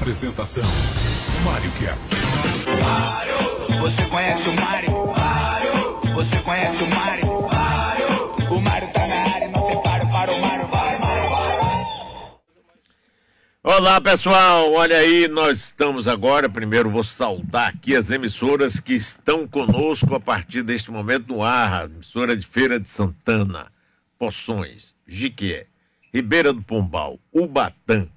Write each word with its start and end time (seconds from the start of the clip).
Apresentação: 0.00 0.64
Mário 1.44 1.70
Kertz. 1.72 2.24
Mário, 2.82 3.34
você 3.82 4.06
conhece 4.06 4.48
o 4.48 4.56
Mário? 4.56 5.06
Mário, 5.08 6.14
você 6.14 6.42
conhece 6.42 6.82
o 6.82 6.88
Mário? 6.88 7.42
Mário, 7.42 8.06
o 8.50 8.60
Mário 8.62 8.92
tá 8.94 9.06
na 9.06 9.14
área, 9.14 9.48
não 9.48 9.66
tem 9.66 9.82
paro 9.82 10.08
para 10.08 10.32
o 10.32 10.40
Mário, 10.40 10.66
vai, 10.68 10.98
Mário, 10.98 11.30
vai. 11.30 11.86
Olá 13.62 14.00
pessoal, 14.00 14.72
olha 14.72 14.96
aí, 14.96 15.28
nós 15.28 15.64
estamos 15.64 16.08
agora. 16.08 16.48
Primeiro 16.48 16.88
vou 16.88 17.04
saudar 17.04 17.68
aqui 17.68 17.94
as 17.94 18.10
emissoras 18.10 18.80
que 18.80 18.94
estão 18.94 19.46
conosco 19.46 20.14
a 20.14 20.20
partir 20.20 20.62
deste 20.62 20.90
momento 20.90 21.28
no 21.28 21.42
ar. 21.42 21.84
Emissora 21.84 22.34
de 22.34 22.46
Feira 22.46 22.80
de 22.80 22.88
Santana, 22.88 23.70
Poções, 24.18 24.94
Jiquié, 25.06 25.66
Ribeira 26.10 26.54
do 26.54 26.62
Pombal, 26.62 27.20
Ubatã, 27.30 28.08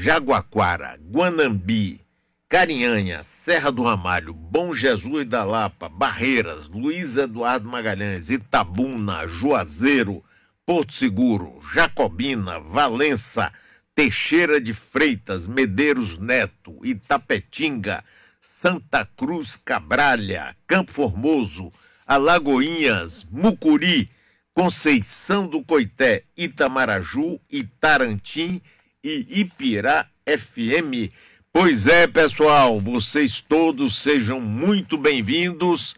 Jaguaquara, 0.00 0.96
Guanambi, 1.10 2.00
Carinhanha, 2.48 3.24
Serra 3.24 3.72
do 3.72 3.82
Ramalho, 3.82 4.32
Bom 4.32 4.72
Jesus 4.72 5.26
da 5.26 5.42
Lapa, 5.42 5.88
Barreiras, 5.88 6.68
Luiz 6.68 7.16
Eduardo 7.16 7.68
Magalhães, 7.68 8.30
Itabuna, 8.30 9.26
Juazeiro, 9.26 10.22
Porto 10.64 10.94
Seguro, 10.94 11.60
Jacobina, 11.74 12.60
Valença, 12.60 13.52
Teixeira 13.92 14.60
de 14.60 14.72
Freitas, 14.72 15.48
Medeiros 15.48 16.16
Neto, 16.16 16.78
Itapetinga, 16.84 18.04
Santa 18.40 19.04
Cruz 19.04 19.56
Cabralha, 19.56 20.54
Campo 20.64 20.92
Formoso, 20.92 21.72
Alagoinhas, 22.06 23.26
Mucuri, 23.28 24.08
Conceição 24.54 25.48
do 25.48 25.60
Coité, 25.64 26.22
Itamaraju, 26.36 27.40
Itarantim 27.50 28.62
e 29.02 29.40
Ipirá 29.40 30.06
FM. 30.26 31.12
Pois 31.52 31.86
é, 31.86 32.06
pessoal, 32.06 32.80
vocês 32.80 33.40
todos 33.40 33.98
sejam 33.98 34.40
muito 34.40 34.98
bem-vindos, 34.98 35.94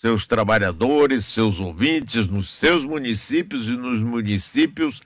seus 0.00 0.24
trabalhadores, 0.26 1.26
seus 1.26 1.60
ouvintes, 1.60 2.26
nos 2.26 2.48
seus 2.48 2.84
municípios 2.84 3.68
e 3.68 3.76
nos 3.76 4.00
municípios 4.00 5.00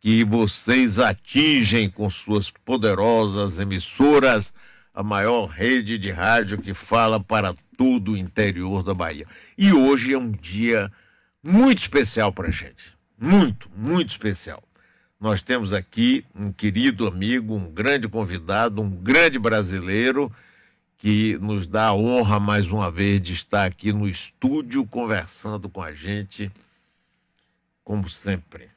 que 0.00 0.24
vocês 0.24 0.98
atingem 0.98 1.88
com 1.88 2.10
suas 2.10 2.50
poderosas 2.50 3.58
emissoras 3.58 4.52
a 4.92 5.02
maior 5.02 5.46
rede 5.46 5.96
de 5.96 6.10
rádio 6.10 6.60
que 6.60 6.74
fala 6.74 7.18
para 7.18 7.54
todo 7.76 8.12
o 8.12 8.16
interior 8.16 8.82
da 8.82 8.92
Bahia. 8.92 9.26
E 9.56 9.72
hoje 9.72 10.12
é 10.12 10.18
um 10.18 10.30
dia 10.30 10.90
muito 11.42 11.78
especial 11.78 12.32
para 12.32 12.48
a 12.48 12.52
gente. 12.52 12.92
Muito, 13.18 13.70
muito 13.76 14.10
especial. 14.10 14.62
Nós 15.22 15.40
temos 15.40 15.72
aqui 15.72 16.24
um 16.34 16.50
querido 16.50 17.06
amigo, 17.06 17.54
um 17.54 17.70
grande 17.70 18.08
convidado, 18.08 18.82
um 18.82 18.90
grande 18.90 19.38
brasileiro 19.38 20.32
que 20.98 21.38
nos 21.40 21.64
dá 21.64 21.86
a 21.86 21.94
honra 21.94 22.40
mais 22.40 22.66
uma 22.66 22.90
vez 22.90 23.22
de 23.22 23.32
estar 23.32 23.64
aqui 23.64 23.92
no 23.92 24.08
estúdio 24.08 24.84
conversando 24.84 25.68
com 25.68 25.80
a 25.80 25.92
gente, 25.92 26.50
como 27.84 28.08
sempre. 28.08 28.68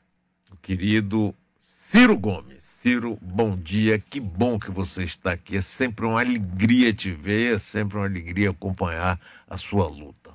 O 0.52 0.56
querido 0.58 1.34
Ciro 1.58 2.16
Gomes. 2.16 2.62
Ciro, 2.62 3.18
bom 3.20 3.58
dia, 3.58 3.98
que 3.98 4.20
bom 4.20 4.60
que 4.60 4.70
você 4.70 5.04
está 5.04 5.32
aqui. 5.32 5.58
É 5.58 5.62
sempre 5.64 6.06
uma 6.06 6.20
alegria 6.20 6.94
te 6.94 7.10
ver, 7.10 7.56
é 7.56 7.58
sempre 7.58 7.98
uma 7.98 8.06
alegria 8.06 8.52
acompanhar 8.52 9.20
a 9.50 9.58
sua 9.58 9.88
luta. 9.88 10.30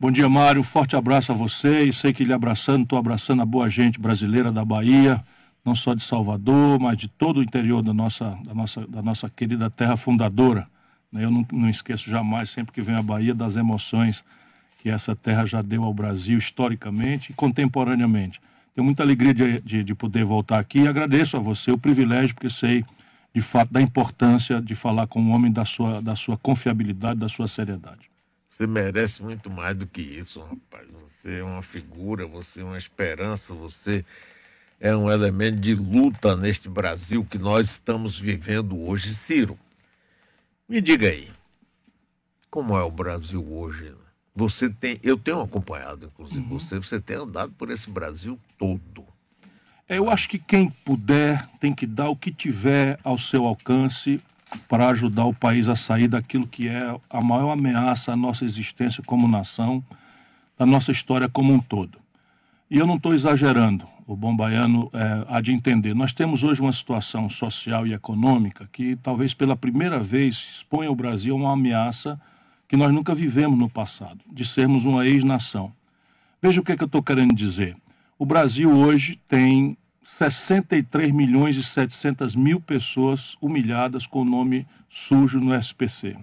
Bom 0.00 0.10
dia, 0.10 0.28
Mário. 0.28 0.64
Forte 0.64 0.96
abraço 0.96 1.30
a 1.30 1.36
você. 1.36 1.84
E 1.84 1.92
sei 1.92 2.12
que 2.12 2.24
lhe 2.24 2.32
abraçando, 2.32 2.82
estou 2.82 2.98
abraçando 2.98 3.42
a 3.42 3.46
boa 3.46 3.70
gente 3.70 4.00
brasileira 4.00 4.50
da 4.50 4.64
Bahia, 4.64 5.22
não 5.64 5.74
só 5.74 5.94
de 5.94 6.02
Salvador, 6.02 6.78
mas 6.80 6.96
de 6.96 7.08
todo 7.08 7.38
o 7.38 7.42
interior 7.42 7.82
da 7.82 7.94
nossa, 7.94 8.36
da 8.44 8.54
nossa, 8.54 8.86
da 8.86 9.02
nossa 9.02 9.30
querida 9.30 9.70
terra 9.70 9.96
fundadora. 9.96 10.66
Eu 11.12 11.30
não, 11.30 11.46
não 11.52 11.68
esqueço 11.68 12.08
jamais, 12.08 12.50
sempre 12.50 12.72
que 12.72 12.80
venho 12.80 12.98
à 12.98 13.02
Bahia, 13.02 13.34
das 13.34 13.56
emoções 13.56 14.24
que 14.78 14.90
essa 14.90 15.14
terra 15.14 15.44
já 15.44 15.62
deu 15.62 15.84
ao 15.84 15.94
Brasil 15.94 16.38
historicamente 16.38 17.30
e 17.30 17.34
contemporaneamente. 17.34 18.40
Tenho 18.74 18.84
muita 18.84 19.02
alegria 19.02 19.32
de, 19.32 19.60
de, 19.60 19.84
de, 19.84 19.94
poder 19.94 20.24
voltar 20.24 20.58
aqui 20.58 20.80
e 20.80 20.88
agradeço 20.88 21.36
a 21.36 21.40
você 21.40 21.70
o 21.70 21.78
privilégio, 21.78 22.34
porque 22.34 22.50
sei 22.50 22.84
de 23.34 23.40
fato 23.40 23.72
da 23.72 23.80
importância 23.80 24.60
de 24.60 24.74
falar 24.74 25.06
com 25.06 25.20
um 25.20 25.30
homem 25.30 25.52
da 25.52 25.64
sua, 25.64 26.02
da 26.02 26.16
sua 26.16 26.36
confiabilidade, 26.36 27.20
da 27.20 27.28
sua 27.28 27.46
seriedade. 27.46 28.10
Você 28.48 28.66
merece 28.66 29.22
muito 29.22 29.48
mais 29.48 29.76
do 29.76 29.86
que 29.86 30.02
isso, 30.02 30.40
rapaz. 30.40 30.86
Você 31.02 31.38
é 31.38 31.44
uma 31.44 31.62
figura, 31.62 32.26
você 32.26 32.60
é 32.60 32.64
uma 32.64 32.76
esperança, 32.76 33.54
você 33.54 34.04
é 34.82 34.96
um 34.96 35.08
elemento 35.08 35.60
de 35.60 35.76
luta 35.76 36.34
neste 36.36 36.68
Brasil 36.68 37.24
que 37.24 37.38
nós 37.38 37.70
estamos 37.70 38.18
vivendo 38.18 38.76
hoje. 38.84 39.14
Ciro, 39.14 39.56
me 40.68 40.80
diga 40.80 41.06
aí, 41.06 41.30
como 42.50 42.76
é 42.76 42.82
o 42.82 42.90
Brasil 42.90 43.46
hoje? 43.48 43.94
Você 44.34 44.68
tem, 44.68 44.98
eu 45.00 45.16
tenho 45.16 45.40
acompanhado, 45.40 46.06
inclusive 46.06 46.40
uhum. 46.40 46.58
você, 46.58 46.80
você 46.80 47.00
tem 47.00 47.16
andado 47.16 47.52
por 47.52 47.70
esse 47.70 47.88
Brasil 47.88 48.36
todo. 48.58 49.04
É, 49.88 49.98
eu 49.98 50.10
acho 50.10 50.28
que 50.28 50.38
quem 50.38 50.68
puder 50.84 51.46
tem 51.60 51.72
que 51.72 51.86
dar 51.86 52.08
o 52.08 52.16
que 52.16 52.32
tiver 52.32 52.98
ao 53.04 53.16
seu 53.16 53.46
alcance 53.46 54.20
para 54.68 54.88
ajudar 54.88 55.26
o 55.26 55.34
país 55.34 55.68
a 55.68 55.76
sair 55.76 56.08
daquilo 56.08 56.46
que 56.46 56.66
é 56.66 56.98
a 57.08 57.22
maior 57.22 57.52
ameaça 57.52 58.14
à 58.14 58.16
nossa 58.16 58.44
existência 58.44 59.00
como 59.06 59.28
nação, 59.28 59.82
da 60.58 60.66
nossa 60.66 60.90
história 60.90 61.28
como 61.28 61.52
um 61.52 61.60
todo. 61.60 61.98
E 62.68 62.78
eu 62.78 62.86
não 62.86 62.96
estou 62.96 63.14
exagerando, 63.14 63.86
o 64.06 64.16
bom 64.16 64.34
baiano 64.34 64.90
é, 64.92 65.24
há 65.28 65.40
de 65.40 65.52
entender. 65.52 65.94
Nós 65.94 66.12
temos 66.12 66.42
hoje 66.42 66.60
uma 66.60 66.72
situação 66.72 67.30
social 67.30 67.86
e 67.86 67.92
econômica 67.92 68.68
que 68.72 68.96
talvez 68.96 69.34
pela 69.34 69.56
primeira 69.56 70.00
vez 70.00 70.56
exponha 70.56 70.90
o 70.90 70.94
Brasil 70.94 71.34
uma 71.36 71.52
ameaça 71.52 72.20
que 72.68 72.76
nós 72.76 72.92
nunca 72.92 73.14
vivemos 73.14 73.58
no 73.58 73.68
passado, 73.68 74.20
de 74.30 74.44
sermos 74.44 74.84
uma 74.84 75.06
ex-nação. 75.06 75.72
Veja 76.40 76.60
o 76.60 76.64
que, 76.64 76.72
é 76.72 76.76
que 76.76 76.82
eu 76.82 76.86
estou 76.86 77.02
querendo 77.02 77.34
dizer. 77.34 77.76
O 78.18 78.26
Brasil 78.26 78.70
hoje 78.70 79.20
tem 79.28 79.76
63 80.04 81.10
milhões 81.10 81.56
e 81.56 81.62
700 81.62 82.34
mil 82.34 82.60
pessoas 82.60 83.36
humilhadas 83.40 84.06
com 84.06 84.22
o 84.22 84.24
nome 84.24 84.66
sujo 84.88 85.38
no 85.38 85.54
SPC. 85.54 86.16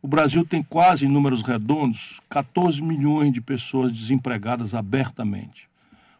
O 0.00 0.08
Brasil 0.08 0.44
tem 0.44 0.62
quase, 0.62 1.06
em 1.06 1.08
números 1.08 1.42
redondos, 1.42 2.20
14 2.28 2.82
milhões 2.82 3.32
de 3.32 3.40
pessoas 3.40 3.92
desempregadas 3.92 4.74
abertamente. 4.74 5.71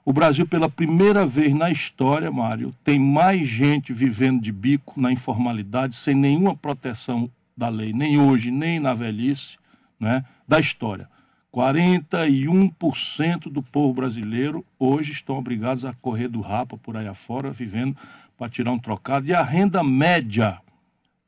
O 0.04 0.12
Brasil, 0.12 0.46
pela 0.46 0.68
primeira 0.68 1.24
vez 1.24 1.54
na 1.54 1.70
história, 1.70 2.30
Mário, 2.30 2.74
tem 2.82 2.98
mais 2.98 3.46
gente 3.46 3.92
vivendo 3.92 4.42
de 4.42 4.50
bico 4.50 5.00
na 5.00 5.12
informalidade, 5.12 5.94
sem 5.94 6.12
nenhuma 6.12 6.56
proteção 6.56 7.30
da 7.56 7.68
lei, 7.68 7.92
nem 7.92 8.18
hoje, 8.18 8.50
nem 8.50 8.80
na 8.80 8.94
velhice, 8.94 9.58
né, 10.00 10.24
da 10.46 10.58
história. 10.58 11.08
41% 11.54 13.50
do 13.50 13.62
povo 13.62 13.94
brasileiro 13.94 14.64
hoje 14.76 15.12
estão 15.12 15.36
obrigados 15.36 15.84
a 15.84 15.92
correr 15.92 16.26
do 16.26 16.40
rapa 16.40 16.76
por 16.76 16.96
aí 16.96 17.06
afora, 17.06 17.50
vivendo 17.50 17.96
para 18.36 18.48
tirar 18.48 18.72
um 18.72 18.78
trocado. 18.78 19.28
E 19.28 19.34
a 19.34 19.42
renda 19.42 19.84
média, 19.84 20.58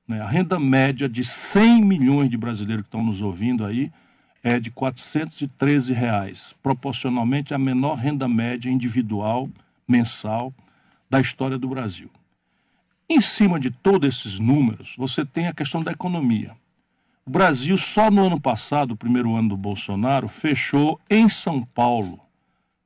né, 0.09 0.21
a 0.21 0.27
renda 0.27 0.59
média 0.59 1.09
de 1.09 1.23
100 1.23 1.85
milhões 1.85 2.29
de 2.29 2.37
brasileiros 2.37 2.83
que 2.83 2.89
estão 2.89 3.05
nos 3.05 3.23
ouvindo 3.23 3.65
aí, 3.65 3.93
é 4.45 4.61
de 4.61 4.71
413 4.71 5.93
reais, 5.95 6.55
proporcionalmente 6.63 7.55
a 7.55 7.59
menor 7.59 7.95
renda 7.95 8.29
média 8.29 8.71
individual 8.71 9.49
mensal 9.89 10.53
da 11.09 11.19
história 11.19 11.57
do 11.57 11.67
Brasil. 11.67 12.11
Em 13.09 13.23
cima 13.23 13.59
de 13.59 13.71
todos 13.71 14.07
esses 14.07 14.39
números, 14.39 14.93
você 14.99 15.25
tem 15.25 15.49
a 15.49 15.55
questão 15.55 15.83
da 15.83 15.93
economia. 15.93 16.55
O 17.25 17.31
Brasil, 17.31 17.79
só 17.79 18.11
no 18.11 18.27
ano 18.27 18.39
passado, 18.39 18.91
o 18.93 18.97
primeiro 18.97 19.35
ano 19.35 19.49
do 19.49 19.57
Bolsonaro, 19.57 20.29
fechou 20.29 21.01
em 21.09 21.27
São 21.27 21.63
Paulo, 21.63 22.21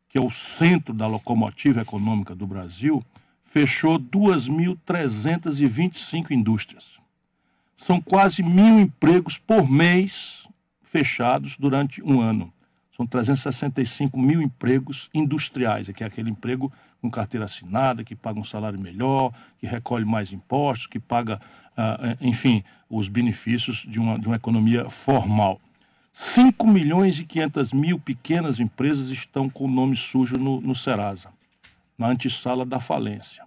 que 0.08 0.16
é 0.16 0.20
o 0.20 0.30
centro 0.30 0.94
da 0.94 1.08
locomotiva 1.08 1.80
econômica 1.80 2.36
do 2.36 2.46
Brasil, 2.46 3.04
fechou 3.44 3.98
2.325 3.98 6.30
indústrias. 6.30 6.84
São 7.76 8.00
quase 8.00 8.44
mil 8.44 8.78
empregos 8.78 9.38
por 9.38 9.68
mês 9.68 10.46
fechados 10.90 11.56
durante 11.58 12.02
um 12.02 12.20
ano. 12.20 12.52
São 12.96 13.06
365 13.06 14.18
mil 14.18 14.42
empregos 14.42 15.08
industriais, 15.14 15.88
que 15.88 16.02
é 16.02 16.06
aquele 16.06 16.30
emprego 16.30 16.72
com 17.00 17.08
carteira 17.08 17.46
assinada, 17.46 18.02
que 18.02 18.16
paga 18.16 18.40
um 18.40 18.44
salário 18.44 18.78
melhor, 18.78 19.32
que 19.58 19.66
recolhe 19.66 20.04
mais 20.04 20.32
impostos, 20.32 20.88
que 20.88 20.98
paga, 20.98 21.40
uh, 21.76 22.16
enfim, 22.20 22.64
os 22.90 23.08
benefícios 23.08 23.86
de 23.88 24.00
uma, 24.00 24.18
de 24.18 24.26
uma 24.26 24.36
economia 24.36 24.90
formal. 24.90 25.60
5 26.12 26.66
milhões 26.66 27.20
e 27.20 27.24
500 27.24 27.72
mil 27.72 28.00
pequenas 28.00 28.58
empresas 28.58 29.10
estão 29.10 29.48
com 29.48 29.66
o 29.66 29.70
nome 29.70 29.94
sujo 29.94 30.36
no, 30.36 30.60
no 30.60 30.74
Serasa, 30.74 31.28
na 31.96 32.08
antessala 32.08 32.66
da 32.66 32.80
falência. 32.80 33.44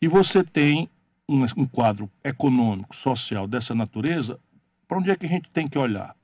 E 0.00 0.08
você 0.08 0.42
tem 0.42 0.88
um, 1.28 1.44
um 1.58 1.66
quadro 1.66 2.10
econômico, 2.24 2.96
social 2.96 3.46
dessa 3.46 3.74
natureza, 3.74 4.40
para 4.88 4.96
onde 4.96 5.10
é 5.10 5.16
que 5.16 5.26
a 5.26 5.28
gente 5.28 5.50
tem 5.50 5.68
que 5.68 5.78
olhar? 5.78 6.16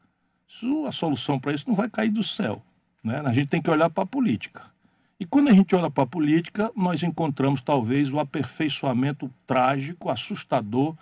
Isso, 0.56 0.87
a 0.87 0.93
solução 0.93 1.38
para 1.38 1.53
isso 1.53 1.69
não 1.69 1.75
vai 1.75 1.88
cair 1.88 2.11
do 2.11 2.23
céu. 2.23 2.62
Né? 3.05 3.20
A 3.25 3.32
gente 3.32 3.49
tem 3.49 3.61
que 3.61 3.70
olhar 3.70 3.91
para 3.91 4.05
a 4.05 4.06
política. 4.06 4.62
E 5.20 5.26
quando 5.26 5.49
a 5.49 5.53
gente 5.53 5.75
olha 5.75 5.91
para 5.91 6.05
a 6.05 6.06
política, 6.06 6.70
nós 6.75 7.03
encontramos 7.03 7.61
talvez 7.62 8.12
o 8.12 8.19
aperfeiçoamento 8.19 9.31
trágico, 9.47 10.11
assustador 10.11 10.94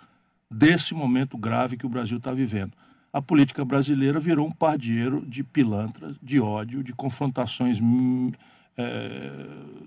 desse 0.49 0.93
momento 0.93 1.37
grave 1.37 1.77
que 1.77 1.85
o 1.85 1.89
Brasil 1.89 2.17
está 2.17 2.31
vivendo. 2.31 2.73
A 3.11 3.21
política 3.21 3.63
brasileira 3.63 4.19
virou 4.19 4.45
um 4.45 4.51
pardieiro 4.51 5.25
de 5.25 5.41
pilantras, 5.43 6.17
de 6.21 6.39
ódio, 6.39 6.83
de 6.83 6.93
confrontações 6.93 7.79
hum, 7.81 8.31
é, 8.77 9.31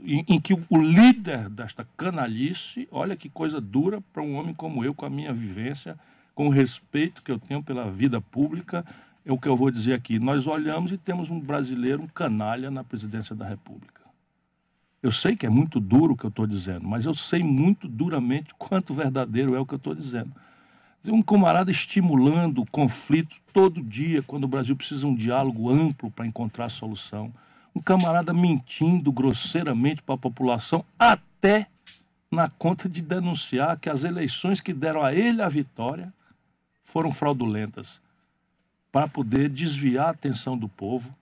em, 0.03 0.25
em, 0.29 0.41
que 0.41 0.55
o 0.55 0.79
líder 0.79 1.49
desta 1.51 1.87
canalice, 1.97 2.89
olha 2.91 3.17
que 3.17 3.29
coisa 3.29 3.61
dura 3.61 4.01
para 4.13 4.23
um 4.23 4.35
homem 4.37 4.55
como 4.55 4.83
eu, 4.83 4.95
com 4.95 5.05
a 5.05 5.11
minha 5.11 5.33
vivência, 5.33 5.99
com 6.35 6.47
o 6.47 6.51
respeito 6.51 7.23
que 7.23 7.31
eu 7.31 7.39
tenho 7.39 7.63
pela 7.63 7.91
vida 7.91 8.21
pública, 8.21 8.85
é 9.29 9.33
o 9.33 9.39
que 9.39 9.47
eu 9.47 9.55
vou 9.55 9.71
dizer 9.71 9.93
aqui. 9.93 10.19
Nós 10.19 10.47
olhamos 10.47 10.91
e 10.91 10.97
temos 10.97 11.29
um 11.29 11.39
brasileiro, 11.39 12.03
um 12.03 12.07
canalha 12.07 12.71
na 12.71 12.83
presidência 12.83 13.37
da 13.37 13.47
República. 13.47 14.01
Eu 15.03 15.13
sei 15.13 15.37
que 15.37 15.45
é 15.45 15.51
muito 15.51 15.79
duro 15.79 16.15
o 16.15 16.17
que 16.17 16.25
eu 16.25 16.31
estou 16.31 16.47
dizendo, 16.47 16.89
mas 16.89 17.05
eu 17.05 17.15
sei 17.15 17.43
muito 17.43 17.87
duramente 17.87 18.55
quanto 18.57 18.95
verdadeiro 18.95 19.55
é 19.55 19.61
o 19.61 19.67
que 19.67 19.75
eu 19.75 19.77
estou 19.77 19.95
dizendo. 19.95 20.33
Um 21.07 21.23
camarada 21.23 21.71
estimulando 21.71 22.63
o 22.63 22.71
conflito 22.71 23.37
todo 23.53 23.83
dia, 23.83 24.23
quando 24.23 24.45
o 24.45 24.49
Brasil 24.49 24.75
precisa 24.75 25.01
de 25.01 25.07
um 25.07 25.15
diálogo 25.15 25.71
amplo 25.71 26.11
para 26.11 26.27
encontrar 26.27 26.71
solução. 26.71 27.31
Um 27.75 27.81
camarada 27.81 28.33
mentindo 28.33 29.13
grosseiramente 29.13 30.03
para 30.03 30.15
a 30.15 30.19
população, 30.19 30.83
até 30.99 31.67
na 32.31 32.49
conta 32.49 32.89
de 32.89 33.03
denunciar 33.03 33.79
que 33.79 33.91
as 33.91 34.05
eleições 34.05 34.61
que 34.61 34.73
deram 34.73 35.03
a 35.03 35.15
ele 35.15 35.43
a 35.43 35.49
vitória 35.51 36.13
foram 36.83 37.13
fraudulentas 37.13 38.01
para 38.91 39.09
poder 39.09 39.49
desviar 39.49 40.07
a 40.07 40.11
atenção 40.11 40.57
do 40.57 40.69
povo 40.69 41.15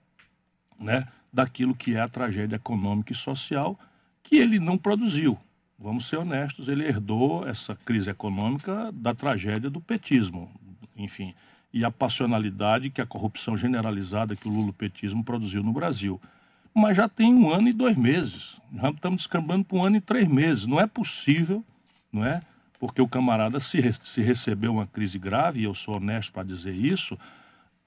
né, 0.79 1.07
daquilo 1.31 1.75
que 1.75 1.95
é 1.95 2.01
a 2.01 2.07
tragédia 2.07 2.55
econômica 2.55 3.13
e 3.13 3.15
social 3.15 3.77
que 4.23 4.37
ele 4.37 4.59
não 4.59 4.77
produziu. 4.77 5.37
Vamos 5.79 6.07
ser 6.07 6.17
honestos, 6.17 6.67
ele 6.67 6.85
herdou 6.85 7.47
essa 7.47 7.75
crise 7.75 8.09
econômica 8.09 8.91
da 8.91 9.13
tragédia 9.13 9.69
do 9.69 9.79
petismo, 9.79 10.49
enfim, 10.95 11.35
e 11.71 11.85
a 11.85 11.91
passionalidade 11.91 12.89
que 12.89 13.01
a 13.01 13.05
corrupção 13.05 13.55
generalizada 13.55 14.35
que 14.35 14.47
o 14.47 14.51
lulopetismo 14.51 15.23
produziu 15.23 15.61
no 15.61 15.71
Brasil. 15.71 16.19
Mas 16.73 16.97
já 16.97 17.07
tem 17.07 17.33
um 17.33 17.51
ano 17.51 17.69
e 17.69 17.73
dois 17.73 17.95
meses, 17.95 18.57
já 18.73 18.89
estamos 18.89 19.19
descambando 19.19 19.65
para 19.65 19.77
um 19.77 19.85
ano 19.85 19.97
e 19.97 20.01
três 20.01 20.27
meses. 20.27 20.65
Não 20.65 20.79
é 20.79 20.87
possível, 20.87 21.63
não 22.11 22.25
é? 22.25 22.41
Porque 22.79 23.01
o 23.01 23.07
camarada 23.07 23.59
se, 23.59 23.81
se 24.03 24.21
recebeu 24.21 24.73
uma 24.73 24.87
crise 24.87 25.19
grave, 25.19 25.61
e 25.61 25.63
eu 25.63 25.73
sou 25.73 25.97
honesto 25.97 26.31
para 26.33 26.43
dizer 26.43 26.73
isso, 26.73 27.17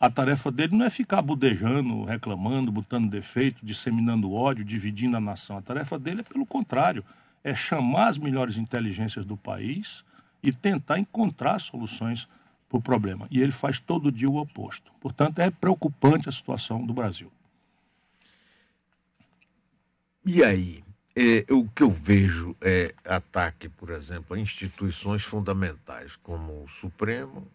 a 0.00 0.08
tarefa 0.08 0.50
dele 0.50 0.74
não 0.74 0.86
é 0.86 0.88
ficar 0.88 1.20
budejando, 1.20 2.04
reclamando, 2.04 2.72
botando 2.72 3.10
defeito, 3.10 3.64
disseminando 3.64 4.32
ódio, 4.32 4.64
dividindo 4.64 5.14
a 5.14 5.20
nação. 5.20 5.58
A 5.58 5.62
tarefa 5.62 5.98
dele 5.98 6.22
é 6.22 6.24
pelo 6.24 6.46
contrário, 6.46 7.04
é 7.44 7.54
chamar 7.54 8.08
as 8.08 8.16
melhores 8.16 8.56
inteligências 8.56 9.26
do 9.26 9.36
país 9.36 10.02
e 10.42 10.50
tentar 10.52 10.98
encontrar 10.98 11.58
soluções 11.58 12.26
para 12.66 12.78
o 12.78 12.82
problema. 12.82 13.28
E 13.30 13.42
ele 13.42 13.52
faz 13.52 13.78
todo 13.78 14.10
dia 14.10 14.30
o 14.30 14.36
oposto. 14.36 14.90
Portanto, 15.02 15.40
é 15.40 15.50
preocupante 15.50 16.30
a 16.30 16.32
situação 16.32 16.86
do 16.86 16.94
Brasil. 16.94 17.30
E 20.24 20.42
aí? 20.42 20.82
É, 21.14 21.44
o 21.52 21.68
que 21.68 21.82
eu 21.82 21.90
vejo 21.90 22.56
é 22.62 22.94
ataque, 23.04 23.68
por 23.68 23.90
exemplo, 23.90 24.34
a 24.34 24.38
instituições 24.38 25.24
fundamentais, 25.24 26.16
como 26.16 26.62
o 26.62 26.68
Supremo, 26.68 27.46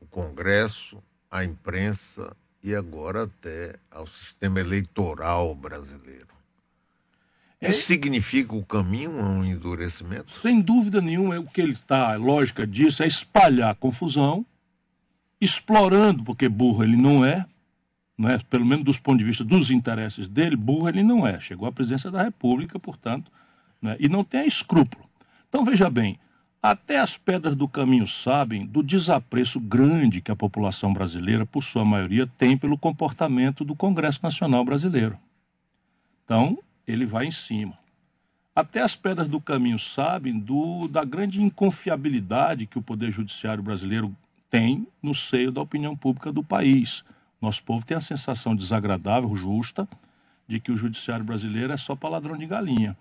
o 0.00 0.06
Congresso, 0.06 1.00
à 1.32 1.42
imprensa 1.42 2.36
e 2.62 2.74
agora 2.74 3.24
até 3.24 3.76
ao 3.90 4.06
sistema 4.06 4.60
eleitoral 4.60 5.54
brasileiro. 5.54 6.28
É. 7.58 7.70
Isso 7.70 7.86
significa 7.86 8.54
o 8.54 8.64
caminho 8.64 9.18
a 9.18 9.24
um 9.24 9.44
endurecimento? 9.44 10.30
Sem 10.32 10.60
dúvida 10.60 11.00
nenhuma, 11.00 11.36
é 11.36 11.38
o 11.38 11.46
que 11.46 11.60
ele 11.60 11.72
está, 11.72 12.12
a 12.12 12.16
lógica 12.16 12.66
disso 12.66 13.02
é 13.02 13.06
espalhar 13.06 13.74
confusão, 13.76 14.44
explorando, 15.40 16.22
porque 16.22 16.48
burro 16.48 16.84
ele 16.84 16.96
não 16.96 17.24
é, 17.24 17.46
não 18.18 18.28
é, 18.28 18.38
pelo 18.38 18.66
menos 18.66 18.84
dos 18.84 18.98
pontos 18.98 19.20
de 19.20 19.24
vista 19.24 19.42
dos 19.42 19.70
interesses 19.70 20.28
dele, 20.28 20.54
burro 20.54 20.88
ele 20.88 21.02
não 21.02 21.26
é. 21.26 21.40
Chegou 21.40 21.66
à 21.66 21.72
presidência 21.72 22.10
da 22.10 22.22
República, 22.22 22.78
portanto, 22.78 23.30
né, 23.80 23.96
e 23.98 24.08
não 24.08 24.22
tem 24.22 24.46
escrúpulo. 24.46 25.08
Então, 25.48 25.64
veja 25.64 25.88
bem, 25.88 26.18
até 26.62 27.00
as 27.00 27.18
pedras 27.18 27.56
do 27.56 27.66
caminho 27.66 28.06
sabem 28.06 28.64
do 28.64 28.84
desapreço 28.84 29.58
grande 29.58 30.20
que 30.20 30.30
a 30.30 30.36
população 30.36 30.92
brasileira, 30.92 31.44
por 31.44 31.64
sua 31.64 31.84
maioria, 31.84 32.24
tem 32.38 32.56
pelo 32.56 32.78
comportamento 32.78 33.64
do 33.64 33.74
Congresso 33.74 34.20
Nacional 34.22 34.64
Brasileiro. 34.64 35.18
Então, 36.24 36.56
ele 36.86 37.04
vai 37.04 37.26
em 37.26 37.32
cima. 37.32 37.76
Até 38.54 38.80
as 38.80 38.94
pedras 38.94 39.26
do 39.26 39.40
caminho 39.40 39.78
sabem 39.78 40.38
do, 40.38 40.86
da 40.86 41.04
grande 41.04 41.42
inconfiabilidade 41.42 42.66
que 42.66 42.78
o 42.78 42.82
Poder 42.82 43.10
Judiciário 43.10 43.62
brasileiro 43.62 44.14
tem 44.48 44.86
no 45.02 45.16
seio 45.16 45.50
da 45.50 45.60
opinião 45.60 45.96
pública 45.96 46.30
do 46.30 46.44
país. 46.44 47.02
Nosso 47.40 47.60
povo 47.64 47.84
tem 47.84 47.96
a 47.96 48.00
sensação 48.00 48.54
desagradável, 48.54 49.34
justa, 49.34 49.88
de 50.46 50.60
que 50.60 50.70
o 50.70 50.76
Judiciário 50.76 51.24
brasileiro 51.24 51.72
é 51.72 51.76
só 51.76 51.96
para 51.96 52.10
ladrão 52.10 52.36
de 52.36 52.46
galinha 52.46 52.96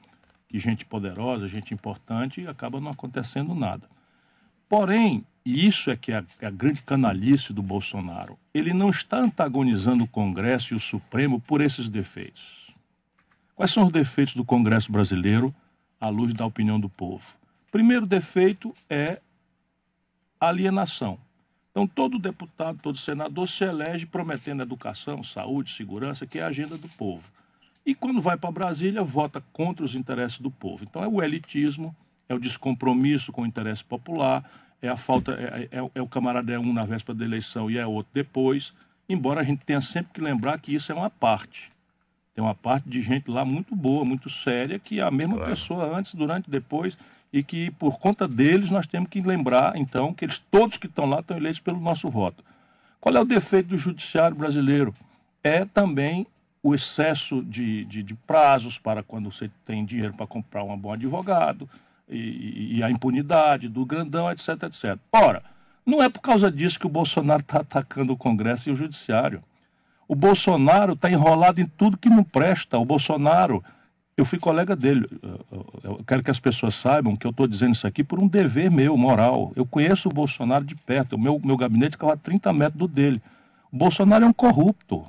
que 0.52 0.60
gente 0.60 0.86
poderosa, 0.86 1.48
gente 1.48 1.74
importante, 1.74 2.46
acaba 2.46 2.82
não 2.82 2.92
acontecendo 2.92 3.56
nada. 3.56 3.90
Porém, 4.68 5.26
e 5.46 5.66
isso 5.66 5.90
é 5.90 5.96
que 5.96 6.12
é 6.12 6.18
a, 6.18 6.24
é 6.42 6.48
a 6.48 6.52
grande 6.52 6.82
canalice 6.82 7.54
do 7.54 7.62
Bolsonaro, 7.62 8.38
ele 8.54 8.74
não 8.74 8.90
está 8.90 9.18
antagonizando 9.18 10.04
o 10.04 10.08
Congresso 10.08 10.74
e 10.74 10.78
o 10.78 10.80
Supremo 10.80 11.40
por 11.40 11.62
esses 11.62 11.88
defeitos. 11.88 12.70
Quais 13.56 13.72
são 13.72 13.86
os 13.86 13.92
defeitos 13.92 14.36
do 14.36 14.44
Congresso 14.44 14.92
brasileiro 14.92 15.56
à 16.00 16.10
luz 16.10 16.34
da 16.34 16.46
opinião 16.46 16.80
do 16.80 16.90
povo? 16.90 17.26
Primeiro 17.72 18.06
defeito 18.06 18.74
é 18.90 19.22
alienação. 20.38 21.18
Então, 21.70 21.88
todo 21.88 22.20
deputado, 22.20 22.78
todo 22.84 22.98
senador 22.98 23.48
se 23.48 23.64
elege 23.64 24.06
prometendo 24.06 24.64
educação, 24.64 25.24
saúde, 25.24 25.72
segurança, 25.72 26.28
que 26.28 26.40
é 26.40 26.44
a 26.44 26.48
agenda 26.48 26.78
do 26.78 26.90
povo. 26.90 27.32
E 27.86 27.96
quando 27.96 28.22
vai 28.22 28.38
para 28.38 28.52
Brasília, 28.52 29.04
vota 29.04 29.44
contra 29.52 29.84
os 29.84 29.96
interesses 29.96 30.40
do 30.40 30.52
povo. 30.52 30.84
Então 30.84 31.04
é 31.04 31.08
o 31.08 31.22
elitismo, 31.22 31.96
é 32.30 32.34
o 32.34 32.40
descompromisso 32.40 33.32
com 33.32 33.42
o 33.42 33.46
interesse 33.46 33.84
popular, 33.84 34.44
é 34.82 34.88
a 34.88 34.96
falta, 34.96 35.34
é, 35.34 35.70
é, 35.72 35.80
é, 35.80 35.92
é 35.96 36.02
o 36.02 36.08
camarada 36.08 36.52
é 36.52 36.60
um 36.60 36.74
na 36.74 36.84
véspera 36.84 37.18
da 37.18 37.26
eleição 37.26 37.70
e 37.70 37.78
é 37.78 37.86
outro 37.86 38.12
depois. 38.14 38.74
Embora 39.10 39.42
a 39.42 39.44
gente 39.44 39.66
tenha 39.66 39.82
sempre 39.82 40.14
que 40.14 40.22
lembrar 40.22 40.60
que 40.60 40.74
isso 40.74 40.92
é 40.92 40.96
uma 40.96 41.10
parte. 41.10 41.72
Tem 42.34 42.44
uma 42.44 42.56
parte 42.56 42.88
de 42.88 43.02
gente 43.02 43.30
lá 43.30 43.44
muito 43.44 43.76
boa, 43.76 44.06
muito 44.06 44.30
séria, 44.30 44.80
que 44.80 45.00
é 45.00 45.04
a 45.04 45.12
mesma 45.12 45.36
claro. 45.36 45.52
pessoa 45.52 45.98
antes, 45.98 46.14
durante, 46.16 46.50
depois, 46.50 46.98
e 47.32 47.44
que 47.44 47.72
por 47.72 48.00
conta 48.00 48.28
deles 48.28 48.72
nós 48.72 48.88
temos 48.88 49.10
que 49.10 49.22
lembrar, 49.22 49.76
então, 49.76 50.14
que 50.14 50.24
eles 50.24 50.38
todos 50.38 50.78
que 50.78 50.88
estão 50.88 51.06
lá 51.06 51.20
estão 51.20 51.36
eleitos 51.36 51.60
pelo 51.60 51.80
nosso 51.80 52.10
voto. 52.10 52.44
Qual 53.00 53.16
é 53.16 53.20
o 53.20 53.26
defeito 53.26 53.70
do 53.70 53.78
judiciário 53.78 54.36
brasileiro? 54.36 54.94
É 55.44 55.66
também 55.66 56.26
o 56.64 56.76
excesso 56.76 57.44
de, 57.44 57.86
de, 57.86 58.04
de, 58.04 58.14
prazos 58.14 58.78
para 58.78 59.02
quando 59.02 59.32
você 59.32 59.50
tem 59.66 59.84
dinheiro 59.84 60.14
para 60.14 60.28
comprar 60.28 60.64
um 60.64 60.78
bom 60.78 60.94
advogado, 60.94 61.68
e, 62.08 62.78
e, 62.78 62.84
a 62.84 62.92
impunidade 62.92 63.70
do 63.70 63.86
grandão, 63.86 64.30
etc, 64.30 64.64
etc. 64.64 64.98
Ora, 65.14 65.42
não 65.86 66.04
é 66.04 66.10
por 66.10 66.20
causa 66.20 66.52
disso 66.52 66.80
que 66.80 66.86
o 66.86 66.90
Bolsonaro 66.90 67.42
está 67.42 67.62
atacando 67.62 68.12
o 68.12 68.18
Congresso 68.18 68.70
e 68.70 68.72
o 68.72 68.76
Judiciário. 68.76 69.42
O 70.08 70.14
Bolsonaro 70.14 70.94
está 70.94 71.10
enrolado 71.10 71.62
em 71.62 71.66
tudo 71.66 71.98
que 71.98 72.10
não 72.10 72.22
presta. 72.22 72.78
O 72.78 72.84
Bolsonaro, 72.84 73.64
eu 74.18 74.26
fui 74.26 74.38
colega 74.38 74.76
dele, 74.76 75.08
eu 75.82 76.02
quero 76.06 76.22
que 76.22 76.30
as 76.30 76.40
pessoas 76.40 76.76
saibam 76.76 77.16
que 77.16 77.26
eu 77.26 77.32
estou 77.32 77.48
dizendo 77.48 77.74
isso 77.74 77.88
aqui 77.88 78.04
por 78.04 78.20
um 78.20 78.28
dever 78.28 78.70
meu, 78.70 78.98
moral. 78.98 79.54
Eu 79.56 79.66
conheço 79.66 80.10
o 80.10 80.14
Bolsonaro 80.14 80.66
de 80.66 80.76
perto, 80.76 81.16
o 81.16 81.20
meu, 81.20 81.40
meu 81.42 81.56
gabinete 81.56 81.92
ficava 81.92 82.14
a 82.14 82.18
30 82.18 82.52
metros 82.52 82.78
do 82.78 82.88
dele. 82.90 83.22
O 83.72 83.78
Bolsonaro 83.78 84.26
é 84.26 84.28
um 84.28 84.34
corrupto. 84.34 85.06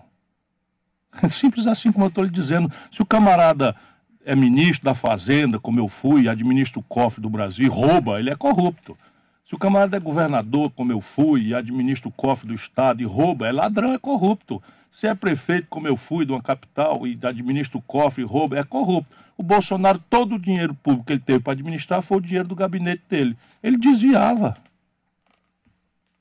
Simples 1.28 1.66
assim 1.66 1.92
como 1.92 2.06
eu 2.06 2.08
estou 2.08 2.24
lhe 2.24 2.30
dizendo. 2.30 2.70
Se 2.90 3.02
o 3.02 3.06
camarada 3.06 3.76
é 4.24 4.34
ministro 4.34 4.84
da 4.84 4.94
Fazenda, 4.94 5.58
como 5.58 5.78
eu 5.78 5.88
fui, 5.88 6.28
administra 6.28 6.78
o 6.78 6.82
cofre 6.82 7.20
do 7.20 7.28
Brasil 7.28 7.70
rouba, 7.70 8.18
ele 8.18 8.30
é 8.30 8.36
corrupto. 8.36 8.96
Se 9.44 9.54
o 9.54 9.58
camarada 9.58 9.96
é 9.96 10.00
governador, 10.00 10.70
como 10.70 10.92
eu 10.92 11.00
fui, 11.00 11.48
e 11.48 11.54
administra 11.54 12.08
o 12.08 12.12
cofre 12.12 12.48
do 12.48 12.54
Estado 12.54 13.02
e 13.02 13.04
rouba, 13.04 13.46
é 13.46 13.52
ladrão, 13.52 13.92
é 13.92 13.98
corrupto. 13.98 14.62
Se 14.90 15.06
é 15.06 15.14
prefeito, 15.14 15.66
como 15.68 15.86
eu 15.86 15.96
fui, 15.96 16.24
de 16.24 16.32
uma 16.32 16.40
capital, 16.40 17.06
e 17.06 17.18
administra 17.22 17.76
o 17.76 17.82
cofre 17.82 18.22
e 18.22 18.26
rouba, 18.26 18.58
é 18.58 18.64
corrupto. 18.64 19.14
O 19.36 19.42
Bolsonaro, 19.42 19.98
todo 20.08 20.36
o 20.36 20.38
dinheiro 20.38 20.74
público 20.74 21.06
que 21.06 21.12
ele 21.14 21.20
teve 21.20 21.40
para 21.40 21.52
administrar 21.52 22.00
foi 22.00 22.18
o 22.18 22.20
dinheiro 22.20 22.48
do 22.48 22.54
gabinete 22.54 23.02
dele. 23.08 23.36
Ele 23.62 23.76
desviava. 23.76 24.56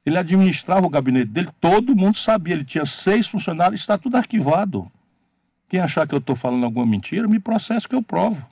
Ele 0.05 0.17
administrava 0.17 0.85
o 0.85 0.89
gabinete 0.89 1.29
dele, 1.29 1.49
todo 1.59 1.95
mundo 1.95 2.17
sabia. 2.17 2.55
Ele 2.55 2.65
tinha 2.65 2.85
seis 2.85 3.27
funcionários, 3.27 3.81
está 3.81 3.97
tudo 3.97 4.17
arquivado. 4.17 4.91
Quem 5.69 5.79
achar 5.79 6.07
que 6.07 6.13
eu 6.13 6.19
estou 6.19 6.35
falando 6.35 6.65
alguma 6.65 6.85
mentira, 6.85 7.27
me 7.27 7.39
processa 7.39 7.87
que 7.87 7.95
eu 7.95 8.01
provo. 8.01 8.45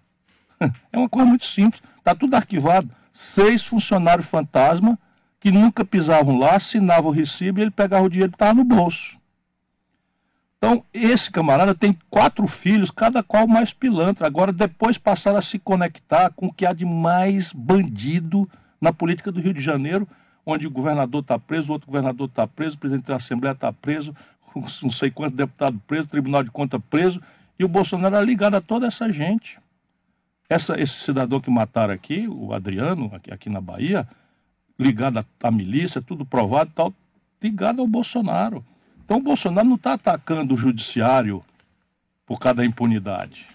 É 0.92 0.98
uma 0.98 1.08
coisa 1.08 1.28
muito 1.28 1.46
simples. 1.46 1.82
Está 1.98 2.14
tudo 2.14 2.36
arquivado. 2.36 2.90
Seis 3.14 3.64
funcionários 3.64 4.28
fantasma 4.28 5.00
que 5.40 5.52
nunca 5.52 5.86
pisavam 5.86 6.38
lá, 6.38 6.56
assinavam 6.56 7.12
o 7.12 7.14
recibo 7.14 7.60
e 7.60 7.62
ele 7.62 7.72
pegava 7.72 8.06
o 8.06 8.10
dinheiro 8.10 8.32
que 8.32 8.36
estava 8.36 8.54
no 8.54 8.64
bolso. 8.66 9.18
Então, 10.58 10.84
esse 10.94 11.32
camarada 11.32 11.74
tem 11.74 11.98
quatro 12.10 12.46
filhos, 12.46 12.92
cada 12.92 13.24
qual 13.24 13.48
mais 13.48 13.72
pilantra. 13.72 14.28
Agora, 14.28 14.52
depois 14.52 14.98
passaram 14.98 15.38
a 15.38 15.42
se 15.42 15.58
conectar 15.58 16.32
com 16.32 16.48
o 16.48 16.54
que 16.54 16.66
há 16.66 16.74
de 16.74 16.86
mais 16.86 17.54
bandido 17.54 18.50
na 18.82 18.92
política 18.92 19.32
do 19.32 19.40
Rio 19.40 19.54
de 19.54 19.62
Janeiro 19.62 20.06
onde 20.50 20.68
o 20.68 20.72
governador 20.72 21.22
está 21.22 21.38
preso, 21.38 21.70
o 21.70 21.74
outro 21.74 21.88
governador 21.88 22.28
está 22.28 22.48
preso, 22.48 22.76
o 22.76 22.80
presidente 22.80 23.08
da 23.08 23.16
Assembleia 23.18 23.54
está 23.54 23.72
preso, 23.72 24.16
não 24.82 24.92
sei 24.92 25.12
quantos 25.12 25.36
deputados 25.36 25.80
presos, 25.86 26.08
o 26.08 26.10
Tribunal 26.10 26.44
de 26.44 26.52
Contas 26.52 26.82
preso, 26.90 27.22
e 27.58 27.64
o 27.64 27.68
Bolsonaro 27.68 28.16
era 28.16 28.26
ligado 28.26 28.56
a 28.56 28.62
toda 28.62 28.88
essa 28.88 29.12
gente. 29.12 29.60
Essa, 30.50 30.80
esse 30.80 30.94
cidadão 30.94 31.40
que 31.40 31.52
mataram 31.52 31.94
aqui, 31.94 32.28
o 32.28 32.54
Adriano, 32.54 33.12
aqui, 33.14 33.32
aqui 33.32 33.50
na 33.50 33.62
Bahia, 33.62 34.08
ligado 34.80 35.24
à, 35.44 35.52
milícia, 35.52 36.02
tudo 36.02 36.26
provado 36.26 36.72
tal, 36.74 36.94
ligado 37.42 37.82
ao 37.82 37.88
Bolsonaro. 37.88 38.66
Então 39.06 39.18
o 39.18 39.22
Bolsonaro 39.22 39.68
não 39.68 39.76
está 39.76 39.94
atacando 39.94 40.54
o 40.54 40.58
judiciário 40.58 41.44
por 42.26 42.40
causa 42.40 42.58
da 42.58 42.66
impunidade. 42.66 43.46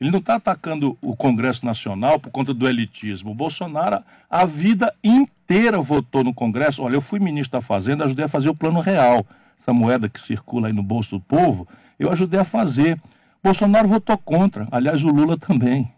Ele 0.00 0.12
não 0.12 0.20
está 0.20 0.36
atacando 0.36 0.96
o 1.02 1.16
Congresso 1.16 1.66
Nacional 1.66 2.20
por 2.20 2.30
conta 2.30 2.54
do 2.54 2.68
elitismo. 2.68 3.32
O 3.32 3.34
Bolsonaro, 3.34 4.02
a 4.30 4.44
vida 4.44 4.94
inteira, 5.02 5.80
votou 5.80 6.22
no 6.22 6.32
Congresso. 6.32 6.84
Olha, 6.84 6.94
eu 6.94 7.00
fui 7.00 7.18
ministro 7.18 7.58
da 7.58 7.60
Fazenda, 7.60 8.04
ajudei 8.04 8.24
a 8.24 8.28
fazer 8.28 8.48
o 8.48 8.54
plano 8.54 8.80
real. 8.80 9.26
Essa 9.58 9.72
moeda 9.72 10.08
que 10.08 10.20
circula 10.20 10.68
aí 10.68 10.72
no 10.72 10.84
bolso 10.84 11.10
do 11.10 11.20
povo, 11.20 11.66
eu 11.98 12.12
ajudei 12.12 12.38
a 12.38 12.44
fazer. 12.44 12.96
Bolsonaro 13.42 13.88
votou 13.88 14.16
contra. 14.16 14.68
Aliás, 14.70 15.02
o 15.02 15.08
Lula 15.08 15.36
também. 15.36 15.92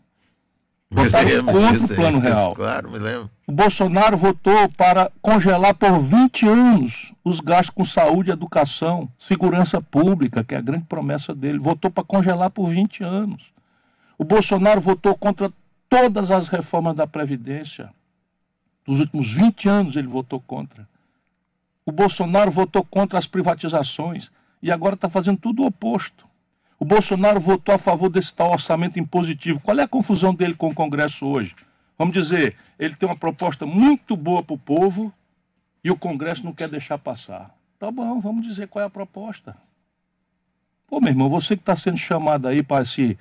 Votaram 0.91 1.45
contra 1.45 1.85
o 1.85 1.89
plano 1.89 2.19
real. 2.19 2.55
Claro, 2.55 2.91
me 2.91 2.99
lembro. 2.99 3.31
O 3.47 3.53
Bolsonaro 3.53 4.17
votou 4.17 4.69
para 4.79 5.13
congelar 5.21 5.75
por 5.75 5.99
20 5.99 6.49
anos 6.49 7.13
os 7.23 7.39
gastos 7.39 7.75
com 7.75 7.85
saúde, 7.85 8.31
educação, 8.31 9.09
segurança 9.19 9.81
pública, 9.81 10.43
que 10.43 10.55
é 10.55 10.59
a 10.59 10.63
grande 10.63 10.85
promessa 10.85 11.35
dele. 11.35 11.59
Votou 11.59 11.91
para 11.91 12.03
congelar 12.03 12.51
por 12.51 12.71
20 12.71 13.05
anos. 13.05 13.53
O 14.21 14.25
Bolsonaro 14.25 14.83
votou 14.83 15.17
contra 15.17 15.51
todas 15.89 16.31
as 16.31 16.47
reformas 16.47 16.95
da 16.95 17.07
Previdência. 17.07 17.91
Nos 18.87 19.01
últimos 19.01 19.33
20 19.33 19.67
anos 19.67 19.97
ele 19.97 20.09
votou 20.09 20.39
contra. 20.39 20.87
O 21.87 21.91
Bolsonaro 21.91 22.51
votou 22.51 22.85
contra 22.85 23.19
as 23.19 23.27
privatizações 23.27 24.31
e 24.63 24.71
agora 24.71 24.95
está 24.95 25.09
fazendo 25.09 25.39
tudo 25.39 25.63
o 25.63 25.67
oposto. 25.69 26.29
O 26.79 26.85
Bolsonaro 26.85 27.41
votou 27.41 27.75
a 27.75 27.79
favor 27.79 28.11
desse 28.11 28.35
tal 28.35 28.53
orçamento 28.53 29.01
impositivo. 29.01 29.59
Qual 29.59 29.79
é 29.79 29.85
a 29.85 29.89
confusão 29.89 30.35
dele 30.35 30.53
com 30.53 30.69
o 30.69 30.75
Congresso 30.75 31.25
hoje? 31.25 31.57
Vamos 31.97 32.13
dizer, 32.13 32.59
ele 32.79 32.97
tem 32.97 33.09
uma 33.09 33.17
proposta 33.17 33.65
muito 33.65 34.19
boa 34.19 34.43
para 34.43 34.55
o 34.55 34.59
povo 34.59 35.11
e 35.83 35.91
o 35.91 35.97
Congresso 35.97 36.45
não 36.45 36.53
quer 36.53 36.69
deixar 36.69 36.99
passar. 36.99 37.57
Tá 37.79 37.91
bom, 37.91 38.21
vamos 38.21 38.47
dizer 38.47 38.69
qual 38.69 38.83
é 38.83 38.87
a 38.87 38.91
proposta. 38.91 39.57
Pô, 40.87 41.01
meu 41.01 41.09
irmão, 41.09 41.31
você 41.31 41.57
que 41.57 41.63
está 41.63 41.75
sendo 41.75 41.97
chamado 41.97 42.49
aí 42.49 42.63
para 42.63 42.85
se 42.85 43.19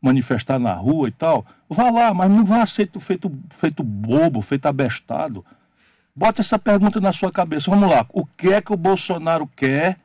manifestar 0.00 0.58
na 0.58 0.72
rua 0.72 1.08
e 1.08 1.12
tal, 1.12 1.44
vá 1.68 1.90
lá, 1.90 2.14
mas 2.14 2.30
não 2.30 2.44
vá 2.44 2.64
ser 2.64 2.88
feito, 3.00 3.30
feito 3.50 3.82
bobo, 3.82 4.40
feito 4.40 4.66
abestado. 4.66 5.44
Bota 6.14 6.40
essa 6.40 6.58
pergunta 6.58 7.00
na 7.00 7.12
sua 7.12 7.30
cabeça. 7.30 7.70
Vamos 7.70 7.88
lá. 7.88 8.06
O 8.12 8.26
que 8.26 8.52
é 8.52 8.60
que 8.60 8.72
o 8.72 8.76
Bolsonaro 8.76 9.46
quer, 9.54 9.98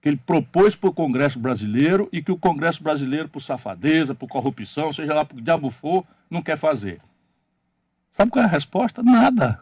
que 0.00 0.08
ele 0.08 0.16
propôs 0.18 0.76
para 0.76 0.90
o 0.90 0.92
Congresso 0.92 1.38
brasileiro 1.38 2.08
e 2.12 2.22
que 2.22 2.30
o 2.30 2.36
Congresso 2.36 2.82
brasileiro, 2.82 3.28
por 3.28 3.40
safadeza, 3.40 4.14
por 4.14 4.28
corrupção, 4.28 4.92
seja 4.92 5.14
lá 5.14 5.24
por 5.24 5.40
diabo 5.40 5.70
for, 5.70 6.04
não 6.30 6.42
quer 6.42 6.58
fazer? 6.58 7.00
Sabe 8.10 8.30
qual 8.30 8.42
é 8.42 8.46
a 8.46 8.50
resposta? 8.50 9.02
Nada. 9.02 9.60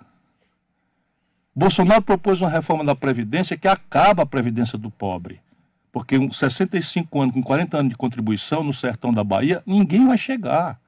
Bolsonaro 1.55 2.03
propôs 2.03 2.41
uma 2.41 2.51
reforma 2.51 2.85
da 2.85 2.95
Previdência 2.95 3.57
que 3.57 3.69
acaba 3.69 4.25
a 4.25 4.27
Previdência 4.27 4.77
do 4.77 4.91
pobre. 4.91 5.41
Porque 5.97 6.19
com 6.19 6.31
65 6.31 7.23
anos, 7.23 7.35
com 7.35 7.43
40 7.43 7.79
anos 7.79 7.89
de 7.89 7.97
contribuição 7.97 8.63
no 8.63 8.75
sertão 8.75 9.15
da 9.15 9.25
Bahia, 9.25 9.63
ninguém 9.65 10.07
vai 10.07 10.19
chegar. 10.19 10.79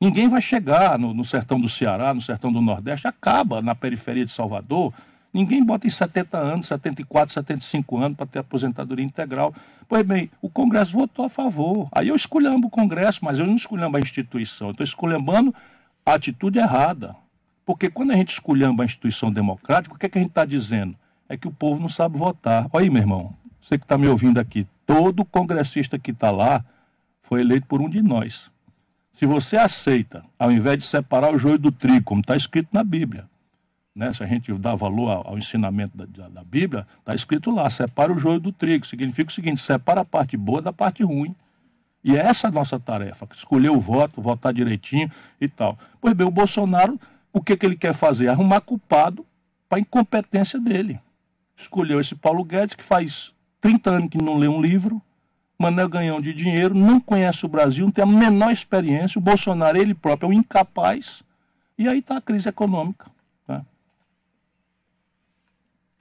Ninguém 0.00 0.28
vai 0.28 0.40
chegar 0.40 0.96
no, 0.96 1.12
no, 1.12 1.24
sertão 1.24 1.60
do 1.60 1.68
Ceará, 1.68 2.14
no 2.14 2.20
sertão 2.20 2.52
do 2.52 2.60
Nordeste, 2.60 3.08
acaba 3.08 3.60
na 3.60 3.74
periferia 3.74 4.24
de 4.24 4.30
Salvador. 4.30 4.94
Ninguém 5.34 5.64
bota 5.64 5.88
em 5.88 5.90
70 5.90 6.38
anos, 6.38 6.68
74, 6.68 7.34
75 7.34 7.98
anos 7.98 8.16
para 8.16 8.26
ter 8.26 8.38
aposentadoria 8.38 9.04
integral. 9.04 9.52
Pois 9.88 10.06
bem, 10.06 10.30
o 10.40 10.48
Congresso 10.48 10.92
votou 10.92 11.24
a 11.24 11.28
favor. 11.28 11.88
Aí 11.90 12.06
eu 12.06 12.14
escolhendo 12.14 12.68
o 12.68 12.70
Congresso, 12.70 13.24
mas 13.24 13.40
eu 13.40 13.46
não 13.46 13.56
escolhendo 13.56 13.96
a 13.96 14.00
instituição. 14.00 14.68
Eu 14.68 14.70
estou 14.70 14.84
escolhendo 14.84 15.52
a 16.06 16.14
atitude 16.14 16.60
errada. 16.60 17.16
Porque 17.66 17.90
quando 17.90 18.12
a 18.12 18.14
gente 18.14 18.28
escolhendo 18.28 18.82
a 18.82 18.84
instituição 18.84 19.32
democrática, 19.32 19.92
o 19.92 19.98
que, 19.98 20.06
é 20.06 20.08
que 20.08 20.18
a 20.18 20.20
gente 20.20 20.30
está 20.30 20.44
dizendo? 20.44 20.94
É 21.28 21.36
que 21.36 21.48
o 21.48 21.52
povo 21.52 21.80
não 21.80 21.88
sabe 21.88 22.16
votar. 22.16 22.68
Olha 22.72 22.84
aí, 22.84 22.90
meu 22.90 23.02
irmão, 23.02 23.34
você 23.70 23.78
que 23.78 23.84
está 23.84 23.96
me 23.96 24.08
ouvindo 24.08 24.38
aqui, 24.40 24.66
todo 24.84 25.24
congressista 25.24 25.96
que 25.96 26.10
está 26.10 26.28
lá 26.32 26.64
foi 27.22 27.42
eleito 27.42 27.66
por 27.68 27.80
um 27.80 27.88
de 27.88 28.02
nós. 28.02 28.50
Se 29.12 29.24
você 29.24 29.56
aceita, 29.56 30.24
ao 30.36 30.50
invés 30.50 30.78
de 30.78 30.84
separar 30.84 31.32
o 31.32 31.38
joio 31.38 31.56
do 31.56 31.70
trigo, 31.70 32.04
como 32.04 32.20
está 32.20 32.34
escrito 32.34 32.68
na 32.72 32.82
Bíblia, 32.82 33.28
né? 33.94 34.12
se 34.12 34.24
a 34.24 34.26
gente 34.26 34.52
dá 34.54 34.74
valor 34.74 35.10
ao, 35.10 35.28
ao 35.28 35.38
ensinamento 35.38 35.96
da, 35.96 36.04
da, 36.04 36.28
da 36.28 36.44
Bíblia, 36.44 36.84
está 36.98 37.14
escrito 37.14 37.52
lá, 37.52 37.70
separa 37.70 38.12
o 38.12 38.18
joio 38.18 38.40
do 38.40 38.50
trigo. 38.50 38.84
Significa 38.84 39.30
o 39.30 39.32
seguinte, 39.32 39.60
separa 39.60 40.00
a 40.00 40.04
parte 40.04 40.36
boa 40.36 40.60
da 40.60 40.72
parte 40.72 41.04
ruim. 41.04 41.34
E 42.02 42.16
é 42.16 42.20
essa 42.20 42.48
a 42.48 42.50
nossa 42.50 42.80
tarefa, 42.80 43.28
escolher 43.32 43.70
o 43.70 43.78
voto, 43.78 44.20
votar 44.20 44.52
direitinho 44.52 45.10
e 45.40 45.46
tal. 45.46 45.78
Pois 46.00 46.14
bem, 46.14 46.26
o 46.26 46.30
Bolsonaro, 46.30 46.98
o 47.32 47.40
que, 47.40 47.56
que 47.56 47.66
ele 47.66 47.76
quer 47.76 47.92
fazer? 47.92 48.28
Arrumar 48.28 48.62
culpado 48.62 49.24
para 49.68 49.78
a 49.78 49.80
incompetência 49.80 50.58
dele. 50.58 50.98
Escolheu 51.56 52.00
esse 52.00 52.16
Paulo 52.16 52.42
Guedes, 52.42 52.74
que 52.74 52.82
faz 52.82 53.32
30 53.60 53.90
anos 53.90 54.10
que 54.10 54.18
não 54.18 54.38
lê 54.38 54.48
um 54.48 54.60
livro, 54.60 55.00
Manel 55.58 55.88
Ganhão 55.88 56.20
de 56.20 56.32
dinheiro, 56.32 56.74
não 56.74 56.98
conhece 56.98 57.44
o 57.44 57.48
Brasil, 57.48 57.84
não 57.84 57.92
tem 57.92 58.02
a 58.02 58.06
menor 58.06 58.50
experiência, 58.50 59.18
o 59.18 59.22
Bolsonaro, 59.22 59.76
ele 59.76 59.94
próprio, 59.94 60.26
é 60.26 60.30
um 60.30 60.32
incapaz, 60.32 61.22
e 61.76 61.86
aí 61.86 61.98
está 61.98 62.16
a 62.16 62.20
crise 62.20 62.48
econômica. 62.48 63.10
Tá? 63.46 63.62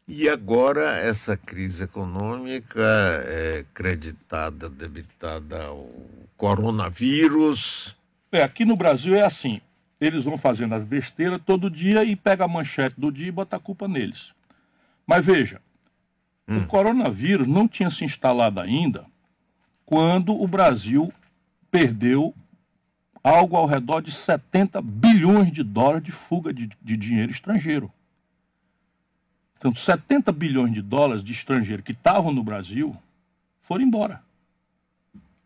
E 0.08 0.30
agora 0.30 0.98
essa 0.98 1.36
crise 1.36 1.84
econômica 1.84 2.82
é 3.28 3.66
creditada, 3.74 4.70
debitada 4.70 5.66
ao 5.66 5.90
coronavírus. 6.38 7.96
É, 8.32 8.42
aqui 8.42 8.64
no 8.64 8.78
Brasil 8.78 9.14
é 9.14 9.24
assim, 9.24 9.60
eles 10.00 10.24
vão 10.24 10.38
fazendo 10.38 10.74
as 10.74 10.86
besteiras 10.86 11.42
todo 11.46 11.70
dia 11.70 12.06
e 12.06 12.16
pega 12.16 12.46
a 12.46 12.48
manchete 12.48 12.96
do 12.98 13.12
dia 13.12 13.28
e 13.28 13.32
bota 13.32 13.58
a 13.58 13.60
culpa 13.60 13.90
neles. 13.90 14.32
Mas 15.06 15.26
veja, 15.26 15.62
Hum. 16.50 16.58
O 16.58 16.66
coronavírus 16.66 17.48
não 17.48 17.68
tinha 17.68 17.92
se 17.92 18.04
instalado 18.04 18.60
ainda 18.60 19.06
quando 19.86 20.40
o 20.40 20.48
Brasil 20.48 21.14
perdeu 21.70 22.34
algo 23.24 23.56
ao 23.56 23.66
redor 23.66 24.02
de 24.02 24.12
70 24.12 24.82
bilhões 24.82 25.52
de 25.52 25.64
dólares 25.64 26.04
de 26.04 26.12
fuga 26.12 26.52
de, 26.52 26.70
de 26.82 26.98
dinheiro 26.98 27.32
estrangeiro. 27.32 27.92
Então, 29.58 29.76
70 29.76 30.32
bilhões 30.32 30.74
de 30.74 30.82
dólares 30.82 31.24
de 31.24 31.34
estrangeiro 31.34 31.84
que 31.84 31.92
estavam 31.92 32.32
no 32.32 32.44
Brasil 32.44 32.96
foram 33.62 33.84
embora. 33.84 34.22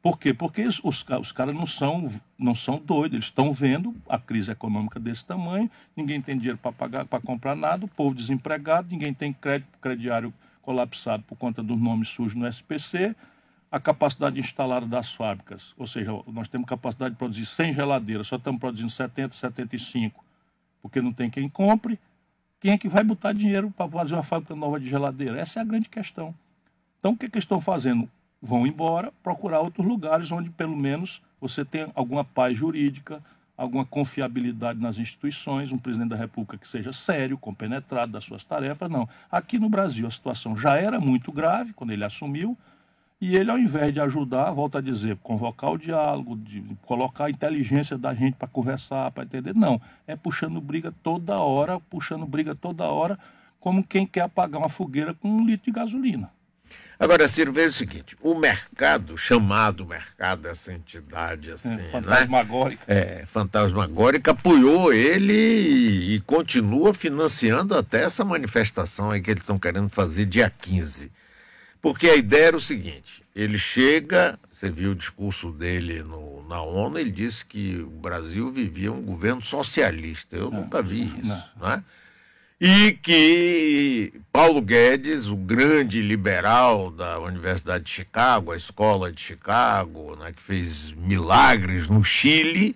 Por 0.02 0.20
quê? 0.20 0.34
Porque 0.34 0.66
os, 0.66 0.82
os 0.84 1.32
caras 1.32 1.56
não 1.56 1.66
são, 1.66 2.12
não 2.38 2.54
são 2.54 2.78
doidos, 2.78 3.16
eles 3.16 3.26
estão 3.26 3.54
vendo 3.54 3.96
a 4.08 4.20
crise 4.20 4.52
econômica 4.52 5.00
desse 5.00 5.26
tamanho, 5.26 5.72
ninguém 5.96 6.22
tem 6.22 6.38
dinheiro 6.38 6.58
para 6.58 6.72
pagar, 6.72 7.06
para 7.06 7.22
comprar 7.22 7.56
nada, 7.56 7.86
o 7.86 7.88
povo 7.88 8.14
desempregado, 8.14 8.90
ninguém 8.92 9.14
tem 9.14 9.34
crédito 9.34 9.80
crediário 9.82 10.34
colapsado 10.64 11.24
por 11.24 11.38
conta 11.38 11.62
dos 11.62 11.80
nomes 11.80 12.10
sujos 12.10 12.34
no 12.34 12.48
SPC, 12.48 13.16
a 13.72 13.80
capacidade 13.80 14.40
instalada 14.40 14.86
das 14.86 15.14
fábricas, 15.14 15.74
ou 15.78 15.86
seja, 15.86 16.12
nós 16.28 16.48
temos 16.48 16.68
capacidade 16.68 17.14
de 17.14 17.18
produzir 17.18 17.46
100 17.46 17.74
geladeiras, 17.74 18.28
só 18.28 18.38
estamos 18.38 18.60
produzindo 18.60 18.90
70, 18.90 19.36
75, 19.36 20.24
porque 20.82 21.02
não 21.02 21.12
tem 21.12 21.30
quem 21.30 21.50
compre. 21.50 22.00
Quem 22.60 22.72
é 22.72 22.78
que 22.78 22.88
vai 22.88 23.04
botar 23.04 23.34
dinheiro 23.34 23.72
para 23.72 23.90
fazer 23.90 24.14
uma 24.14 24.24
fábrica 24.24 24.56
nova 24.56 24.80
de 24.80 24.88
geladeira? 24.88 25.40
Essa 25.40 25.60
é 25.60 25.62
a 25.62 25.66
grande 25.66 25.90
questão. 25.90 26.34
Então, 27.00 27.12
o 27.12 27.18
que, 27.18 27.26
é 27.26 27.30
que 27.30 27.38
estão 27.38 27.60
fazendo? 27.60 28.10
Vão 28.42 28.66
embora, 28.66 29.12
procurar 29.22 29.60
outros 29.60 29.86
lugares 29.86 30.32
onde, 30.32 30.50
pelo 30.50 30.76
menos, 30.76 31.22
você 31.42 31.66
tem 31.66 31.92
alguma 31.96 32.24
paz 32.24 32.56
jurídica, 32.56 33.22
alguma 33.64 33.86
confiabilidade 33.86 34.80
nas 34.80 34.98
instituições, 34.98 35.72
um 35.72 35.78
presidente 35.78 36.10
da 36.10 36.16
República 36.16 36.58
que 36.58 36.68
seja 36.68 36.94
sério, 36.94 37.38
compenetrado 37.38 38.12
das 38.12 38.24
suas 38.24 38.44
tarefas. 38.44 38.90
Não. 38.90 39.08
Aqui 39.32 39.58
no 39.58 39.70
Brasil 39.70 40.06
a 40.06 40.12
situação 40.12 40.56
já 40.56 40.76
era 40.76 41.00
muito 41.00 41.32
grave 41.32 41.74
quando 41.74 41.92
ele 41.92 42.04
assumiu, 42.04 42.58
e 43.22 43.38
ele, 43.38 43.50
ao 43.50 43.58
invés 43.58 43.94
de 43.94 44.02
ajudar, 44.02 44.52
volta 44.52 44.80
a 44.80 44.82
dizer, 44.82 45.16
convocar 45.24 45.72
o 45.72 45.78
diálogo, 45.78 46.36
de 46.36 46.62
colocar 46.86 47.26
a 47.26 47.30
inteligência 47.30 47.98
da 47.98 48.14
gente 48.14 48.36
para 48.36 48.50
conversar, 48.50 49.10
para 49.12 49.24
entender, 49.24 49.56
não. 49.56 49.80
É 50.06 50.14
puxando 50.14 50.60
briga 50.60 50.94
toda 51.02 51.40
hora, 51.40 51.80
puxando 51.80 52.26
briga 52.26 52.54
toda 52.54 52.84
hora, 52.84 53.18
como 53.62 53.82
quem 53.82 54.06
quer 54.06 54.24
apagar 54.24 54.60
uma 54.60 54.68
fogueira 54.68 55.14
com 55.14 55.30
um 55.30 55.46
litro 55.46 55.72
de 55.72 55.72
gasolina. 55.72 56.30
Agora, 57.00 57.28
Ciro, 57.28 57.52
veja 57.52 57.70
o 57.70 57.74
seguinte: 57.74 58.18
o 58.22 58.36
mercado, 58.36 59.18
chamado 59.18 59.86
mercado, 59.86 60.48
essa 60.48 60.72
entidade 60.72 61.52
assim. 61.52 61.80
É, 61.80 61.90
fantasmagórica. 61.90 62.84
Né? 62.88 63.00
É, 63.00 63.26
fantasmagórica, 63.26 64.32
apoiou 64.32 64.94
ele 64.94 65.34
e, 65.34 66.16
e, 66.16 66.20
continua 66.22 66.94
financiando 66.94 67.76
até 67.76 68.04
essa 68.04 68.24
manifestação 68.24 69.12
aí 69.12 69.22
que 69.22 69.32
eles 69.32 69.44
estão 69.44 69.60
querendo 69.60 69.90
fazer 69.90 70.26
dia 70.26 70.50
15. 70.50 71.12
Porque 71.82 72.08
a 72.08 72.16
ideia 72.16 72.48
era 72.48 72.58
o 72.58 72.62
seguinte: 72.62 73.24
ele 73.36 73.58
chega, 73.58 74.40
você 74.52 74.70
viu 74.70 74.92
o 74.92 74.96
discurso 74.96 75.52
dele 75.52 76.04
no, 76.04 76.48
na 76.48 76.62
ONU, 76.62 77.00
ele 77.00 77.12
disse 77.12 77.46
que 77.46 77.78
o 77.80 78.00
Brasil 78.00 78.52
vivia 78.52 78.92
um 78.92 79.02
governo 79.02 79.44
socialista. 79.44 80.36
Eu 80.36 80.52
nunca 80.52 80.82
vi 80.82 81.12
isso. 81.20 81.44
Não. 81.60 81.72
é? 81.72 81.84
E 82.60 82.94
que 82.94 84.14
Paulo 84.32 84.62
Guedes, 84.62 85.28
o 85.28 85.36
grande 85.36 86.02
liberal 86.02 86.92
da 86.92 87.20
Universidade 87.20 87.84
de 87.84 87.90
Chicago, 87.90 88.52
a 88.52 88.58
escola 88.58 89.12
de 89.12 89.22
Chicago, 89.22 90.16
né, 90.16 90.32
que 90.32 90.42
fez 90.42 90.94
milagres 90.94 91.88
no 91.88 92.04
Chile, 92.04 92.76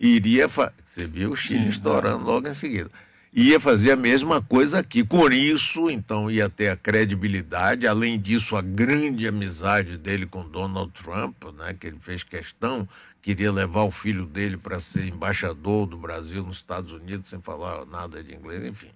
iria. 0.00 0.48
Fa... 0.48 0.72
Você 0.82 1.06
viu 1.06 1.32
o 1.32 1.36
Chile 1.36 1.68
estourando 1.68 2.24
logo 2.24 2.48
em 2.48 2.54
seguida 2.54 2.90
ia 3.32 3.60
fazer 3.60 3.92
a 3.92 3.96
mesma 3.96 4.40
coisa 4.40 4.80
aqui. 4.80 5.04
Com 5.04 5.30
isso, 5.30 5.90
então, 5.90 6.30
ia 6.30 6.48
ter 6.48 6.70
a 6.70 6.76
credibilidade, 6.76 7.86
além 7.86 8.18
disso, 8.18 8.56
a 8.56 8.62
grande 8.62 9.26
amizade 9.28 9.96
dele 9.96 10.26
com 10.26 10.48
Donald 10.48 10.92
Trump, 10.92 11.44
né, 11.56 11.74
que 11.78 11.86
ele 11.86 11.98
fez 12.00 12.22
questão, 12.22 12.88
queria 13.22 13.52
levar 13.52 13.82
o 13.82 13.90
filho 13.90 14.26
dele 14.26 14.56
para 14.56 14.80
ser 14.80 15.06
embaixador 15.06 15.86
do 15.86 15.96
Brasil 15.96 16.42
nos 16.42 16.56
Estados 16.56 16.92
Unidos, 16.92 17.28
sem 17.28 17.40
falar 17.40 17.84
nada 17.86 18.22
de 18.22 18.34
inglês, 18.34 18.64
enfim. 18.64 18.90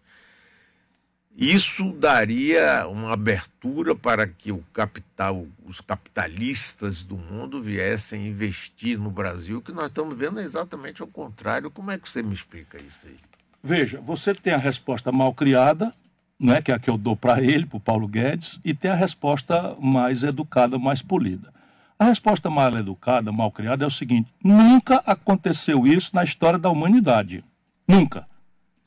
Isso 1.37 1.93
daria 1.93 2.87
uma 2.87 3.15
abertura 3.15 3.95
para 3.95 4.27
que 4.27 4.53
o 4.53 4.63
capital, 4.73 5.47
os 5.65 5.81
capitalistas 5.81 7.03
do 7.03 7.17
mundo 7.17 7.63
viessem 7.63 8.27
investir 8.27 8.99
no 8.99 9.11
Brasil, 9.11 9.59
o 9.59 9.63
que 9.63 9.73
nós 9.73 9.87
estamos 9.87 10.17
vendo 10.17 10.41
exatamente 10.41 11.03
o 11.03 11.07
contrário. 11.07 11.71
Como 11.71 11.91
é 11.91 11.99
que 11.99 12.09
você 12.09 12.23
me 12.23 12.35
explica 12.35 12.79
isso 12.79 13.07
aí? 13.07 13.17
Veja, 13.63 14.01
você 14.01 14.35
tem 14.35 14.53
a 14.53 14.59
resposta 14.59 15.11
mal 15.11 15.33
criada, 15.33 15.95
né, 16.39 16.61
que 16.61 16.71
é 16.71 16.75
a 16.75 16.79
que 16.79 16.91
eu 16.91 16.99
dou 16.99 17.17
para 17.17 17.41
ele, 17.41 17.65
para 17.65 17.77
o 17.77 17.81
Paulo 17.81 18.07
Guedes, 18.07 18.61
e 18.65 18.75
tem 18.75 18.91
a 18.91 18.97
resposta 18.97 19.75
mais 19.81 20.23
educada, 20.23 20.79
mais 20.79 21.01
polida. 21.01 21.53
A 21.99 22.05
resposta 22.05 22.51
mal 22.51 22.77
educada, 22.77 23.31
mal 23.31 23.51
criada 23.53 23.85
é 23.85 23.87
o 23.87 23.91
seguinte: 23.91 24.29
nunca 24.43 24.97
aconteceu 25.07 25.87
isso 25.87 26.11
na 26.15 26.25
história 26.25 26.59
da 26.59 26.69
humanidade. 26.69 27.45
Nunca. 27.87 28.27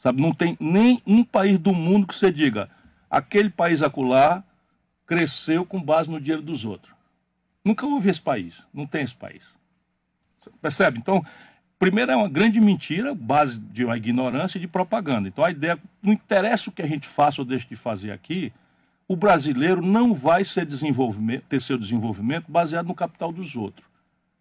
Sabe, 0.06 0.22
não 0.22 0.32
tem 0.32 0.56
nem 0.60 1.02
um 1.04 1.24
país 1.24 1.58
do 1.58 1.74
mundo 1.74 2.06
que 2.06 2.14
você 2.14 2.32
diga, 2.32 2.70
aquele 3.10 3.50
país 3.50 3.82
acolá 3.82 4.44
cresceu 5.08 5.66
com 5.66 5.82
base 5.82 6.08
no 6.12 6.22
dinheiro 6.22 6.44
dos 6.44 6.64
outros. 6.64 6.94
Nunca 7.64 7.88
houve 7.88 8.12
esse 8.12 8.22
país, 8.22 8.62
não 8.72 8.86
tem 8.86 9.02
esse 9.02 9.16
país. 9.16 9.56
Percebe? 10.62 11.00
Então, 11.00 11.26
primeiro 11.80 12.12
é 12.12 12.16
uma 12.16 12.30
grande 12.30 12.62
mentira, 12.62 13.16
base 13.16 13.60
de 13.60 13.84
uma 13.84 13.98
ignorância 13.98 14.60
e 14.60 14.62
de 14.62 14.68
propaganda. 14.68 15.28
Então 15.28 15.44
a 15.44 15.50
ideia, 15.50 15.80
não 16.04 16.14
interessa 16.14 16.70
o 16.70 16.74
que 16.74 16.84
a 16.84 16.88
gente 16.88 17.08
faça 17.08 17.42
ou 17.42 17.46
deixe 17.46 17.68
de 17.68 17.76
fazer 17.76 18.12
aqui, 18.12 18.54
o 19.08 19.16
brasileiro 19.16 19.82
não 19.82 20.14
vai 20.14 20.44
ser 20.44 20.68
ter 21.50 21.62
seu 21.64 21.80
desenvolvimento 21.80 22.46
baseado 22.52 22.86
no 22.86 22.94
capital 22.94 23.32
dos 23.32 23.56
outros. 23.56 23.88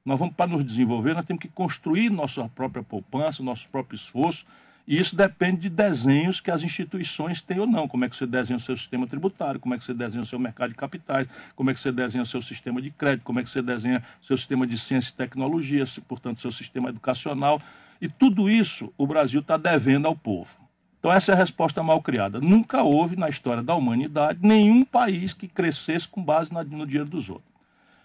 Nós 0.04 0.18
vamos, 0.18 0.34
para 0.34 0.46
nos 0.46 0.62
desenvolver, 0.62 1.14
nós 1.14 1.24
temos 1.24 1.40
que 1.40 1.48
construir 1.48 2.10
nossa 2.10 2.50
própria 2.50 2.82
poupança, 2.82 3.42
nosso 3.42 3.66
próprio 3.70 3.96
esforço, 3.96 4.44
e 4.86 4.98
isso 4.98 5.16
depende 5.16 5.62
de 5.62 5.70
desenhos 5.70 6.40
que 6.40 6.50
as 6.50 6.62
instituições 6.62 7.40
têm 7.40 7.58
ou 7.58 7.66
não. 7.66 7.88
Como 7.88 8.04
é 8.04 8.08
que 8.08 8.14
você 8.14 8.26
desenha 8.26 8.58
o 8.58 8.60
seu 8.60 8.76
sistema 8.76 9.06
tributário, 9.06 9.58
como 9.58 9.74
é 9.74 9.78
que 9.78 9.84
você 9.84 9.94
desenha 9.94 10.22
o 10.22 10.26
seu 10.26 10.38
mercado 10.38 10.70
de 10.70 10.76
capitais, 10.76 11.26
como 11.56 11.70
é 11.70 11.74
que 11.74 11.80
você 11.80 11.90
desenha 11.90 12.22
o 12.22 12.26
seu 12.26 12.42
sistema 12.42 12.82
de 12.82 12.90
crédito, 12.90 13.24
como 13.24 13.40
é 13.40 13.42
que 13.42 13.48
você 13.48 13.62
desenha 13.62 14.02
o 14.22 14.26
seu 14.26 14.36
sistema 14.36 14.66
de 14.66 14.76
ciência 14.76 15.10
e 15.10 15.14
tecnologia, 15.14 15.84
portanto, 16.06 16.38
seu 16.38 16.52
sistema 16.52 16.90
educacional. 16.90 17.62
E 18.00 18.08
tudo 18.08 18.50
isso 18.50 18.92
o 18.98 19.06
Brasil 19.06 19.40
está 19.40 19.56
devendo 19.56 20.06
ao 20.06 20.14
povo. 20.14 20.64
Então, 20.98 21.12
essa 21.12 21.32
é 21.32 21.34
a 21.34 21.38
resposta 21.38 21.82
mal 21.82 22.02
criada. 22.02 22.40
Nunca 22.40 22.82
houve 22.82 23.16
na 23.16 23.28
história 23.28 23.62
da 23.62 23.74
humanidade 23.74 24.38
nenhum 24.42 24.84
país 24.84 25.32
que 25.32 25.48
crescesse 25.48 26.08
com 26.08 26.22
base 26.22 26.52
no 26.52 26.86
dinheiro 26.86 27.08
dos 27.08 27.28
outros. 27.28 27.52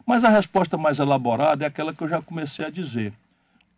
Mas 0.05 0.23
a 0.23 0.29
resposta 0.29 0.77
mais 0.77 0.99
elaborada 0.99 1.63
é 1.63 1.67
aquela 1.67 1.93
que 1.93 2.03
eu 2.03 2.09
já 2.09 2.21
comecei 2.21 2.65
a 2.65 2.69
dizer. 2.69 3.13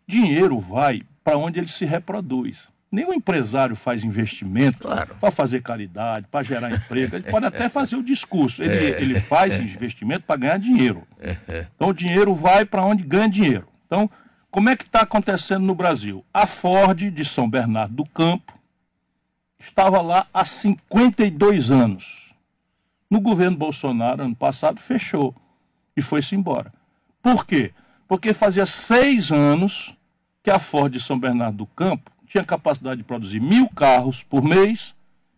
Dinheiro 0.06 0.58
vai 0.58 1.02
para 1.22 1.36
onde 1.36 1.58
ele 1.60 1.68
se 1.68 1.84
reproduz. 1.84 2.71
Nenhum 2.92 3.14
empresário 3.14 3.74
faz 3.74 4.04
investimento 4.04 4.80
claro. 4.80 5.16
para 5.18 5.30
fazer 5.30 5.62
caridade, 5.62 6.28
para 6.30 6.42
gerar 6.42 6.70
emprego. 6.70 7.16
Ele 7.16 7.30
pode 7.30 7.46
até 7.46 7.66
fazer 7.66 7.96
o 7.96 8.02
discurso. 8.02 8.62
Ele, 8.62 8.92
é. 8.92 9.00
ele 9.00 9.18
faz 9.18 9.58
investimento 9.58 10.24
para 10.26 10.36
ganhar 10.36 10.58
dinheiro. 10.58 11.08
Então 11.74 11.88
o 11.88 11.94
dinheiro 11.94 12.34
vai 12.34 12.66
para 12.66 12.84
onde 12.84 13.02
ganha 13.02 13.30
dinheiro. 13.30 13.66
Então, 13.86 14.10
como 14.50 14.68
é 14.68 14.76
que 14.76 14.84
está 14.84 15.00
acontecendo 15.00 15.64
no 15.64 15.74
Brasil? 15.74 16.22
A 16.34 16.46
Ford 16.46 17.10
de 17.10 17.24
São 17.24 17.48
Bernardo 17.48 17.94
do 17.94 18.04
Campo 18.04 18.52
estava 19.58 20.02
lá 20.02 20.26
há 20.34 20.44
52 20.44 21.70
anos. 21.70 22.34
No 23.08 23.22
governo 23.22 23.56
Bolsonaro, 23.56 24.22
ano 24.22 24.36
passado, 24.36 24.78
fechou 24.78 25.34
e 25.96 26.02
foi-se 26.02 26.34
embora. 26.34 26.70
Por 27.22 27.46
quê? 27.46 27.72
Porque 28.06 28.34
fazia 28.34 28.66
seis 28.66 29.32
anos 29.32 29.96
que 30.42 30.50
a 30.50 30.58
Ford 30.58 30.92
de 30.92 31.00
São 31.00 31.18
Bernardo 31.18 31.56
do 31.56 31.66
Campo 31.66 32.11
tinha 32.32 32.42
capacidade 32.42 32.96
de 32.96 33.04
produzir 33.04 33.40
mil 33.40 33.68
carros 33.68 34.22
por 34.22 34.42
mês 34.42 34.94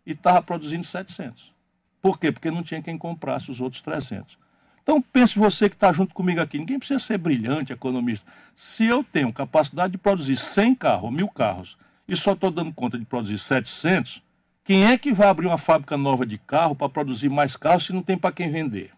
e 0.06 0.12
estava 0.12 0.40
produzindo 0.40 0.84
700. 0.84 1.52
Por 2.00 2.20
quê? 2.20 2.30
Porque 2.30 2.52
não 2.52 2.62
tinha 2.62 2.80
quem 2.80 2.96
comprasse 2.96 3.50
os 3.50 3.60
outros 3.60 3.82
300. 3.82 4.38
Então 4.80 5.02
pense 5.02 5.36
você 5.36 5.68
que 5.68 5.74
está 5.74 5.92
junto 5.92 6.14
comigo 6.14 6.40
aqui, 6.40 6.56
ninguém 6.56 6.78
precisa 6.78 7.00
ser 7.00 7.18
brilhante, 7.18 7.72
economista. 7.72 8.30
Se 8.54 8.84
eu 8.84 9.02
tenho 9.02 9.32
capacidade 9.32 9.92
de 9.92 9.98
produzir 9.98 10.36
100 10.36 10.74
carros, 10.76 11.10
mil 11.10 11.26
carros, 11.26 11.76
e 12.06 12.14
só 12.14 12.34
estou 12.34 12.50
dando 12.50 12.72
conta 12.72 12.96
de 12.96 13.04
produzir 13.04 13.38
700, 13.38 14.22
quem 14.62 14.86
é 14.86 14.96
que 14.96 15.12
vai 15.12 15.26
abrir 15.26 15.48
uma 15.48 15.58
fábrica 15.58 15.96
nova 15.96 16.24
de 16.24 16.38
carro 16.38 16.76
para 16.76 16.88
produzir 16.88 17.28
mais 17.28 17.56
carros 17.56 17.86
se 17.86 17.92
não 17.92 18.02
tem 18.02 18.16
para 18.16 18.30
quem 18.30 18.52
vender? 18.52 18.92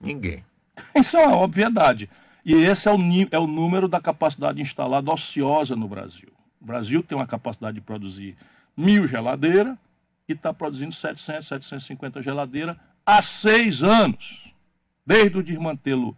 Ninguém. 0.00 0.44
Isso 0.96 1.16
é 1.16 1.24
uma 1.24 1.38
obviedade. 1.38 2.10
E 2.44 2.54
esse 2.54 2.88
é 2.88 2.92
o, 2.92 2.98
é 3.30 3.38
o 3.38 3.46
número 3.46 3.86
da 3.86 4.00
capacidade 4.00 4.60
instalada 4.62 5.12
ociosa 5.12 5.76
no 5.76 5.86
Brasil. 5.86 6.39
O 6.60 6.64
Brasil 6.64 7.02
tem 7.02 7.16
uma 7.16 7.26
capacidade 7.26 7.76
de 7.76 7.80
produzir 7.80 8.36
mil 8.76 9.06
geladeiras 9.06 9.76
e 10.28 10.32
está 10.32 10.52
produzindo 10.52 10.92
700, 10.92 11.46
750 11.46 12.22
geladeiras 12.22 12.76
há 13.04 13.22
seis 13.22 13.82
anos. 13.82 14.52
Desde 15.04 15.38
o 15.38 15.42
desmantelo 15.42 16.16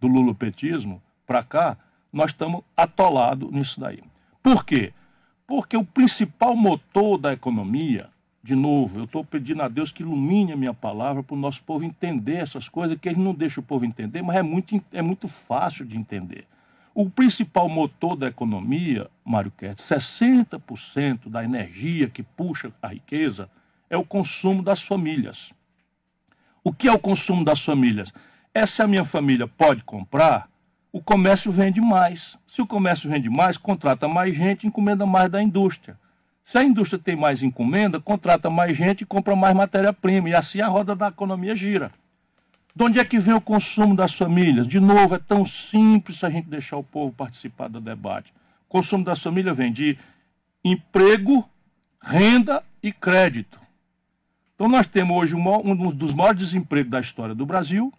do 0.00 0.06
lulopetismo 0.08 1.00
para 1.26 1.42
cá, 1.42 1.76
nós 2.12 2.32
estamos 2.32 2.62
atolados 2.76 3.50
nisso 3.50 3.80
daí. 3.80 4.02
Por 4.42 4.64
quê? 4.64 4.92
Porque 5.46 5.76
o 5.76 5.84
principal 5.84 6.56
motor 6.56 7.18
da 7.18 7.32
economia, 7.32 8.08
de 8.42 8.54
novo, 8.54 8.98
eu 8.98 9.04
estou 9.04 9.24
pedindo 9.24 9.62
a 9.62 9.68
Deus 9.68 9.92
que 9.92 10.02
ilumine 10.02 10.52
a 10.52 10.56
minha 10.56 10.74
palavra 10.74 11.22
para 11.22 11.34
o 11.34 11.38
nosso 11.38 11.62
povo 11.62 11.84
entender 11.84 12.36
essas 12.36 12.68
coisas, 12.68 12.98
que 13.00 13.08
ele 13.08 13.20
não 13.20 13.34
deixa 13.34 13.60
o 13.60 13.62
povo 13.62 13.84
entender, 13.84 14.22
mas 14.22 14.36
é 14.36 14.42
muito, 14.42 14.82
é 14.92 15.02
muito 15.02 15.28
fácil 15.28 15.84
de 15.84 15.96
entender. 15.96 16.44
O 16.98 17.10
principal 17.10 17.68
motor 17.68 18.16
da 18.16 18.26
economia, 18.26 19.10
Mário 19.22 19.50
Kertz, 19.50 19.82
60% 19.82 21.28
da 21.28 21.44
energia 21.44 22.08
que 22.08 22.22
puxa 22.22 22.72
a 22.80 22.88
riqueza 22.88 23.50
é 23.90 23.98
o 23.98 24.02
consumo 24.02 24.62
das 24.62 24.80
famílias. 24.80 25.52
O 26.64 26.72
que 26.72 26.88
é 26.88 26.92
o 26.94 26.98
consumo 26.98 27.44
das 27.44 27.62
famílias? 27.62 28.14
É 28.54 28.64
se 28.64 28.80
a 28.80 28.86
minha 28.86 29.04
família 29.04 29.46
pode 29.46 29.84
comprar, 29.84 30.48
o 30.90 31.02
comércio 31.02 31.52
vende 31.52 31.82
mais. 31.82 32.38
Se 32.46 32.62
o 32.62 32.66
comércio 32.66 33.10
vende 33.10 33.28
mais, 33.28 33.58
contrata 33.58 34.08
mais 34.08 34.34
gente, 34.34 34.66
encomenda 34.66 35.04
mais 35.04 35.28
da 35.28 35.42
indústria. 35.42 35.98
Se 36.42 36.56
a 36.56 36.64
indústria 36.64 36.98
tem 36.98 37.14
mais 37.14 37.42
encomenda, 37.42 38.00
contrata 38.00 38.48
mais 38.48 38.74
gente 38.74 39.02
e 39.02 39.06
compra 39.06 39.36
mais 39.36 39.54
matéria-prima. 39.54 40.30
E 40.30 40.34
assim 40.34 40.62
a 40.62 40.66
roda 40.66 40.96
da 40.96 41.08
economia 41.08 41.54
gira. 41.54 41.92
De 42.76 42.84
onde 42.84 42.98
é 42.98 43.04
que 43.06 43.18
vem 43.18 43.32
o 43.32 43.40
consumo 43.40 43.96
das 43.96 44.12
famílias? 44.12 44.68
De 44.68 44.78
novo, 44.78 45.14
é 45.14 45.18
tão 45.18 45.46
simples 45.46 46.22
a 46.22 46.28
gente 46.28 46.46
deixar 46.46 46.76
o 46.76 46.84
povo 46.84 47.10
participar 47.10 47.68
do 47.68 47.80
debate. 47.80 48.34
O 48.68 48.68
consumo 48.68 49.02
das 49.02 49.18
famílias 49.18 49.56
vem 49.56 49.72
de 49.72 49.96
emprego, 50.62 51.48
renda 52.02 52.62
e 52.82 52.92
crédito. 52.92 53.58
Então, 54.54 54.68
nós 54.68 54.86
temos 54.86 55.16
hoje 55.16 55.34
um 55.34 55.90
dos 55.90 56.12
maiores 56.12 56.38
desempregos 56.38 56.90
da 56.90 57.00
história 57.00 57.34
do 57.34 57.46
Brasil, 57.46 57.90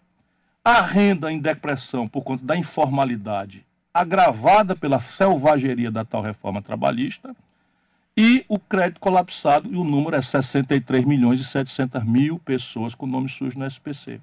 a 0.64 0.80
renda 0.80 1.32
em 1.32 1.40
depressão 1.40 2.06
por 2.06 2.22
conta 2.22 2.44
da 2.44 2.56
informalidade, 2.56 3.66
agravada 3.92 4.76
pela 4.76 5.00
selvageria 5.00 5.90
da 5.90 6.04
tal 6.04 6.22
reforma 6.22 6.62
trabalhista, 6.62 7.34
e 8.16 8.44
o 8.48 8.60
crédito 8.60 9.00
colapsado, 9.00 9.68
e 9.72 9.76
o 9.76 9.82
número 9.82 10.14
é 10.14 10.22
63 10.22 11.04
milhões 11.04 11.40
e 11.40 11.44
700 11.44 12.04
mil 12.04 12.38
pessoas 12.38 12.94
com 12.94 13.08
nome 13.08 13.28
sujo 13.28 13.58
no 13.58 13.66
SPC. 13.66 14.20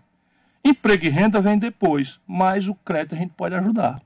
Emprego 0.65 1.05
e 1.05 1.09
renda 1.09 1.39
vem 1.39 1.59
depois, 1.59 2.19
mas 2.25 2.67
o 2.67 2.73
crédito 2.73 3.13
a 3.13 3.17
gente 3.19 3.33
pode 3.37 3.53
ajudar. 3.53 4.01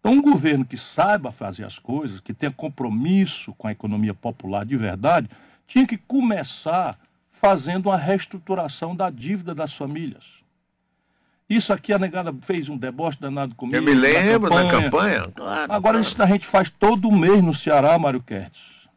Então, 0.00 0.12
um 0.12 0.22
governo 0.22 0.64
que 0.64 0.78
saiba 0.78 1.30
fazer 1.30 1.64
as 1.64 1.78
coisas, 1.78 2.20
que 2.20 2.32
tenha 2.32 2.50
compromisso 2.50 3.52
com 3.58 3.68
a 3.68 3.72
economia 3.72 4.14
popular 4.14 4.64
de 4.64 4.76
verdade, 4.78 5.28
tinha 5.66 5.86
que 5.86 5.98
começar 5.98 6.98
fazendo 7.30 7.90
uma 7.90 7.98
reestruturação 7.98 8.96
da 8.96 9.10
dívida 9.10 9.54
das 9.54 9.74
famílias. 9.74 10.24
Isso 11.48 11.70
aqui 11.70 11.92
a 11.92 11.98
negada 11.98 12.34
fez 12.40 12.70
um 12.70 12.78
deboche 12.78 13.20
danado 13.20 13.54
comigo. 13.54 13.76
Eu 13.76 13.82
me 13.82 13.92
lembro 13.92 14.48
na 14.48 14.62
campanha. 14.62 14.82
campanha. 14.82 15.32
Claro, 15.34 15.72
Agora 15.72 15.80
claro. 15.80 16.00
isso 16.00 16.22
a 16.22 16.26
gente 16.26 16.46
faz 16.46 16.70
todo 16.70 17.12
mês 17.12 17.42
no 17.42 17.54
Ceará, 17.54 17.98
Mário 17.98 18.22
Kertz. 18.22 18.88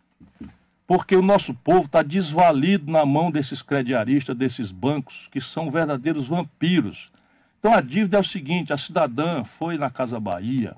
Porque 0.87 1.15
o 1.15 1.21
nosso 1.21 1.53
povo 1.53 1.85
está 1.85 2.01
desvalido 2.01 2.89
na 2.89 3.05
mão 3.05 3.29
desses 3.29 3.61
crediaristas, 3.61 4.35
desses 4.35 4.71
bancos, 4.71 5.27
que 5.29 5.41
são 5.41 5.69
verdadeiros 5.69 6.29
vampiros. 6.29 7.11
Então 7.59 7.73
a 7.73 7.81
dívida 7.81 8.17
é 8.17 8.19
o 8.21 8.23
seguinte: 8.23 8.71
a 8.71 8.77
cidadã 8.77 9.43
foi 9.43 9.77
na 9.77 9.89
Casa 9.89 10.19
Bahia, 10.19 10.77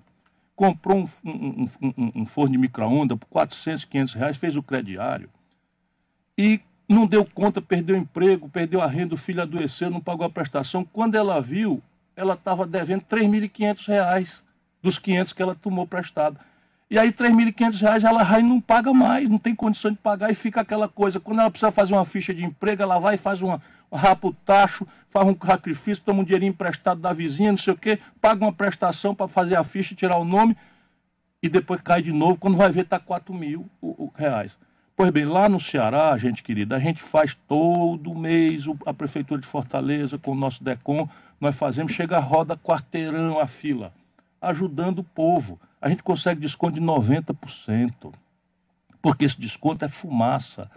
comprou 0.56 0.98
um, 0.98 1.08
um, 1.24 1.70
um, 1.82 2.12
um 2.16 2.26
forno 2.26 2.54
de 2.54 2.58
micro-ondas 2.58 3.18
por 3.18 3.28
400, 3.28 3.86
500 3.86 4.14
reais, 4.16 4.38
fez 4.38 4.58
o 4.58 4.64
crediário 4.64 5.30
e 6.36 6.62
não 6.88 7.06
deu 7.06 7.24
conta, 7.24 7.62
perdeu 7.62 7.96
o 7.96 8.00
emprego, 8.00 8.50
perdeu 8.50 8.82
a 8.82 8.88
renda, 8.88 9.14
o 9.14 9.18
filho 9.18 9.42
adoeceu, 9.42 9.92
não 9.92 10.02
pagou 10.02 10.26
a 10.26 10.30
prestação. 10.30 10.84
Quando 10.84 11.16
ela 11.16 11.40
viu, 11.40 11.84
ela 12.16 12.34
estava 12.34 12.66
devendo 12.66 13.02
3.500 13.02 13.88
reais 13.88 14.44
dos 14.82 14.98
500 14.98 15.34
que 15.34 15.42
ela 15.42 15.54
tomou 15.54 15.86
prestado. 15.86 16.40
E 16.90 16.98
aí, 16.98 17.12
3.500 17.12 17.82
reais 17.82 18.04
ela 18.04 18.24
vai 18.24 18.40
e 18.40 18.44
não 18.44 18.60
paga 18.60 18.92
mais, 18.92 19.30
não 19.30 19.38
tem 19.38 19.54
condição 19.54 19.92
de 19.92 19.98
pagar 19.98 20.32
e 20.32 20.34
fica 20.34 20.62
aquela 20.62 20.90
coisa. 20.90 21.20
Quando 21.20 21.40
ela 21.40 21.52
precisa 21.52 21.72
fazer 21.72 21.94
uma 21.94 22.04
ficha 22.04 22.34
de 22.34 22.44
emprego, 22.44 22.82
ela 22.82 22.98
vai 22.98 23.14
e 23.14 23.18
faz 23.18 23.44
uma, 23.44 23.62
um 23.92 23.96
rapa 23.96 24.34
tacho, 24.44 24.88
faz 25.08 25.28
um 25.28 25.36
sacrifício, 25.46 26.04
toma 26.04 26.22
um 26.22 26.24
dinheirinho 26.24 26.50
emprestado 26.50 27.00
da 27.00 27.14
vizinha, 27.14 27.52
não 27.52 27.60
sei 27.60 27.74
o 27.74 27.78
quê, 27.78 28.00
paga 28.20 28.44
uma 28.44 28.52
prestação 28.52 29.14
para 29.14 29.28
fazer 29.28 29.56
a 29.56 29.64
ficha, 29.64 29.94
tirar 29.94 30.18
o 30.18 30.26
nome 30.26 30.58
e 31.44 31.48
depois 31.48 31.80
cai 31.80 32.02
de 32.02 32.12
novo. 32.12 32.40
Quando 32.40 32.58
vai 32.58 32.72
ver, 32.72 32.82
está 32.82 33.00
4 33.00 33.34
mil 33.36 33.70
reais. 34.16 34.58
Pois 34.96 35.12
bem, 35.12 35.26
lá 35.26 35.48
no 35.48 35.60
Ceará, 35.60 36.18
gente 36.18 36.42
querida, 36.42 36.76
a 36.76 36.80
gente 36.80 37.02
faz 37.02 37.38
todo 37.48 38.16
mês 38.16 38.66
a 38.86 38.94
Prefeitura 38.94 39.40
de 39.40 39.48
Fortaleza 39.48 40.18
com 40.18 40.32
o 40.32 40.36
nosso 40.36 40.64
DECOM, 40.64 41.08
nós 41.40 41.56
fazemos, 41.56 41.94
chega 41.94 42.18
a 42.18 42.20
roda 42.20 42.58
quarteirão 42.58 43.40
a 43.40 43.48
fila, 43.48 43.94
ajudando 44.42 45.00
o 45.00 45.04
povo. 45.04 45.58
A 45.82 45.88
gente 45.90 46.04
consegue 46.04 46.42
desconto 46.42 46.80
de 46.80 46.86
90%, 46.86 48.14
porque 49.02 49.26
esse 49.26 49.40
desconto 49.40 49.86
é 49.86 49.88
fumaça, 49.88 50.70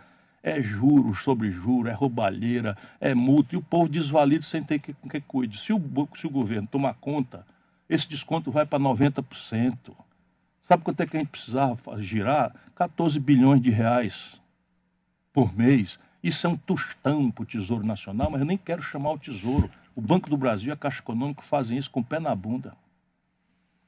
é 0.43 0.62
juros 0.62 1.23
sobre 1.23 1.51
juros, 1.51 1.91
é 1.91 1.95
roubalheira, 1.95 2.77
é 3.01 3.15
multa, 3.15 3.55
e 3.55 3.59
o 3.59 3.62
povo 3.62 3.88
desvalido 3.88 4.45
sem 4.45 4.62
ter 4.62 4.79
que, 4.81 4.93
que 4.95 5.21
cuide. 5.21 5.59
Se 5.59 5.73
o, 5.73 5.81
se 6.15 6.27
o 6.27 6.31
governo 6.31 6.69
tomar 6.69 6.95
conta, 6.95 7.47
esse 7.88 8.09
desconto 8.09 8.51
vai 8.51 8.65
para 8.65 8.79
90%. 8.79 9.95
Sabe 10.61 10.85
quanto 10.85 11.01
é 11.01 11.07
que 11.07 11.17
a 11.17 11.21
gente 11.21 11.31
precisava 11.31 12.01
girar? 12.01 12.55
14 12.77 13.19
bilhões 13.19 13.61
de 13.61 13.71
reais 13.71 14.41
por 15.33 15.57
mês. 15.57 15.99
Isso 16.23 16.47
é 16.47 16.51
um 16.51 16.57
tostão 16.57 17.31
para 17.31 17.43
o 17.43 17.47
Tesouro 17.47 17.85
Nacional, 17.85 18.31
mas 18.31 18.41
eu 18.41 18.47
nem 18.47 18.57
quero 18.57 18.81
chamar 18.81 19.12
o 19.12 19.19
Tesouro. 19.19 19.69
O 19.95 20.01
Banco 20.01 20.31
do 20.31 20.37
Brasil 20.37 20.71
e 20.71 20.73
a 20.73 20.77
Caixa 20.77 21.01
Econômica 21.01 21.43
fazem 21.43 21.77
isso 21.77 21.91
com 21.91 22.01
o 22.01 22.05
pé 22.05 22.21
na 22.21 22.35
bunda. 22.35 22.75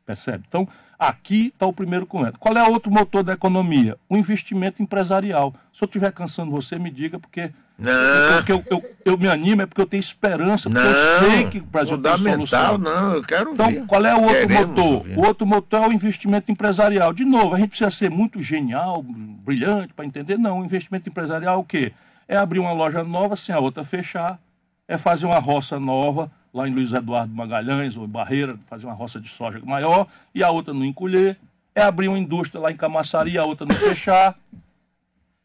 Percebe? 0.06 0.44
Então, 0.48 0.68
aqui 0.98 1.48
está 1.48 1.66
o 1.66 1.72
primeiro 1.72 2.06
comentário. 2.06 2.38
Qual 2.38 2.56
é 2.56 2.62
o 2.62 2.70
outro 2.72 2.92
motor 2.92 3.22
da 3.22 3.32
economia? 3.32 3.96
O 4.08 4.16
investimento 4.16 4.82
empresarial. 4.82 5.54
Se 5.72 5.82
eu 5.82 5.86
estiver 5.86 6.12
cansando 6.12 6.50
você, 6.50 6.78
me 6.78 6.90
diga, 6.90 7.18
porque 7.18 7.50
não. 7.78 8.36
Porque 8.36 8.52
eu, 8.52 8.64
eu, 8.70 8.84
eu, 9.04 9.18
me 9.18 9.26
animo, 9.28 9.62
é 9.62 9.66
porque 9.66 9.80
eu 9.80 9.86
tenho 9.86 10.00
esperança, 10.00 10.70
porque 10.70 10.82
não, 10.86 10.90
eu 10.94 11.30
sei 11.30 11.48
que 11.48 11.58
o 11.58 11.64
Brasil 11.64 12.00
tem 12.00 12.18
solução. 12.18 12.78
Não, 12.78 13.14
eu 13.14 13.22
quero 13.22 13.52
Então, 13.52 13.66
ver. 13.68 13.86
qual 13.86 14.04
é 14.06 14.14
o 14.14 14.22
outro 14.22 14.40
Queremos 14.46 14.66
motor? 14.68 15.06
O 15.16 15.26
outro 15.26 15.46
motor 15.46 15.82
é 15.82 15.88
o 15.88 15.92
investimento 15.92 16.52
empresarial. 16.52 17.12
De 17.12 17.24
novo, 17.24 17.54
a 17.54 17.58
gente 17.58 17.70
precisa 17.70 17.90
ser 17.90 18.10
muito 18.10 18.40
genial, 18.40 19.02
brilhante 19.02 19.92
para 19.92 20.04
entender. 20.04 20.38
Não, 20.38 20.60
o 20.60 20.64
investimento 20.64 21.08
empresarial 21.08 21.54
é 21.54 21.58
o 21.58 21.64
quê? 21.64 21.92
É 22.28 22.36
abrir 22.36 22.60
uma 22.60 22.72
loja 22.72 23.02
nova 23.02 23.36
sem 23.36 23.52
a 23.54 23.58
outra 23.58 23.84
fechar, 23.84 24.38
é 24.86 24.96
fazer 24.96 25.26
uma 25.26 25.38
roça 25.40 25.80
nova, 25.80 26.30
lá 26.54 26.68
em 26.68 26.72
Luiz 26.72 26.92
Eduardo 26.92 27.34
Magalhães, 27.34 27.96
ou 27.96 28.04
em 28.04 28.08
Barreira, 28.08 28.56
fazer 28.68 28.86
uma 28.86 28.94
roça 28.94 29.20
de 29.20 29.28
soja 29.28 29.60
maior, 29.64 30.06
e 30.32 30.42
a 30.42 30.50
outra 30.50 30.72
não 30.72 30.84
encolher, 30.84 31.36
é 31.74 31.82
abrir 31.82 32.06
uma 32.06 32.18
indústria 32.18 32.60
lá 32.60 32.70
em 32.70 32.76
Camaçari 32.76 33.36
a 33.36 33.44
outra 33.44 33.66
não 33.66 33.74
fechar. 33.74 34.38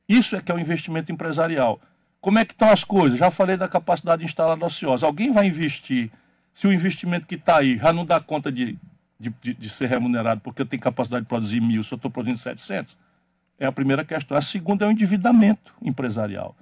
Isso 0.07 0.35
é 0.35 0.41
que 0.41 0.51
é 0.51 0.55
o 0.55 0.59
investimento 0.59 1.11
empresarial. 1.11 1.81
Como 2.21 2.37
é 2.37 2.45
que 2.45 2.53
estão 2.53 2.69
as 2.69 2.83
coisas? 2.83 3.17
Já 3.17 3.31
falei 3.31 3.57
da 3.57 3.67
capacidade 3.67 4.23
instalada 4.23 4.63
ociosa. 4.63 5.07
Alguém 5.07 5.31
vai 5.31 5.47
investir, 5.47 6.11
se 6.53 6.67
o 6.67 6.73
investimento 6.73 7.25
que 7.25 7.35
está 7.35 7.57
aí 7.57 7.77
já 7.77 7.91
não 7.91 8.05
dá 8.05 8.19
conta 8.19 8.51
de, 8.51 8.77
de, 9.19 9.33
de, 9.41 9.53
de 9.55 9.69
ser 9.69 9.87
remunerado 9.87 10.41
porque 10.41 10.61
eu 10.61 10.65
tenho 10.65 10.81
capacidade 10.81 11.23
de 11.23 11.29
produzir 11.29 11.59
mil, 11.59 11.81
se 11.81 11.91
eu 11.91 11.95
estou 11.95 12.11
produzindo 12.11 12.37
700? 12.37 12.95
É 13.57 13.65
a 13.65 13.71
primeira 13.71 14.05
questão. 14.05 14.37
A 14.37 14.41
segunda 14.41 14.85
é 14.85 14.87
o 14.87 14.91
endividamento 14.91 15.73
empresarial. 15.81 16.55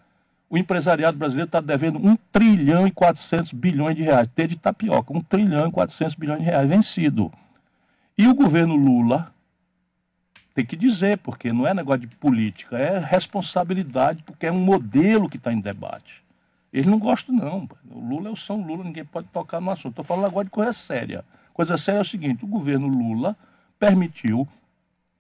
O 0.49 0.57
empresariado 0.57 1.17
brasileiro 1.17 1.47
está 1.47 1.59
devendo 1.59 1.99
1 1.99 2.15
trilhão 2.31 2.87
e 2.87 2.91
400 2.91 3.51
bilhões 3.51 3.95
de 3.95 4.03
reais. 4.03 4.29
T 4.33 4.47
de 4.47 4.55
tapioca, 4.57 5.11
1 5.11 5.21
trilhão 5.21 5.67
e 5.67 5.71
400 5.71 6.15
bilhões 6.15 6.39
de 6.39 6.45
reais 6.45 6.69
vencido. 6.69 7.31
E 8.17 8.27
o 8.27 8.33
governo 8.33 8.75
Lula, 8.75 9.33
tem 10.55 10.65
que 10.65 10.75
dizer, 10.75 11.17
porque 11.19 11.51
não 11.51 11.67
é 11.67 11.73
negócio 11.73 12.01
de 12.01 12.07
política, 12.15 12.77
é 12.77 12.97
responsabilidade, 12.97 14.23
porque 14.23 14.47
é 14.47 14.51
um 14.51 14.59
modelo 14.59 15.29
que 15.29 15.37
está 15.37 15.51
em 15.51 15.59
debate. 15.59 16.23
Eles 16.71 16.85
não 16.85 16.97
gostam, 16.97 17.35
não. 17.35 17.69
O 17.89 17.99
Lula 17.99 18.29
é 18.29 18.31
o 18.31 18.35
São 18.35 18.61
Lula, 18.61 18.83
ninguém 18.83 19.05
pode 19.05 19.27
tocar 19.27 19.61
no 19.61 19.69
assunto. 19.69 19.91
Estou 19.91 20.05
falando 20.05 20.25
agora 20.25 20.45
de 20.45 20.51
coisa 20.51 20.73
séria. 20.73 21.23
Coisa 21.53 21.77
séria 21.77 21.99
é 21.99 22.01
o 22.01 22.05
seguinte: 22.05 22.45
o 22.45 22.47
governo 22.47 22.87
Lula 22.87 23.35
permitiu 23.79 24.47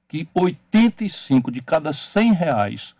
que 0.07 0.27
85 0.33 1.51
de 1.51 1.61
cada 1.61 1.91
100 1.91 2.33
reais 2.33 2.95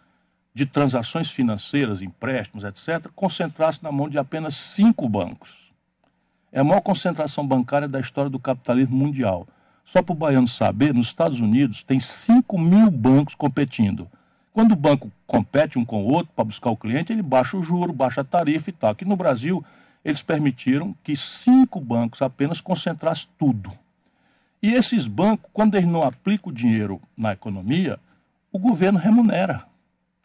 de 0.58 0.65
transações 0.65 1.30
financeiras, 1.30 2.02
empréstimos, 2.02 2.63
etc., 2.63 3.12
concentrasse 3.15 3.84
na 3.84 3.91
mão 3.91 4.10
de 4.10 4.17
apenas 4.17 4.56
cinco 4.56 5.08
bancos. 5.08 5.52
É 6.52 6.62
a 6.62 6.63
maior 6.63 6.82
concentração 6.82 7.46
bancária 7.46 7.88
da 7.88 8.00
história 8.00 8.28
do 8.28 8.39
capitalismo 8.39 8.98
mundial. 8.98 9.48
Só 9.86 10.02
para 10.02 10.13
o 10.13 10.17
baiano 10.17 10.48
saber, 10.48 10.96
nos 10.96 11.06
Estados 11.06 11.39
Unidos 11.39 11.84
tem 11.84 12.00
5 12.00 12.58
mil 12.58 12.89
bancos 12.89 13.36
competindo. 13.36 14.10
Quando 14.52 14.72
o 14.72 14.76
banco 14.76 15.12
compete 15.28 15.78
um 15.78 15.86
com 15.86 16.04
o 16.04 16.12
outro 16.12 16.34
para 16.36 16.43
buscar 16.43 16.72
o 16.72 16.76
cliente, 16.76 17.13
ele 17.13 17.22
baixa 17.22 17.56
o 17.56 17.62
juro, 17.62 17.93
baixa 17.93 18.22
a 18.22 18.24
tarifa 18.24 18.72
e 18.72 18.74
tal. 18.74 18.89
Aqui 18.89 19.06
no 19.06 19.15
Brasil, 19.15 19.63
eles 20.04 20.24
permitiram 20.24 20.96
que 21.04 21.15
cinco 21.15 21.80
bancos 21.80 22.24
apenas 22.24 22.60
concentrassem 22.60 23.28
tudo. 23.38 23.72
E 24.60 24.74
esses 24.74 25.06
bancos, 25.06 25.48
quando 25.54 25.76
eles 25.76 25.88
não 25.88 26.02
aplicam 26.02 26.52
o 26.52 26.56
dinheiro 26.56 27.00
na 27.15 27.34
economia, 27.34 28.00
o 28.52 28.58
governo 28.58 28.98
remunera. 28.98 29.67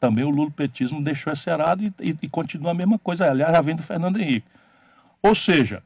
Também 0.03 0.25
o 0.25 0.31
lulopetismo 0.31 1.01
deixou 1.01 1.33
esse 1.33 1.49
errado 1.49 1.85
e, 1.85 1.95
e, 2.01 2.17
e 2.23 2.29
continua 2.29 2.73
a 2.73 2.75
mesma 2.75 2.99
coisa. 2.99 3.31
Aliás, 3.31 3.53
já 3.53 3.61
vem 3.61 3.77
do 3.77 3.85
Fernando 3.85 4.21
Henrique. 4.21 4.49
Ou 5.23 5.33
seja, 5.33 5.81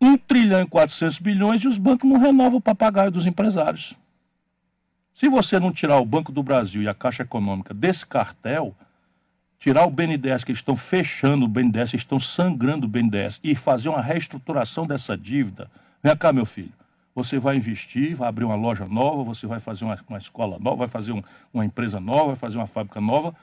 1 0.00 0.16
trilhão 0.16 0.62
e 0.62 0.66
400 0.66 1.18
bilhões 1.18 1.62
e 1.62 1.68
os 1.68 1.76
bancos 1.76 2.08
não 2.08 2.18
renovam 2.18 2.56
o 2.56 2.60
papagaio 2.62 3.10
dos 3.10 3.26
empresários. 3.26 3.92
Se 5.12 5.28
você 5.28 5.60
não 5.60 5.70
tirar 5.70 5.98
o 5.98 6.06
Banco 6.06 6.32
do 6.32 6.42
Brasil 6.42 6.80
e 6.80 6.88
a 6.88 6.94
Caixa 6.94 7.22
Econômica 7.22 7.74
desse 7.74 8.06
cartel, 8.06 8.74
tirar 9.58 9.84
o 9.84 9.90
BNDES, 9.90 10.42
que 10.42 10.52
eles 10.52 10.60
estão 10.60 10.74
fechando 10.74 11.44
o 11.44 11.48
BNDES, 11.48 11.92
estão 11.92 12.18
sangrando 12.18 12.86
o 12.86 12.88
BNDES, 12.88 13.40
e 13.44 13.54
fazer 13.54 13.90
uma 13.90 14.00
reestruturação 14.00 14.86
dessa 14.86 15.18
dívida, 15.18 15.70
vem 16.02 16.16
cá, 16.16 16.32
meu 16.32 16.46
filho, 16.46 16.72
você 17.14 17.38
vai 17.38 17.56
investir, 17.56 18.16
vai 18.16 18.26
abrir 18.26 18.46
uma 18.46 18.56
loja 18.56 18.86
nova, 18.86 19.22
você 19.22 19.46
vai 19.46 19.60
fazer 19.60 19.84
uma, 19.84 19.98
uma 20.08 20.18
escola 20.18 20.58
nova, 20.58 20.76
vai 20.76 20.88
fazer 20.88 21.12
um, 21.12 21.22
uma 21.52 21.66
empresa 21.66 22.00
nova, 22.00 22.28
vai 22.28 22.36
fazer 22.36 22.56
uma 22.56 22.66
fábrica 22.66 23.02
nova, 23.02 23.34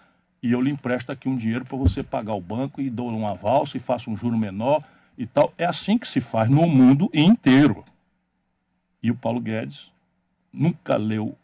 e 0.41 0.51
eu 0.51 0.61
lhe 0.61 0.69
empresto 0.69 1.11
aqui 1.11 1.27
um 1.27 1.35
dinheiro 1.35 1.65
para 1.65 1.77
você 1.77 2.03
pagar 2.03 2.33
o 2.33 2.41
banco 2.41 2.81
e 2.81 2.89
dou 2.89 3.11
um 3.11 3.27
aval, 3.27 3.65
e 3.73 3.79
faça 3.79 4.09
um 4.09 4.15
juro 4.15 4.37
menor 4.37 4.83
e 5.17 5.25
tal. 5.25 5.53
É 5.57 5.65
assim 5.65 5.97
que 5.97 6.07
se 6.07 6.21
faz 6.21 6.49
no 6.49 6.67
mundo 6.67 7.09
inteiro. 7.13 7.83
E 9.01 9.09
o 9.09 9.15
Paulo 9.15 9.39
Guedes 9.39 9.91
nunca 10.51 10.95
leu, 10.95 11.35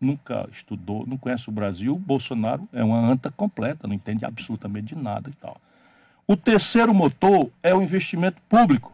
nunca 0.00 0.48
estudou, 0.52 1.06
não 1.06 1.16
conhece 1.16 1.48
o 1.48 1.52
Brasil. 1.52 1.94
O 1.94 1.98
Bolsonaro 1.98 2.68
é 2.72 2.82
uma 2.82 2.98
anta 2.98 3.30
completa, 3.30 3.86
não 3.86 3.94
entende 3.94 4.24
absolutamente 4.24 4.94
de 4.94 4.96
nada 4.96 5.28
e 5.30 5.34
tal. 5.34 5.60
O 6.26 6.36
terceiro 6.36 6.94
motor 6.94 7.50
é 7.62 7.74
o 7.74 7.82
investimento 7.82 8.40
público. 8.48 8.92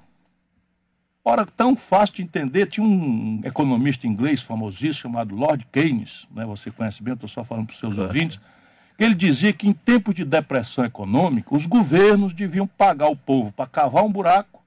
Ora, 1.24 1.46
tão 1.46 1.74
fácil 1.74 2.16
de 2.16 2.22
entender, 2.22 2.66
tinha 2.66 2.86
um 2.86 3.40
economista 3.44 4.06
inglês 4.06 4.42
famosíssimo 4.42 4.94
chamado 4.94 5.34
Lord 5.34 5.66
Keynes, 5.72 6.28
né? 6.30 6.44
você 6.44 6.70
conhece 6.70 7.02
bem, 7.02 7.14
estou 7.14 7.28
só 7.28 7.42
falando 7.42 7.66
para 7.66 7.72
os 7.72 7.78
seus 7.78 7.96
ouvintes, 7.96 8.38
ele 8.98 9.14
dizia 9.14 9.52
que 9.52 9.68
em 9.68 9.72
tempos 9.72 10.14
de 10.14 10.24
depressão 10.24 10.84
econômica, 10.84 11.54
os 11.54 11.66
governos 11.66 12.32
deviam 12.32 12.66
pagar 12.66 13.08
o 13.08 13.16
povo 13.16 13.52
para 13.52 13.66
cavar 13.66 14.04
um 14.04 14.12
buraco 14.12 14.62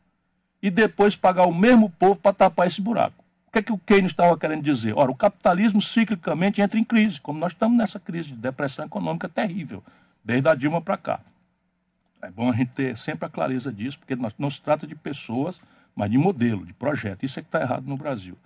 e 0.61 0.69
depois 0.69 1.15
pagar 1.15 1.45
o 1.45 1.53
mesmo 1.53 1.89
povo 1.89 2.19
para 2.19 2.33
tapar 2.33 2.67
esse 2.67 2.81
buraco. 2.81 3.23
O 3.47 3.51
que 3.51 3.59
é 3.59 3.61
que 3.61 3.71
o 3.71 3.77
Keynes 3.77 4.11
estava 4.11 4.37
querendo 4.37 4.61
dizer? 4.61 4.93
Ora, 4.97 5.09
o 5.09 5.15
capitalismo 5.15 5.81
ciclicamente 5.81 6.61
entra 6.61 6.77
em 6.77 6.83
crise, 6.83 7.21
como 7.21 7.39
nós 7.39 7.53
estamos 7.53 7.77
nessa 7.77 7.99
crise 7.99 8.29
de 8.29 8.35
depressão 8.35 8.85
econômica 8.85 9.29
terrível, 9.29 9.81
desde 10.23 10.49
a 10.49 10.55
Dilma 10.55 10.81
para 10.81 10.97
cá. 10.97 11.19
É 12.21 12.29
bom 12.29 12.49
a 12.51 12.55
gente 12.55 12.71
ter 12.71 12.97
sempre 12.97 13.25
a 13.25 13.29
clareza 13.29 13.71
disso, 13.71 13.97
porque 13.97 14.17
não 14.37 14.49
se 14.49 14.61
trata 14.61 14.85
de 14.85 14.95
pessoas, 14.95 15.61
mas 15.95 16.11
de 16.11 16.17
modelo, 16.17 16.65
de 16.65 16.73
projeto. 16.73 17.23
Isso 17.23 17.39
é 17.39 17.41
que 17.41 17.47
está 17.47 17.61
errado 17.61 17.85
no 17.85 17.95
Brasil. 17.95 18.37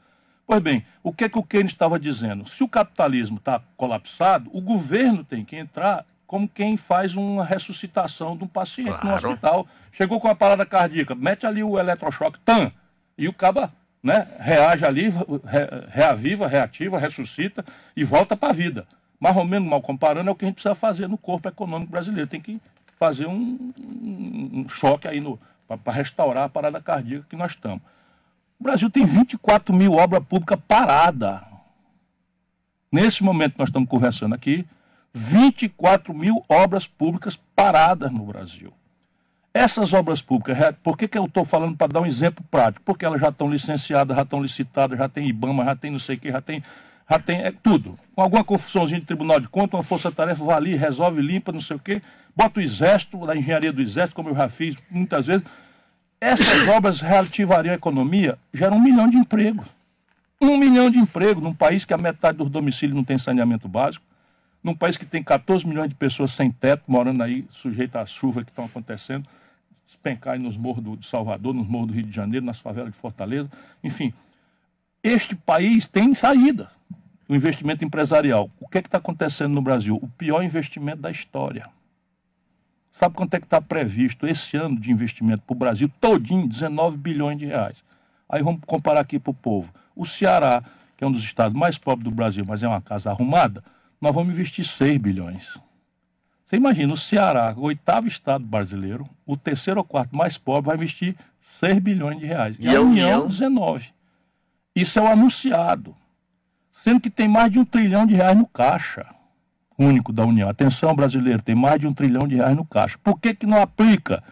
Pois 0.52 0.62
bem, 0.62 0.86
o 1.02 1.14
que 1.14 1.24
é 1.24 1.30
que 1.30 1.40
o 1.40 1.44
Keynes 1.44 1.72
estava 1.72 1.98
dizendo? 1.98 2.46
Se 2.46 2.62
o 2.62 2.68
capitalismo 2.68 3.38
está 3.38 3.62
colapsado, 3.78 4.50
o 4.52 4.60
governo 4.60 5.24
tem 5.24 5.46
que 5.46 5.56
entrar 5.56 6.06
como 6.28 6.46
quem 6.46 6.76
faz 6.76 7.16
uma 7.16 7.46
ressuscitação 7.46 8.36
de 8.36 8.44
um 8.44 8.48
paciente 8.48 8.90
no 8.96 9.00
Claro. 9.00 9.30
hospital. 9.30 9.68
Chegou 9.94 10.20
com 10.20 10.28
a 10.28 10.36
parada 10.36 10.66
cardíaca, 10.66 11.16
mete 11.16 11.46
ali 11.48 11.64
o 11.64 11.80
eletrochoque, 11.80 12.38
tan, 12.44 12.70
e 13.18 13.30
o 13.30 13.34
caba 13.34 13.72
né, 14.04 14.28
reage 14.42 14.84
ali, 14.86 15.08
re- 15.08 15.86
reaviva, 15.88 16.48
reativa, 16.50 17.00
ressuscita 17.00 17.64
e 17.96 18.04
volta 18.04 18.36
para 18.36 18.50
a 18.50 18.54
vida. 18.54 18.86
mais 19.22 19.38
ou 19.38 19.46
menos 19.46 19.70
mal 19.70 19.82
comparando, 19.82 20.28
é 20.30 20.34
o 20.34 20.36
que 20.36 20.44
a 20.44 20.50
gente 20.50 20.56
precisa 20.56 20.76
fazer 20.76 21.08
no 21.08 21.18
corpo 21.18 21.48
econômico 21.48 21.90
brasileiro. 21.94 22.28
Tem 22.30 22.42
que 22.42 22.60
fazer 23.00 23.26
um, 23.26 23.72
um, 23.80 24.50
um 24.66 24.68
choque 24.68 25.08
aí 25.08 25.24
para 25.82 25.94
restaurar 25.94 26.44
a 26.44 26.50
parada 26.50 26.82
cardíaca 26.82 27.26
que 27.30 27.38
nós 27.38 27.52
estamos. 27.52 27.82
O 28.62 28.63
Brasil 28.63 28.91
tem 28.91 29.08
24 29.08 29.76
mil 29.76 29.93
obras 29.93 30.24
públicas 30.24 30.60
paradas. 30.67 31.39
Nesse 32.91 33.24
momento 33.24 33.54
que 33.54 33.60
nós 33.60 33.69
estamos 33.69 33.89
conversando 33.89 34.36
aqui, 34.36 34.67
24 35.12 36.13
mil 36.13 36.45
obras 36.47 36.86
públicas 36.86 37.39
paradas 37.56 38.12
no 38.12 38.24
Brasil. 38.24 38.71
Essas 39.52 39.93
obras 39.93 40.21
públicas, 40.21 40.76
por 40.84 40.95
que, 40.95 41.08
que 41.08 41.17
eu 41.17 41.26
estou 41.26 41.43
falando 41.43 41.76
para 41.76 41.91
dar 41.91 42.02
um 42.02 42.06
exemplo 42.06 42.45
prático? 42.52 42.86
Porque 42.86 43.04
elas 43.04 43.19
já 43.19 43.30
estão 43.30 43.50
licenciadas, 43.50 44.15
já 44.15 44.21
estão 44.21 44.39
licitadas, 44.39 44.95
já 44.95 45.10
tem 45.10 45.28
IBAMA, 45.28 45.65
já 45.65 45.76
tem 45.76 45.89
não 45.89 46.00
sei 46.00 46.17
o 46.17 46.19
que, 46.19 46.32
já 46.32 46.39
tem, 46.39 46.63
já 47.10 47.17
tem 47.17 47.41
é, 47.41 47.52
tudo. 47.52 47.97
Com 48.13 48.21
alguma 48.21 48.43
confusãozinha 48.43 49.00
de 49.00 49.08
tribunal 49.08 49.39
de 49.39 49.47
contas, 49.47 49.74
uma 49.74 49.84
força-tarefa 49.84 50.43
vai 50.43 50.56
ali, 50.56 50.76
resolve, 50.76 51.19
limpa, 51.19 51.52
não 51.52 51.62
sei 51.62 51.78
o 51.78 51.80
que, 51.80 52.00
bota 52.36 52.60
o 52.60 52.63
exército, 52.63 53.26
da 53.26 53.36
engenharia 53.36 53.74
do 53.74 53.82
exército, 53.82 54.15
como 54.15 54.30
eu 54.30 54.36
já 54.36 54.47
fiz 54.47 54.78
muitas 54.91 55.26
vezes. 55.26 55.43
Essas 56.21 56.67
obras 56.67 57.01
reativariam 57.01 57.73
a 57.73 57.75
economia, 57.75 58.38
geram 58.53 58.77
um 58.77 58.81
milhão 58.81 59.10
de 59.10 59.17
empregos. 59.17 59.67
Um 60.39 60.55
milhão 60.57 60.89
de 60.89 60.99
empregos 60.99 61.43
num 61.43 61.53
país 61.53 61.84
que 61.84 61.93
a 61.93 61.97
metade 61.97 62.38
dos 62.38 62.49
domicílios 62.49 62.95
não 62.95 63.03
tem 63.03 63.17
saneamento 63.17 63.67
básico, 63.67 64.05
num 64.63 64.75
país 64.75 64.95
que 64.95 65.05
tem 65.05 65.23
14 65.23 65.67
milhões 65.67 65.89
de 65.89 65.95
pessoas 65.95 66.31
sem 66.31 66.51
teto, 66.51 66.84
morando 66.88 67.21
aí, 67.23 67.45
sujeitas 67.49 68.01
à 68.01 68.05
chuva 68.05 68.43
que 68.43 68.51
estão 68.51 68.65
acontecendo 68.65 69.27
despencar 69.91 70.39
nos 70.39 70.55
morros 70.55 70.84
do, 70.84 70.97
de 70.97 71.05
Salvador, 71.05 71.53
nos 71.53 71.67
morros 71.67 71.89
do 71.89 71.93
Rio 71.93 72.03
de 72.03 72.15
Janeiro, 72.15 72.45
nas 72.45 72.60
favelas 72.60 72.91
de 72.91 72.97
Fortaleza. 72.97 73.51
Enfim, 73.84 74.13
este 75.03 75.36
país 75.36 75.86
tem 75.86 76.13
saída. 76.13 76.71
O 77.27 77.36
investimento 77.36 77.84
empresarial. 77.84 78.49
O 78.60 78.67
que 78.67 78.77
é 78.77 78.81
está 78.81 78.97
acontecendo 78.97 79.53
no 79.53 79.62
Brasil? 79.62 79.97
O 80.01 80.07
pior 80.07 80.43
investimento 80.43 81.01
da 81.01 81.12
história. 81.12 81.67
Sabe 82.91 83.15
quanto 83.15 83.34
é 83.34 83.39
que 83.39 83.45
está 83.45 83.62
previsto 83.62 84.27
esse 84.27 84.58
ano 84.58 84.80
de 84.80 84.91
investimento 84.91 85.43
para 85.47 85.54
o 85.54 85.58
Brasil 85.58 85.89
todinho? 85.99 86.47
19 86.47 86.97
bilhões 86.97 87.38
de 87.38 87.45
reais. 87.45 87.84
Aí 88.27 88.43
vamos 88.43 88.62
comparar 88.65 88.99
aqui 88.99 89.17
para 89.17 89.32
o 89.32 89.34
povo. 89.34 89.73
O 89.95 90.06
Ceará, 90.06 90.62
que 90.97 91.04
é 91.04 91.08
um 91.08 91.12
dos 91.12 91.23
estados 91.23 91.58
mais 91.58 91.77
pobres 91.77 92.04
do 92.04 92.12
Brasil, 92.12 92.43
mas 92.45 92.63
é 92.63 92.67
uma 92.67 92.82
casa 92.82 93.10
arrumada, 93.10 93.63
nós 93.99 94.13
vamos 94.13 94.34
investir 94.34 94.65
6 94.65 94.97
bilhões. 94.97 95.58
Você 96.43 96.58
imagina, 96.58 96.93
o 96.93 96.97
Ceará, 96.97 97.54
o 97.56 97.62
oitavo 97.62 98.08
estado 98.08 98.45
brasileiro, 98.45 99.08
o 99.25 99.38
terceiro 99.38 99.80
ou 99.80 99.86
quarto 99.86 100.15
mais 100.15 100.38
pobre, 100.38 100.67
vai 100.67 100.75
investir 100.75 101.15
6 101.60 101.80
bilhões 101.80 102.19
de 102.19 102.25
reais. 102.25 102.58
E, 102.60 102.63
e 102.63 102.75
a 102.75 102.82
União, 102.82 103.21
União, 103.21 103.27
19. 103.27 103.93
Isso 104.75 104.99
é 104.99 105.01
o 105.01 105.08
anunciado. 105.08 105.95
Sendo 106.71 106.99
que 106.99 107.10
tem 107.10 107.27
mais 107.27 107.51
de 107.51 107.60
um 107.60 107.65
trilhão 107.65 108.06
de 108.06 108.15
reais 108.15 108.38
no 108.38 108.45
caixa 108.45 109.06
único 109.82 110.13
da 110.13 110.24
União. 110.24 110.50
Atenção, 110.50 110.96
brasileiro, 110.96 111.41
tem 111.41 111.56
mais 111.56 111.80
de 111.80 111.88
um 111.88 111.94
trilhão 111.94 112.28
de 112.28 112.36
reais 112.36 112.56
no 112.56 112.65
caixa. 112.65 112.98
Por 113.04 113.20
que, 113.20 113.34
que 113.34 113.46
não 113.46 113.62
aplica? 113.62 114.24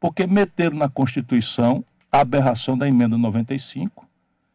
Porque 0.00 0.26
meteram 0.26 0.76
na 0.76 0.88
Constituição 0.88 1.84
a 2.10 2.20
aberração 2.20 2.78
da 2.78 2.88
emenda 2.88 3.18
95, 3.18 4.06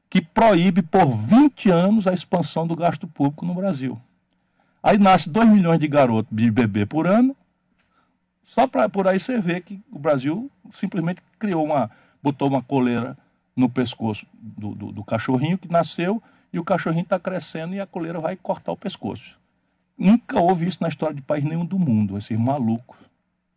que 0.10 0.22
proíbe 0.22 0.82
por 0.82 1.06
20 1.06 1.70
anos 1.70 2.08
a 2.08 2.14
expansão 2.14 2.66
do 2.66 2.76
gasto 2.76 3.08
público 3.08 3.46
no 3.46 3.54
Brasil. 3.54 4.00
Aí 4.82 4.98
nasce 4.98 5.30
2 5.30 5.50
milhões 5.50 5.80
de 5.80 5.88
garotos 5.88 6.36
de 6.36 6.50
bebê 6.50 6.86
por 6.86 7.06
ano. 7.06 7.36
Só 8.42 8.66
para 8.66 8.90
por 8.90 9.08
aí 9.08 9.20
você 9.20 9.38
vê 9.38 9.62
que 9.62 9.80
o 9.92 10.00
Brasil 10.00 10.50
simplesmente 10.72 11.22
criou 11.38 11.64
uma, 11.66 11.92
botou 12.24 12.48
uma 12.48 12.64
coleira 12.64 13.18
no 13.56 13.70
pescoço 13.70 14.26
do, 14.34 14.74
do, 14.74 14.92
do 14.92 15.04
cachorrinho 15.04 15.58
que 15.58 15.72
nasceu 15.72 16.24
e 16.52 16.58
o 16.58 16.64
cachorrinho 16.64 17.04
está 17.04 17.20
crescendo 17.20 17.76
e 17.76 17.80
a 17.80 17.86
coleira 17.86 18.20
vai 18.20 18.36
cortar 18.36 18.72
o 18.72 18.78
pescoço. 18.78 19.39
Nunca 20.00 20.40
houve 20.40 20.66
isso 20.66 20.78
na 20.80 20.88
história 20.88 21.14
de 21.14 21.22
país 21.22 21.44
nenhum 21.44 21.66
do 21.66 21.78
mundo, 21.78 22.18
esses 22.18 22.40
malucos 22.40 22.98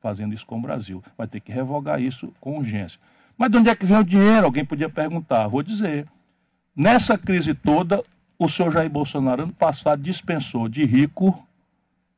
fazendo 0.02 0.35
isso 0.35 0.44
com 0.44 0.59
o 0.59 0.61
Brasil. 0.61 1.02
Vai 1.16 1.28
ter 1.28 1.38
que 1.38 1.52
revogar 1.52 2.02
isso 2.02 2.35
com 2.40 2.59
urgência. 2.59 3.00
Mas 3.38 3.50
de 3.50 3.57
onde 3.57 3.70
é 3.70 3.76
que 3.76 3.87
vem 3.87 3.98
o 3.98 4.05
dinheiro? 4.05 4.44
Alguém 4.44 4.64
podia 4.64 4.88
perguntar. 4.88 5.46
Vou 5.46 5.62
dizer. 5.62 6.07
Nessa 6.74 7.16
crise 7.16 7.55
toda, 7.55 8.02
o 8.38 8.48
senhor 8.48 8.72
Jair 8.72 8.90
Bolsonaro, 8.90 9.44
ano 9.44 9.52
passado, 9.52 10.02
dispensou 10.02 10.68
de 10.68 10.85
rico 10.85 11.46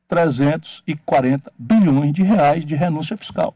340 0.07 1.51
bilhões 1.57 2.13
de 2.13 2.23
reais 2.23 2.65
de 2.65 2.73
renúncia 2.73 3.15
fiscal. 3.15 3.55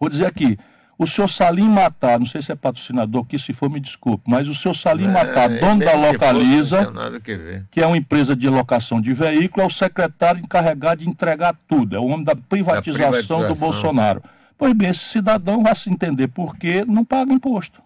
Vou 0.00 0.08
dizer 0.08 0.26
aqui, 0.26 0.58
o 1.02 1.06
senhor 1.06 1.28
Salim 1.28 1.68
Matar, 1.68 2.18
não 2.18 2.26
sei 2.26 2.40
se 2.40 2.52
é 2.52 2.54
patrocinador 2.54 3.22
aqui, 3.22 3.38
se 3.38 3.52
for 3.52 3.70
me 3.70 3.80
desculpe, 3.80 4.24
mas 4.26 4.48
o 4.48 4.54
senhor 4.54 4.74
Salim 4.74 5.06
é, 5.06 5.08
Matar, 5.08 5.48
dono 5.48 5.84
da 5.84 5.94
Localiza, 5.94 6.92
que, 7.22 7.62
que, 7.70 7.80
é 7.80 7.86
uma 7.86 7.96
empresa 7.96 8.34
de 8.34 8.48
locação 8.48 9.00
de 9.00 9.12
veículo, 9.12 9.62
é 9.62 9.66
o 9.66 9.70
secretário 9.70 10.40
encarregado 10.40 11.02
de 11.02 11.08
entregar 11.08 11.54
tudo, 11.68 11.96
é 11.96 11.98
o 11.98 12.06
homem 12.06 12.24
da 12.24 12.36
privatização, 12.36 13.10
privatização. 13.10 13.48
do 13.48 13.54
Bolsonaro. 13.54 14.22
Pois 14.56 14.72
bem, 14.74 14.90
esse 14.90 15.00
cidadão 15.00 15.62
vai 15.62 15.74
se 15.74 15.90
entender 15.90 16.28
por 16.28 16.56
que 16.56 16.84
não 16.84 17.04
paga 17.04 17.32
imposto 17.32 17.82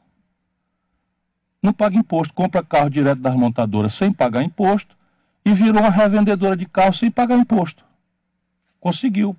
não 1.67 1.73
paga 1.73 1.97
imposto, 1.97 2.33
compra 2.33 2.63
carro 2.63 2.89
direto 2.89 3.21
das 3.21 3.35
montadoras 3.35 3.93
sem 3.93 4.13
pagar 4.13 4.43
imposto 4.43 4.97
e 5.45 5.53
virou 5.53 5.83
uma 5.83 5.91
revendedora 5.91 6.57
de 6.57 6.65
carro 6.65 6.95
sem 6.95 7.11
pagar 7.11 7.37
imposto. 7.37 7.85
Conseguiu 8.81 9.37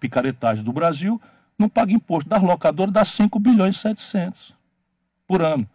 picaretagem 0.00 0.64
do 0.64 0.72
Brasil, 0.72 1.20
não 1.58 1.68
paga 1.68 1.92
imposto. 1.92 2.28
Das 2.28 2.42
locadoras 2.42 2.92
dá 2.92 3.04
5 3.04 3.38
bilhões 3.38 3.76
e 3.76 3.78
700 3.80 4.54
por 5.26 5.42
ano. 5.42 5.68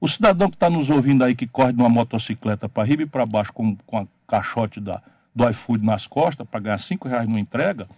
O 0.00 0.08
cidadão 0.08 0.48
que 0.48 0.56
está 0.56 0.68
nos 0.68 0.90
ouvindo 0.90 1.24
aí, 1.24 1.34
que 1.34 1.46
corre 1.46 1.72
de 1.72 1.80
uma 1.80 1.88
motocicleta 1.88 2.68
para 2.68 2.84
riba 2.84 3.02
e 3.02 3.06
para 3.06 3.24
baixo 3.24 3.52
com, 3.52 3.76
com 3.86 3.98
a 3.98 4.06
caixote 4.26 4.80
da, 4.80 5.00
do 5.34 5.48
iFood 5.48 5.84
nas 5.84 6.06
costas 6.06 6.46
para 6.46 6.60
ganhar 6.60 6.78
5 6.78 7.08
reais 7.08 7.28
não 7.28 7.38
entrega, 7.38 7.88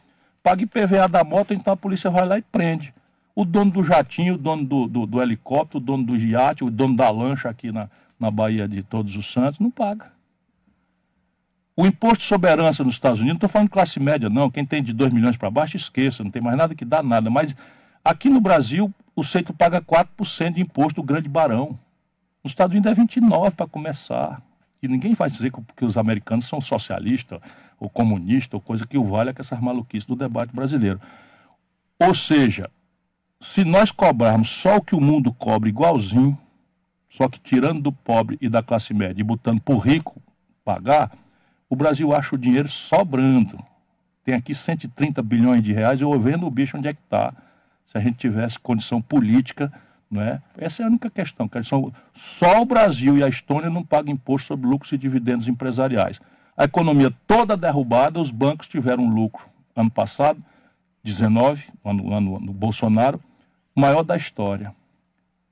paga 0.43 0.63
IPVA 0.63 1.09
da 1.09 1.25
moto, 1.25 1.53
então 1.53 1.73
a 1.73 1.77
polícia 1.77 2.11
vai 2.11 2.27
lá 2.27 2.39
e 2.39 2.43
prende 2.43 2.95
o 3.35 3.45
dono 3.45 3.71
do 3.71 3.85
jatinho, 3.85 4.35
o 4.35 4.39
dono 4.39 4.65
do, 4.65 4.89
do, 4.89 5.07
do, 5.07 5.23
helicóptero, 5.23 5.79
o 5.79 5.81
dono 5.81 6.03
do 6.03 6.17
iate, 6.17 6.65
o 6.65 6.71
dono 6.71 6.97
da 6.97 7.09
lancha 7.09 7.49
aqui 7.49 7.71
na, 7.71 7.89
na 8.19 8.33
Baía 8.33 8.67
de 8.67 8.83
Todos 8.83 9.15
os 9.15 9.33
Santos, 9.33 9.61
não 9.61 9.71
paga. 9.71 10.11
O 11.79 11.87
imposto 11.87 12.23
de 12.23 12.25
soberança 12.25 12.83
nos 12.83 12.95
Estados 12.95 13.21
Unidos, 13.21 13.35
não 13.35 13.37
estou 13.37 13.49
falando 13.49 13.69
de 13.69 13.73
classe 13.73 14.01
média, 14.01 14.29
não. 14.29 14.51
Quem 14.51 14.65
tem 14.65 14.83
de 14.83 14.93
2 14.93 15.13
milhões 15.13 15.37
para 15.37 15.49
baixo, 15.49 15.77
esqueça, 15.77 16.25
não 16.25 16.31
tem 16.33 16.43
mais 16.43 16.57
nada 16.57 16.75
que 16.75 16.85
dá 16.85 17.05
nada. 17.05 17.31
Mas 17.31 17.55
aqui 18.05 18.29
no 18.29 18.41
Brasil, 18.41 18.93
o 19.15 19.23
centro 19.23 19.55
paga 19.55 19.81
4% 19.81 20.55
de 20.55 20.61
imposto 20.61 21.01
do 21.01 21.07
grande 21.07 21.29
barão. 21.29 21.79
Nos 22.43 22.51
Estados 22.51 22.75
Unidos 22.75 22.91
é 22.91 23.01
29% 23.01 23.55
para 23.55 23.69
começar. 23.69 24.43
E 24.83 24.89
ninguém 24.89 25.15
vai 25.15 25.31
dizer 25.31 25.53
que 25.77 25.85
os 25.85 25.97
americanos 25.97 26.47
são 26.47 26.61
socialistas 26.61 27.39
ou 27.79 27.89
comunistas 27.89 28.55
ou 28.55 28.61
coisa 28.61 28.85
que 28.85 28.99
o 28.99 29.21
é 29.23 29.33
que 29.33 29.41
essas 29.41 29.61
maluquices 29.61 30.05
do 30.05 30.17
debate 30.17 30.53
brasileiro. 30.53 31.01
Ou 32.01 32.13
seja, 32.13 32.69
se 33.41 33.65
nós 33.65 33.93
cobrarmos 33.93 34.49
só 34.49 34.79
o 34.79 34.83
que 34.83 34.97
o 34.97 35.01
mundo 35.01 35.33
cobra 35.33 35.69
igualzinho, 35.69 36.37
só 37.09 37.29
que 37.29 37.39
tirando 37.39 37.81
do 37.81 37.93
pobre 37.93 38.37
e 38.41 38.49
da 38.49 38.65
classe 38.65 38.93
média 38.93 39.21
e 39.21 39.25
botando 39.25 39.61
para 39.61 39.77
o 39.77 39.79
rico 39.79 40.21
pagar, 40.65 41.13
o 41.69 41.77
Brasil 41.77 42.15
acha 42.15 42.35
o 42.35 42.39
dinheiro 42.39 42.69
sobrando. 42.69 43.59
Tem 44.25 44.35
aqui 44.35 44.55
130 44.55 45.23
bilhões 45.23 45.63
de 45.63 45.73
reais, 45.73 46.01
eu 46.01 46.19
vendo 46.19 46.47
o 46.47 46.51
bicho 46.51 46.77
onde 46.77 46.89
é 46.89 46.93
que 46.93 47.01
está. 47.01 47.33
Se 47.87 47.97
a 47.97 48.01
gente 48.01 48.17
tivesse 48.17 48.59
condição 48.59 49.01
política, 49.01 49.73
não 50.11 50.21
é? 50.21 50.41
Essa 50.57 50.83
é 50.83 50.85
a 50.85 50.89
única 50.89 51.11
questão. 51.11 51.49
questão 51.49 51.93
só 52.15 52.61
o 52.61 52.65
Brasil 52.65 53.17
e 53.17 53.23
a 53.23 53.29
Estônia 53.29 53.71
não 53.71 53.83
pagam 53.83 54.13
imposto 54.13 54.49
sobre 54.49 54.69
lucros 54.69 54.93
e 54.93 54.99
dividendos 54.99 55.49
empresariais. 55.49 56.21
A 56.57 56.65
economia 56.65 57.13
toda 57.27 57.57
derrubada, 57.57 58.21
os 58.21 58.31
bancos 58.31 58.67
tiveram 58.69 59.09
lucro 59.09 59.49
ano 59.81 59.91
passado, 59.91 60.43
19, 61.05 61.69
ano, 61.85 62.13
ano, 62.13 62.41
no 62.41 62.53
Bolsonaro, 62.53 63.21
maior 63.75 64.03
da 64.03 64.17
história. 64.17 64.75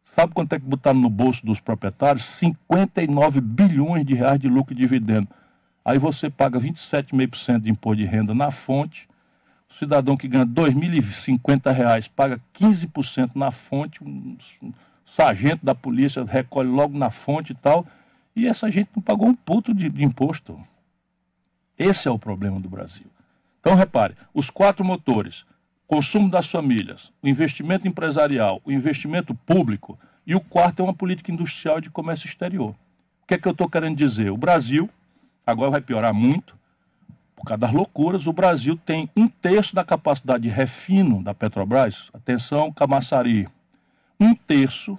Sabe 0.02 0.34
quanto 0.34 0.52
é 0.52 0.58
que 0.58 0.66
botaram 0.66 1.00
no 1.00 1.08
bolso 1.08 1.46
dos 1.46 1.60
proprietários? 1.60 2.24
59 2.24 3.40
bilhões 3.40 4.04
de 4.04 4.14
reais 4.14 4.38
de 4.38 4.48
lucro 4.48 4.74
e 4.74 4.76
dividendo. 4.76 5.28
Aí 5.86 5.98
você 5.98 6.28
paga 6.28 6.58
27,5% 6.58 7.60
de 7.60 7.70
imposto 7.70 8.02
de 8.02 8.04
renda 8.04 8.34
na 8.34 8.50
fonte. 8.50 9.08
O 9.70 9.74
cidadão 9.74 10.16
que 10.16 10.26
ganha 10.26 10.44
2.050 10.44 11.72
reais 11.72 12.08
paga 12.08 12.40
15% 12.58 13.36
na 13.36 13.52
fonte. 13.52 14.02
Um 14.02 14.36
sargento 15.06 15.64
da 15.64 15.76
polícia 15.76 16.24
recolhe 16.24 16.68
logo 16.68 16.98
na 16.98 17.08
fonte 17.08 17.52
e 17.52 17.54
tal. 17.54 17.86
E 18.34 18.48
essa 18.48 18.68
gente 18.68 18.90
não 18.96 19.00
pagou 19.00 19.28
um 19.28 19.34
puto 19.36 19.72
de, 19.72 19.88
de 19.88 20.02
imposto. 20.02 20.58
Esse 21.78 22.08
é 22.08 22.10
o 22.10 22.18
problema 22.18 22.58
do 22.58 22.68
Brasil. 22.68 23.06
Então, 23.60 23.76
repare, 23.76 24.16
os 24.34 24.50
quatro 24.50 24.84
motores, 24.84 25.46
consumo 25.86 26.28
das 26.28 26.50
famílias, 26.50 27.12
o 27.22 27.28
investimento 27.28 27.86
empresarial, 27.86 28.60
o 28.64 28.72
investimento 28.72 29.36
público 29.36 29.96
e 30.26 30.34
o 30.34 30.40
quarto 30.40 30.80
é 30.80 30.84
uma 30.84 30.94
política 30.94 31.30
industrial 31.30 31.80
de 31.80 31.90
comércio 31.90 32.26
exterior. 32.26 32.70
O 33.22 33.26
que 33.28 33.34
é 33.34 33.38
que 33.38 33.46
eu 33.46 33.52
estou 33.52 33.68
querendo 33.68 33.96
dizer? 33.96 34.32
O 34.32 34.36
Brasil, 34.36 34.90
agora 35.46 35.70
vai 35.70 35.80
piorar 35.80 36.12
muito, 36.12 36.56
por 37.36 37.44
causa 37.44 37.58
das 37.58 37.72
loucuras, 37.72 38.26
o 38.26 38.32
Brasil 38.32 38.76
tem 38.76 39.08
um 39.16 39.28
terço 39.28 39.74
da 39.74 39.84
capacidade 39.84 40.42
de 40.42 40.48
refino 40.48 41.22
da 41.22 41.32
Petrobras, 41.32 42.10
atenção, 42.12 42.72
Camaçari, 42.72 43.48
um 44.18 44.34
terço 44.34 44.98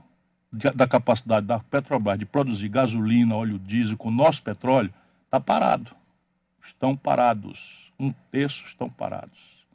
da 0.51 0.87
capacidade 0.87 1.45
da 1.45 1.59
Petrobras 1.59 2.17
de 2.17 2.25
produzir 2.25 2.69
gasolina, 2.69 3.35
óleo 3.35 3.59
diesel 3.59 3.97
com 3.97 4.09
nosso 4.09 4.41
petróleo, 4.41 4.93
está 5.25 5.39
parado. 5.39 5.91
estão 6.63 6.95
parados. 6.95 7.91
Um 7.99 8.13
terço 8.31 8.65
estão 8.65 8.89
parados. 8.89 9.65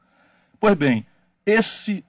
Pois 0.61 0.75
bem, 0.75 1.05
esse 1.45 2.05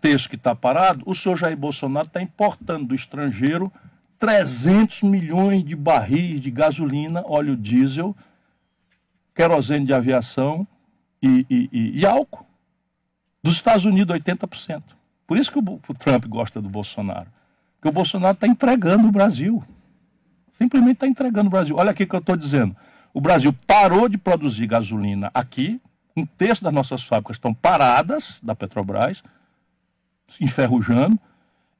terço 0.00 0.28
que 0.28 0.36
está 0.36 0.54
parado, 0.54 1.02
o 1.06 1.14
senhor 1.14 1.36
Jair 1.36 1.56
Bolsonaro 1.56 2.06
está 2.06 2.22
importando 2.22 2.86
do 2.86 2.94
estrangeiro 2.94 3.70
300 4.18 5.02
milhões 5.02 5.64
de 5.64 5.76
barris 5.76 6.40
de 6.40 6.50
gasolina, 6.50 7.22
óleo 7.26 7.56
diesel, 7.56 8.16
querosene 9.34 9.86
de 9.86 9.92
aviação 9.92 10.66
e, 11.22 11.46
e, 11.50 11.68
e, 11.72 12.00
e 12.00 12.06
álcool. 12.06 12.46
Dos 13.42 13.56
Estados 13.56 13.84
Unidos, 13.84 14.16
80%. 14.16 14.82
Por 15.26 15.36
isso 15.36 15.52
que 15.52 15.58
o, 15.58 15.80
o 15.88 15.94
Trump 15.94 16.26
gosta 16.26 16.60
do 16.60 16.68
Bolsonaro. 16.68 17.28
Porque 17.76 17.88
o 17.88 17.92
Bolsonaro 17.92 18.34
está 18.34 18.46
entregando 18.46 19.08
o 19.08 19.12
Brasil. 19.12 19.62
Simplesmente 20.52 20.94
está 20.94 21.06
entregando 21.06 21.48
o 21.48 21.50
Brasil. 21.50 21.76
Olha 21.76 21.90
aqui 21.90 22.06
que 22.06 22.14
eu 22.14 22.20
estou 22.20 22.36
dizendo. 22.36 22.74
O 23.12 23.20
Brasil 23.20 23.52
parou 23.66 24.08
de 24.08 24.16
produzir 24.16 24.66
gasolina 24.66 25.30
aqui. 25.34 25.80
Um 26.16 26.24
terço 26.24 26.62
das 26.62 26.72
nossas 26.72 27.02
fábricas 27.02 27.36
estão 27.36 27.52
paradas 27.52 28.40
da 28.42 28.54
Petrobras, 28.54 29.22
enferrujando. 30.40 31.18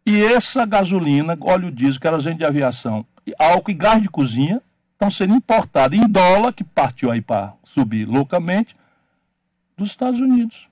E 0.07 0.23
essa 0.23 0.67
gasolina, 0.67 1.37
óleo 1.41 1.71
diesel, 1.71 2.01
querosene 2.01 2.37
de 2.37 2.45
aviação, 2.45 3.07
álcool 3.39 3.71
e 3.71 3.75
gás 3.75 4.03
de 4.03 4.09
cozinha 4.09 4.61
estão 4.93 5.11
sendo 5.11 5.35
importados 5.35 5.99
em 5.99 6.07
dólar, 6.07 6.53
que 6.53 6.63
partiu 6.63 7.11
aí 7.11 7.23
para 7.23 7.55
subir 7.63 8.07
loucamente, 8.07 8.77
dos 9.77 9.91
Estados 9.91 10.21
Unidos. 10.21 10.69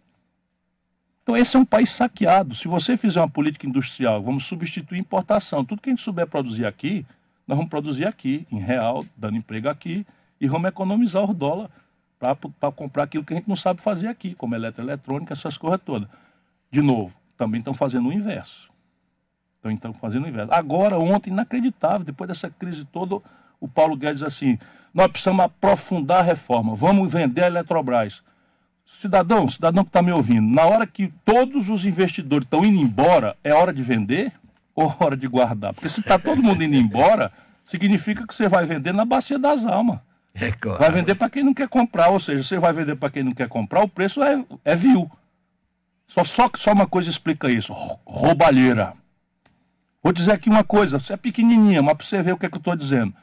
Então, 1.23 1.37
esse 1.37 1.57
é 1.57 1.59
um 1.59 1.65
país 1.65 1.91
saqueado. 1.91 2.55
Se 2.55 2.69
você 2.69 2.97
fizer 2.97 3.21
uma 3.21 3.29
política 3.29 3.67
industrial, 3.67 4.23
vamos 4.23 4.45
substituir 4.45 4.99
importação. 4.99 5.65
Tudo 5.65 5.81
que 5.81 5.89
a 5.89 5.93
gente 5.93 6.03
souber 6.03 6.27
produzir 6.27 6.67
aqui, 6.67 7.07
nós 7.47 7.57
vamos 7.57 7.71
produzir 7.71 8.07
aqui, 8.07 8.47
em 8.51 8.59
real, 8.59 9.05
dando 9.17 9.37
emprego 9.37 9.69
aqui, 9.69 10.07
e 10.41 10.47
vamos 10.47 10.69
economizar 10.69 11.29
o 11.29 11.33
dólar 11.33 11.71
para 12.19 12.71
comprar 12.73 13.05
aquilo 13.05 13.25
que 13.25 13.33
a 13.33 13.37
gente 13.37 13.49
não 13.49 13.57
sabe 13.57 13.81
fazer 13.81 14.09
aqui, 14.09 14.35
como 14.35 14.55
eletroeletrônica, 14.55 15.33
essas 15.33 15.57
coisas 15.57 15.81
todas. 15.85 16.09
De 16.71 16.83
novo, 16.83 17.15
também 17.37 17.61
estão 17.61 17.75
fazendo 17.75 18.09
o 18.09 18.13
inverso. 18.13 18.72
Estão 19.63 19.71
então 19.71 19.95
fazendo 19.95 20.25
o 20.25 20.29
inverso. 20.29 20.53
Agora, 20.53 20.99
ontem, 20.99 21.31
inacreditável, 21.31 22.05
depois 22.05 22.27
dessa 22.27 22.51
crise 22.51 22.85
toda, 22.85 23.21
o 23.61 23.69
Paulo 23.69 23.97
Guedes 23.97 24.21
assim, 24.21 24.59
nós 24.93 25.07
precisamos 25.07 25.45
aprofundar 25.45 26.19
a 26.19 26.23
reforma, 26.23 26.75
vamos 26.75 27.13
vender 27.13 27.45
a 27.45 27.47
Eletrobras. 27.47 28.23
Cidadão, 28.85 29.47
cidadão 29.47 29.85
que 29.85 29.91
está 29.91 30.03
me 30.03 30.11
ouvindo, 30.11 30.53
na 30.53 30.65
hora 30.65 30.85
que 30.85 31.13
todos 31.25 31.71
os 31.71 31.85
investidores 31.85 32.45
estão 32.45 32.65
indo 32.65 32.77
embora, 32.83 33.37
é 33.45 33.55
hora 33.55 33.73
de 33.73 33.85
vender 33.85 34.33
ou 34.75 34.93
hora 34.99 35.17
de 35.17 35.29
guardar? 35.29 35.73
Porque 35.73 35.89
se 35.89 36.01
está 36.01 36.19
todo 36.19 36.43
mundo 36.43 36.65
indo 36.65 36.75
embora, 36.75 37.31
significa 37.63 38.27
que 38.27 38.35
você 38.35 38.49
vai 38.49 38.67
vender 38.67 38.93
na 38.93 39.05
bacia 39.05 39.39
das 39.39 39.65
almas. 39.65 40.01
É 40.35 40.51
claro. 40.51 40.81
Vai 40.81 40.91
vender 40.91 41.15
para 41.15 41.31
quem 41.31 41.45
não 41.45 41.55
quer 41.55 41.69
comprar, 41.69 42.09
ou 42.09 42.19
seja, 42.19 42.43
você 42.43 42.59
vai 42.59 42.73
vender 42.73 42.97
para 42.97 43.11
quem 43.11 43.23
não 43.23 43.33
quer 43.33 43.49
comprar, 43.49 43.85
o 43.85 43.89
preço 43.89 44.25
é, 44.25 44.45
é 44.65 44.75
vil. 44.75 45.09
Só, 46.09 46.25
só, 46.25 46.51
só 46.57 46.73
uma 46.73 46.87
coisa 46.89 47.09
explica 47.09 47.49
isso: 47.49 47.73
roubalheira. 48.05 48.95
Vou 50.03 50.13
dizer 50.13 50.33
aqui 50.33 50.49
uma 50.49 50.65
coisa, 50.65 50.99
você 50.99 51.13
é 51.13 51.17
pequenininha, 51.17 51.81
mas 51.81 51.97
para 51.97 52.05
você 52.05 52.23
ver 52.23 52.33
o 52.33 52.37
que, 52.37 52.47
é 52.47 52.49
que 52.49 52.57
eu 52.57 52.59
estou 52.59 52.75
dizendo. 52.75 53.15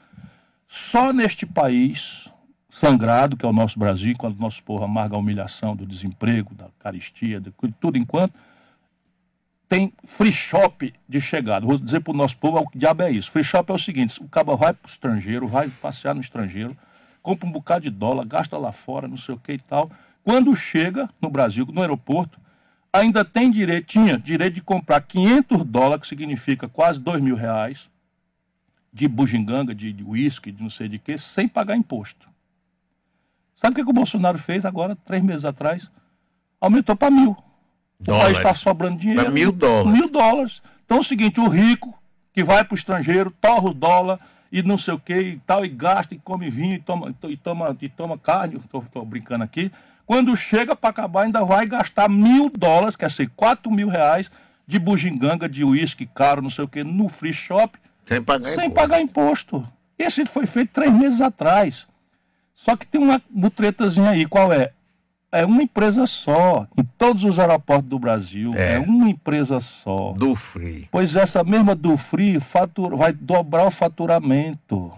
Só 0.67 1.11
neste 1.11 1.45
país 1.45 2.29
sangrado, 2.69 3.35
que 3.35 3.45
é 3.45 3.49
o 3.49 3.53
nosso 3.53 3.77
Brasil, 3.77 4.13
quando 4.17 4.37
o 4.37 4.41
nosso 4.41 4.63
povo 4.63 4.85
amarga 4.85 5.15
a 5.15 5.19
humilhação 5.19 5.75
do 5.75 5.85
desemprego, 5.85 6.55
da 6.55 6.67
caristia, 6.79 7.41
de 7.41 7.51
tudo 7.81 7.97
enquanto, 7.97 8.33
tem 9.67 9.91
free 10.05 10.31
shop 10.31 10.93
de 11.07 11.19
chegada. 11.19 11.65
Vou 11.65 11.77
dizer 11.77 11.99
para 11.99 12.13
o 12.13 12.17
nosso 12.17 12.37
povo 12.37 12.57
o 12.59 12.77
diabo 12.77 13.03
é 13.03 13.11
isso. 13.11 13.29
Free 13.29 13.43
shop 13.43 13.71
é 13.71 13.75
o 13.75 13.79
seguinte: 13.79 14.21
o 14.23 14.27
cabo 14.29 14.55
vai 14.55 14.73
para 14.73 14.87
o 14.87 14.89
estrangeiro, 14.89 15.47
vai 15.47 15.69
passear 15.69 16.15
no 16.15 16.21
estrangeiro, 16.21 16.77
compra 17.21 17.47
um 17.47 17.51
bocado 17.51 17.83
de 17.83 17.89
dólar, 17.89 18.25
gasta 18.25 18.57
lá 18.57 18.71
fora, 18.71 19.07
não 19.07 19.17
sei 19.17 19.35
o 19.35 19.39
que 19.39 19.53
e 19.53 19.59
tal. 19.59 19.91
Quando 20.23 20.55
chega 20.55 21.09
no 21.21 21.29
Brasil, 21.29 21.67
no 21.71 21.81
aeroporto, 21.81 22.39
ainda 22.91 23.23
tem 23.23 23.51
direito, 23.51 23.85
tinha 23.85 24.17
direito 24.17 24.55
de 24.55 24.61
comprar 24.61 25.01
500 25.01 25.63
dólares, 25.63 26.01
que 26.01 26.07
significa 26.07 26.67
quase 26.67 26.99
2 26.99 27.21
mil 27.21 27.35
reais, 27.35 27.89
de 28.91 29.07
bugiganga, 29.07 29.73
de 29.73 29.95
uísque, 30.03 30.51
de 30.51 30.61
não 30.61 30.69
sei 30.69 30.87
de 30.87 30.97
quê, 30.97 31.17
sem 31.17 31.47
pagar 31.47 31.75
imposto. 31.75 32.27
Sabe 33.55 33.73
o 33.73 33.75
que, 33.75 33.83
que 33.83 33.89
o 33.89 33.93
Bolsonaro 33.93 34.37
fez 34.37 34.65
agora, 34.65 34.95
três 34.95 35.21
meses 35.21 35.45
atrás? 35.45 35.91
Aumentou 36.61 36.95
para 36.95 37.11
mil. 37.11 37.35
Dólares. 37.99 38.29
O 38.29 38.33
país 38.33 38.37
está 38.37 38.53
sobrando 38.53 38.97
dinheiro. 38.97 39.23
Pra 39.23 39.31
mil 39.31 39.51
dólares. 39.51 39.99
Mil 39.99 40.09
dólares. 40.09 40.61
Então 40.85 40.97
é 40.97 41.01
o 41.01 41.03
seguinte, 41.03 41.39
o 41.39 41.47
rico 41.47 41.93
que 42.33 42.43
vai 42.43 42.63
para 42.63 42.73
o 42.73 42.77
estrangeiro, 42.77 43.31
torra 43.41 43.69
o 43.69 43.73
dólar 43.73 44.19
e 44.51 44.63
não 44.63 44.77
sei 44.77 44.93
o 44.93 44.99
que 44.99 45.13
e 45.13 45.39
tal, 45.39 45.65
e 45.65 45.69
gasta, 45.69 46.15
e 46.15 46.19
come 46.19 46.49
vinho, 46.49 46.75
e 46.75 46.79
toma, 46.79 47.13
e 47.23 47.37
toma, 47.37 47.77
e 47.81 47.89
toma 47.89 48.17
carne, 48.17 48.55
estou 48.55 49.05
brincando 49.05 49.43
aqui, 49.43 49.71
quando 50.09 50.35
chega 50.35 50.75
para 50.75 50.89
acabar, 50.89 51.21
ainda 51.21 51.45
vai 51.45 51.67
gastar 51.67 52.09
mil 52.09 52.49
dólares, 52.49 52.95
quer 52.95 53.05
dizer, 53.05 53.29
quatro 53.35 53.69
mil 53.69 53.87
reais 53.87 54.31
de 54.65 54.79
bugiganga, 54.79 55.47
de 55.47 55.63
uísque 55.63 56.07
caro, 56.07 56.41
não 56.41 56.49
sei 56.49 56.65
o 56.65 56.67
que, 56.67 56.83
no 56.83 57.07
free 57.07 57.31
shop, 57.31 57.77
Sem 58.07 58.19
pagar 58.19 58.49
sem 58.55 58.65
imposto. 58.65 58.73
pagar 58.73 59.01
imposto. 59.01 59.69
Esse 59.99 60.25
foi 60.25 60.47
feito 60.47 60.71
três 60.71 60.91
meses 60.91 61.21
atrás. 61.21 61.85
Só 62.55 62.75
que 62.75 62.87
tem 62.87 62.99
uma 62.99 63.21
mutretazinha 63.29 64.09
aí, 64.09 64.25
qual 64.25 64.51
é? 64.51 64.71
É 65.31 65.45
uma 65.45 65.61
empresa 65.61 66.07
só, 66.07 66.65
em 66.75 66.83
todos 66.97 67.23
os 67.23 67.37
aeroportos 67.37 67.87
do 67.87 67.99
Brasil. 67.99 68.51
É. 68.55 68.77
É, 68.77 68.79
uma 68.79 69.11
empresa 69.11 69.59
só. 69.59 70.13
Do 70.13 70.33
free. 70.33 70.87
Pois 70.91 71.15
essa 71.15 71.43
mesma 71.43 71.75
do 71.75 71.95
Free 71.95 72.39
fatura, 72.39 72.95
vai 72.95 73.13
dobrar 73.13 73.67
o 73.67 73.69
faturamento. 73.69 74.91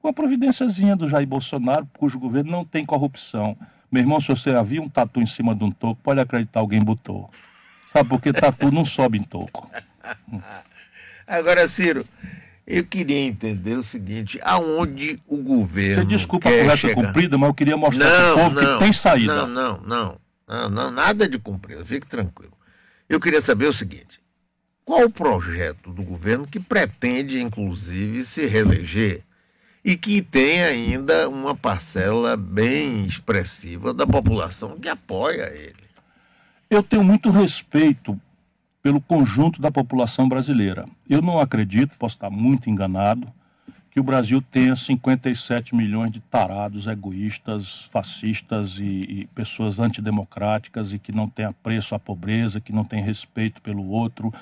Uma 0.00 0.12
providênciazinha 0.12 0.94
do 0.94 1.08
Jair 1.08 1.26
Bolsonaro, 1.26 1.88
cujo 1.98 2.20
governo 2.20 2.52
não 2.52 2.64
tem 2.64 2.84
corrupção. 2.84 3.56
Meu 3.92 4.00
irmão, 4.00 4.18
se 4.18 4.28
você 4.28 4.48
havia 4.48 4.80
um 4.80 4.88
tatu 4.88 5.20
em 5.20 5.26
cima 5.26 5.54
de 5.54 5.62
um 5.62 5.70
toco, 5.70 6.00
pode 6.02 6.18
acreditar, 6.18 6.60
alguém 6.60 6.80
botou. 6.80 7.30
Sabe 7.92 8.08
por 8.08 8.22
que 8.22 8.32
tatu 8.32 8.72
não 8.72 8.86
sobe 8.86 9.18
em 9.18 9.22
toco? 9.22 9.70
Agora, 11.28 11.68
Ciro, 11.68 12.06
eu 12.66 12.86
queria 12.86 13.18
entender 13.18 13.74
o 13.74 13.82
seguinte: 13.82 14.40
aonde 14.42 15.20
o 15.28 15.36
governo. 15.36 16.04
Você 16.04 16.08
desculpa 16.08 16.48
a 16.48 16.52
conversa 16.52 16.88
chegar? 16.88 16.94
comprida, 16.94 17.36
mas 17.36 17.48
eu 17.48 17.54
queria 17.54 17.76
mostrar 17.76 18.08
para 18.08 18.32
o 18.32 18.36
povo 18.36 18.54
não, 18.54 18.78
que 18.78 18.84
tem 18.84 18.92
saída. 18.94 19.34
Não, 19.34 19.46
não, 19.46 19.80
não, 19.82 20.20
não, 20.48 20.70
não, 20.70 20.90
nada 20.90 21.28
de 21.28 21.38
cumprido, 21.38 21.84
fique 21.84 22.06
tranquilo. 22.06 22.52
Eu 23.06 23.20
queria 23.20 23.42
saber 23.42 23.66
o 23.66 23.74
seguinte: 23.74 24.22
qual 24.86 25.04
o 25.04 25.10
projeto 25.10 25.92
do 25.92 26.02
governo 26.02 26.46
que 26.46 26.58
pretende, 26.58 27.42
inclusive, 27.42 28.24
se 28.24 28.46
reeleger 28.46 29.22
e 29.84 29.96
que 29.96 30.22
tem 30.22 30.62
ainda 30.62 31.28
uma 31.28 31.54
parcela 31.54 32.36
bem 32.36 33.04
expressiva 33.04 33.92
da 33.92 34.06
população 34.06 34.78
que 34.78 34.88
apoia 34.88 35.52
ele? 35.54 35.82
Eu 36.70 36.82
tenho 36.82 37.02
muito 37.02 37.30
respeito 37.30 38.18
pelo 38.82 39.00
conjunto 39.00 39.60
da 39.60 39.70
população 39.70 40.28
brasileira. 40.28 40.86
Eu 41.08 41.20
não 41.20 41.38
acredito, 41.38 41.96
posso 41.98 42.16
estar 42.16 42.30
muito 42.30 42.70
enganado, 42.70 43.26
que 43.90 44.00
o 44.00 44.02
Brasil 44.02 44.40
tenha 44.40 44.74
57 44.74 45.74
milhões 45.74 46.10
de 46.10 46.18
tarados, 46.18 46.86
egoístas, 46.86 47.90
fascistas 47.92 48.78
e, 48.78 48.82
e 48.82 49.28
pessoas 49.34 49.78
antidemocráticas 49.78 50.94
e 50.94 50.98
que 50.98 51.12
não 51.12 51.28
têm 51.28 51.44
apreço 51.44 51.94
à 51.94 51.98
pobreza, 51.98 52.60
que 52.60 52.72
não 52.72 52.84
têm 52.84 53.02
respeito 53.02 53.60
pelo 53.60 53.86
outro, 53.90 54.32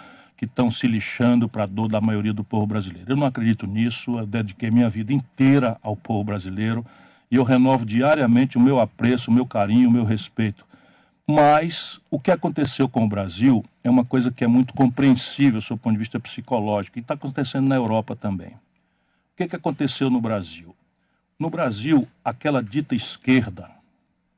que 0.41 0.47
estão 0.47 0.71
se 0.71 0.87
lixando 0.87 1.47
para 1.47 1.65
a 1.65 1.67
dor 1.67 1.87
da 1.87 2.01
maioria 2.01 2.33
do 2.33 2.43
povo 2.43 2.67
brasileiro. 2.67 3.13
Eu 3.13 3.17
não 3.17 3.27
acredito 3.27 3.67
nisso, 3.67 4.19
eu 4.19 4.27
dediquei 4.27 4.71
minha 4.71 4.89
vida 4.89 5.13
inteira 5.13 5.77
ao 5.83 5.95
povo 5.95 6.25
brasileiro 6.25 6.83
e 7.31 7.37
eu 7.37 7.45
renovo 7.45 7.85
diariamente 7.85 8.57
o 8.57 8.61
meu 8.61 8.81
apreço, 8.81 9.31
o 9.31 9.35
meu 9.35 9.45
carinho, 9.45 9.91
o 9.91 9.93
meu 9.93 10.03
respeito. 10.03 10.65
Mas 11.29 12.01
o 12.11 12.19
que 12.19 12.31
aconteceu 12.31 12.89
com 12.89 13.05
o 13.05 13.07
Brasil 13.07 13.63
é 13.85 13.91
uma 13.91 14.03
coisa 14.03 14.33
que 14.33 14.43
é 14.43 14.47
muito 14.47 14.73
compreensível 14.73 15.61
do 15.61 15.77
ponto 15.77 15.93
de 15.93 15.99
vista 15.99 16.19
psicológico 16.19 16.99
e 16.99 17.03
está 17.03 17.13
acontecendo 17.13 17.69
na 17.69 17.77
Europa 17.77 18.17
também. 18.17 18.53
O 18.53 19.37
que, 19.37 19.47
que 19.47 19.57
aconteceu 19.57 20.09
no 20.09 20.23
Brasil? 20.23 20.75
No 21.39 21.51
Brasil, 21.51 22.09
aquela 22.25 22.63
dita 22.63 22.95
esquerda 22.95 23.71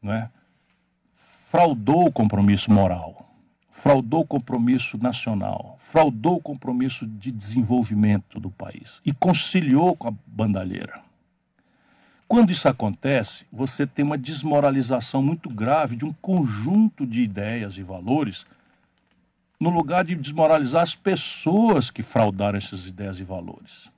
né, 0.03 0.29
fraudou 1.15 2.09
o 2.09 2.13
compromisso 2.13 2.73
moral, 2.73 3.22
fraudou 3.83 4.21
o 4.21 4.25
compromisso 4.25 4.97
nacional, 4.97 5.75
fraudou 5.77 6.37
o 6.37 6.41
compromisso 6.41 7.05
de 7.05 7.33
desenvolvimento 7.33 8.39
do 8.39 8.49
país 8.49 9.01
e 9.05 9.13
conciliou 9.13 9.97
com 9.97 10.07
a 10.07 10.15
bandalheira. 10.25 11.01
Quando 12.29 12.53
isso 12.53 12.69
acontece, 12.69 13.45
você 13.51 13.85
tem 13.85 14.05
uma 14.05 14.17
desmoralização 14.17 15.21
muito 15.21 15.51
grave 15.51 15.97
de 15.97 16.05
um 16.05 16.13
conjunto 16.13 17.05
de 17.05 17.23
ideias 17.23 17.77
e 17.77 17.83
valores, 17.83 18.47
no 19.59 19.69
lugar 19.69 20.05
de 20.05 20.15
desmoralizar 20.15 20.85
as 20.85 20.95
pessoas 20.95 21.91
que 21.91 22.05
fraudaram 22.05 22.59
essas 22.59 22.87
ideias 22.87 23.19
e 23.19 23.25
valores. 23.25 23.87
O 23.87 23.91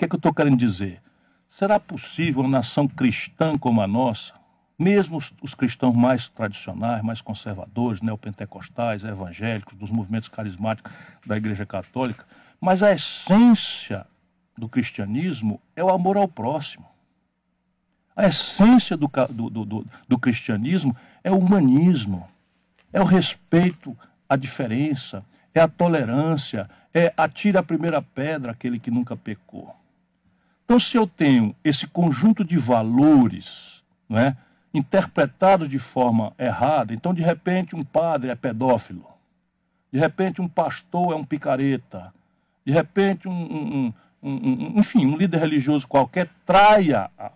que, 0.00 0.04
é 0.04 0.08
que 0.08 0.14
eu 0.16 0.18
estou 0.18 0.34
querendo 0.34 0.58
dizer? 0.58 1.00
Será 1.48 1.80
possível 1.80 2.42
uma 2.42 2.58
nação 2.58 2.86
cristã 2.86 3.56
como 3.56 3.80
a 3.80 3.86
nossa, 3.86 4.34
mesmo 4.78 5.18
os, 5.18 5.32
os 5.42 5.54
cristãos 5.54 5.94
mais 5.94 6.28
tradicionais, 6.28 7.02
mais 7.02 7.20
conservadores, 7.20 8.00
neopentecostais, 8.00 9.04
evangélicos, 9.04 9.76
dos 9.76 9.90
movimentos 9.90 10.28
carismáticos 10.28 10.92
da 11.24 11.36
Igreja 11.36 11.66
Católica, 11.66 12.26
mas 12.60 12.82
a 12.82 12.92
essência 12.92 14.06
do 14.56 14.68
cristianismo 14.68 15.60
é 15.74 15.82
o 15.82 15.90
amor 15.90 16.16
ao 16.16 16.28
próximo. 16.28 16.86
A 18.14 18.26
essência 18.26 18.96
do, 18.96 19.10
do, 19.30 19.64
do, 19.64 19.86
do 20.08 20.18
cristianismo 20.18 20.94
é 21.24 21.30
o 21.30 21.38
humanismo, 21.38 22.28
é 22.92 23.00
o 23.00 23.04
respeito 23.04 23.96
à 24.28 24.36
diferença, 24.36 25.24
é 25.54 25.60
a 25.60 25.68
tolerância, 25.68 26.68
é 26.92 27.12
atire 27.16 27.56
a 27.56 27.62
primeira 27.62 28.02
pedra 28.02 28.52
aquele 28.52 28.78
que 28.78 28.90
nunca 28.90 29.16
pecou. 29.16 29.74
Então, 30.64 30.78
se 30.78 30.96
eu 30.96 31.06
tenho 31.06 31.54
esse 31.64 31.86
conjunto 31.86 32.44
de 32.44 32.56
valores 32.56 33.72
não 34.12 34.18
é, 34.18 34.36
interpretados 34.72 35.68
de 35.68 35.78
forma 35.78 36.32
errada, 36.38 36.94
então, 36.94 37.12
de 37.12 37.22
repente, 37.22 37.76
um 37.76 37.84
padre 37.84 38.30
é 38.30 38.34
pedófilo, 38.34 39.06
de 39.92 39.98
repente, 39.98 40.40
um 40.40 40.48
pastor 40.48 41.12
é 41.12 41.16
um 41.16 41.24
picareta, 41.24 42.12
de 42.64 42.72
repente, 42.72 43.28
um, 43.28 43.32
um, 43.32 43.94
um, 44.22 44.30
um 44.30 44.80
enfim, 44.80 45.06
um 45.06 45.16
líder 45.16 45.38
religioso 45.38 45.86
qualquer 45.86 46.30
traia 46.46 47.10
a, 47.18 47.32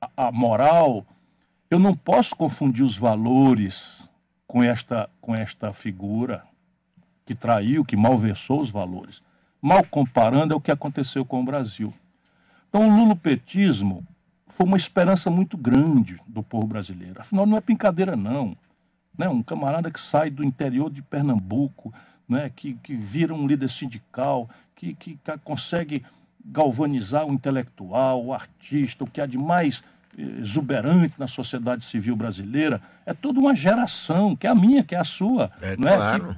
a, 0.00 0.26
a 0.28 0.32
moral, 0.32 1.06
eu 1.70 1.78
não 1.78 1.94
posso 1.94 2.34
confundir 2.34 2.84
os 2.84 2.96
valores 2.96 4.08
com 4.46 4.62
esta, 4.62 5.10
com 5.20 5.34
esta 5.34 5.72
figura 5.72 6.44
que 7.24 7.34
traiu, 7.34 7.84
que 7.84 7.96
malversou 7.96 8.60
os 8.60 8.70
valores. 8.70 9.20
Mal 9.60 9.84
comparando 9.84 10.54
é 10.54 10.56
o 10.56 10.60
que 10.60 10.70
aconteceu 10.70 11.24
com 11.24 11.40
o 11.40 11.44
Brasil. 11.44 11.92
Então, 12.68 12.88
o 12.88 12.96
lulopetismo 12.96 14.06
foi 14.46 14.66
uma 14.66 14.76
esperança 14.76 15.30
muito 15.30 15.56
grande 15.56 16.16
do 16.26 16.42
povo 16.42 16.66
brasileiro. 16.66 17.20
Afinal, 17.20 17.46
não 17.46 17.56
é 17.56 17.60
brincadeira, 17.60 18.16
não. 18.16 18.56
Né? 19.16 19.28
Um 19.28 19.42
camarada 19.42 19.90
que 19.90 20.00
sai 20.00 20.30
do 20.30 20.44
interior 20.44 20.90
de 20.90 21.02
Pernambuco, 21.02 21.92
né? 22.28 22.50
que, 22.54 22.74
que 22.74 22.94
vira 22.94 23.34
um 23.34 23.46
líder 23.46 23.68
sindical, 23.68 24.48
que, 24.74 24.94
que 24.94 25.18
consegue 25.44 26.04
galvanizar 26.44 27.26
o 27.26 27.32
intelectual, 27.32 28.24
o 28.24 28.32
artista, 28.32 29.04
o 29.04 29.06
que 29.06 29.20
há 29.20 29.26
de 29.26 29.38
mais 29.38 29.82
exuberante 30.16 31.14
na 31.18 31.28
sociedade 31.28 31.84
civil 31.84 32.16
brasileira, 32.16 32.80
é 33.04 33.12
toda 33.12 33.38
uma 33.38 33.54
geração, 33.54 34.34
que 34.34 34.46
é 34.46 34.50
a 34.50 34.54
minha, 34.54 34.82
que 34.82 34.94
é 34.94 34.98
a 34.98 35.04
sua. 35.04 35.50
É, 35.60 35.76
não 35.76 35.88
é? 35.88 35.96
claro. 35.96 36.36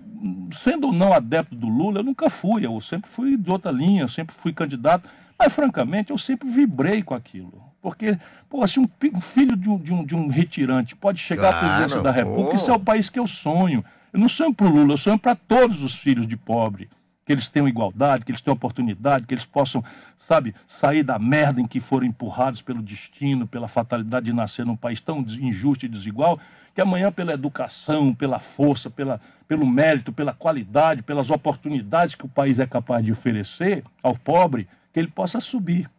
Que, 0.50 0.56
sendo 0.56 0.88
ou 0.88 0.92
não 0.92 1.12
adepto 1.12 1.54
do 1.54 1.68
Lula, 1.68 2.00
eu 2.00 2.04
nunca 2.04 2.28
fui, 2.28 2.66
eu 2.66 2.80
sempre 2.80 3.08
fui 3.08 3.36
de 3.36 3.50
outra 3.50 3.70
linha, 3.70 4.02
eu 4.02 4.08
sempre 4.08 4.34
fui 4.34 4.52
candidato, 4.52 5.08
mas 5.38 5.52
francamente 5.52 6.10
eu 6.10 6.18
sempre 6.18 6.48
vibrei 6.48 7.02
com 7.02 7.14
aquilo. 7.14 7.62
Porque, 7.80 8.18
pô, 8.48 8.66
se 8.66 8.80
um, 8.80 8.88
filho 9.20 9.56
de 9.56 9.68
um, 9.70 9.78
de, 9.78 9.92
um, 9.92 10.04
de 10.04 10.14
um 10.14 10.28
retirante 10.28 10.96
pode 10.96 11.20
chegar 11.20 11.52
claro, 11.52 11.56
à 11.56 11.60
presidência 11.60 12.02
da 12.02 12.10
República, 12.10 12.50
pô. 12.50 12.56
isso 12.56 12.70
é 12.70 12.74
o 12.74 12.80
país 12.80 13.08
que 13.08 13.18
eu 13.18 13.26
sonho. 13.26 13.84
Eu 14.12 14.18
não 14.18 14.28
sonho 14.28 14.52
para 14.52 14.66
o 14.66 14.70
Lula, 14.70 14.94
eu 14.94 14.98
sonho 14.98 15.18
para 15.18 15.36
todos 15.36 15.82
os 15.82 15.94
filhos 15.94 16.26
de 16.26 16.36
pobre 16.36 16.88
que 17.28 17.32
eles 17.34 17.46
tenham 17.46 17.68
igualdade, 17.68 18.24
que 18.24 18.30
eles 18.30 18.40
tenham 18.40 18.54
oportunidade, 18.54 19.26
que 19.26 19.34
eles 19.34 19.44
possam, 19.44 19.84
sabe, 20.16 20.54
sair 20.66 21.02
da 21.02 21.18
merda 21.18 21.60
em 21.60 21.66
que 21.66 21.78
foram 21.78 22.06
empurrados 22.06 22.62
pelo 22.62 22.80
destino, 22.80 23.46
pela 23.46 23.68
fatalidade 23.68 24.26
de 24.26 24.32
nascer 24.32 24.64
num 24.64 24.74
país 24.74 24.98
tão 24.98 25.18
injusto 25.18 25.84
e 25.84 25.88
desigual, 25.90 26.40
que 26.74 26.80
amanhã, 26.80 27.12
pela 27.12 27.34
educação, 27.34 28.14
pela 28.14 28.38
força, 28.38 28.88
pela, 28.88 29.20
pelo 29.46 29.66
mérito, 29.66 30.10
pela 30.10 30.32
qualidade, 30.32 31.02
pelas 31.02 31.28
oportunidades 31.28 32.14
que 32.14 32.24
o 32.24 32.28
país 32.28 32.58
é 32.58 32.66
capaz 32.66 33.04
de 33.04 33.12
oferecer 33.12 33.84
ao 34.02 34.16
pobre, 34.16 34.66
que 34.92 34.98
ele 34.98 35.08
possa 35.08 35.40
subir. 35.40 35.90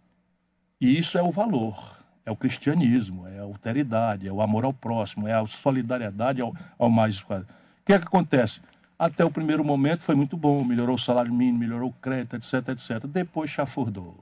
E 0.80 0.98
isso 0.98 1.18
é 1.18 1.22
o 1.22 1.32
valor, 1.32 1.98
é 2.26 2.32
o 2.32 2.36
cristianismo, 2.36 3.28
é 3.28 3.40
a 3.40 3.44
alteridade, 3.44 4.28
é 4.28 4.32
o 4.32 4.42
amor 4.42 4.64
ao 4.64 4.74
próximo, 4.74 5.28
é 5.28 5.34
a 5.34 5.46
solidariedade 5.46 6.42
ao, 6.42 6.54
ao 6.78 6.90
mais. 6.90 7.20
O 7.20 7.28
que 7.86 7.94
é 7.94 8.00
que 8.00 8.08
acontece? 8.08 8.62
Até 8.98 9.24
o 9.24 9.32
primeiro 9.32 9.64
momento 9.64 10.04
foi 10.04 10.16
muito 10.16 10.36
bom, 10.36 10.64
melhorou 10.64 10.96
o 10.96 11.00
salário 11.00 11.34
mínimo, 11.34 11.60
melhorou 11.60 11.90
o 11.90 11.94
crédito, 11.94 12.36
etc, 12.36 12.70
etc. 12.70 13.06
Depois 13.08 13.50
chafurdou. 13.50 14.18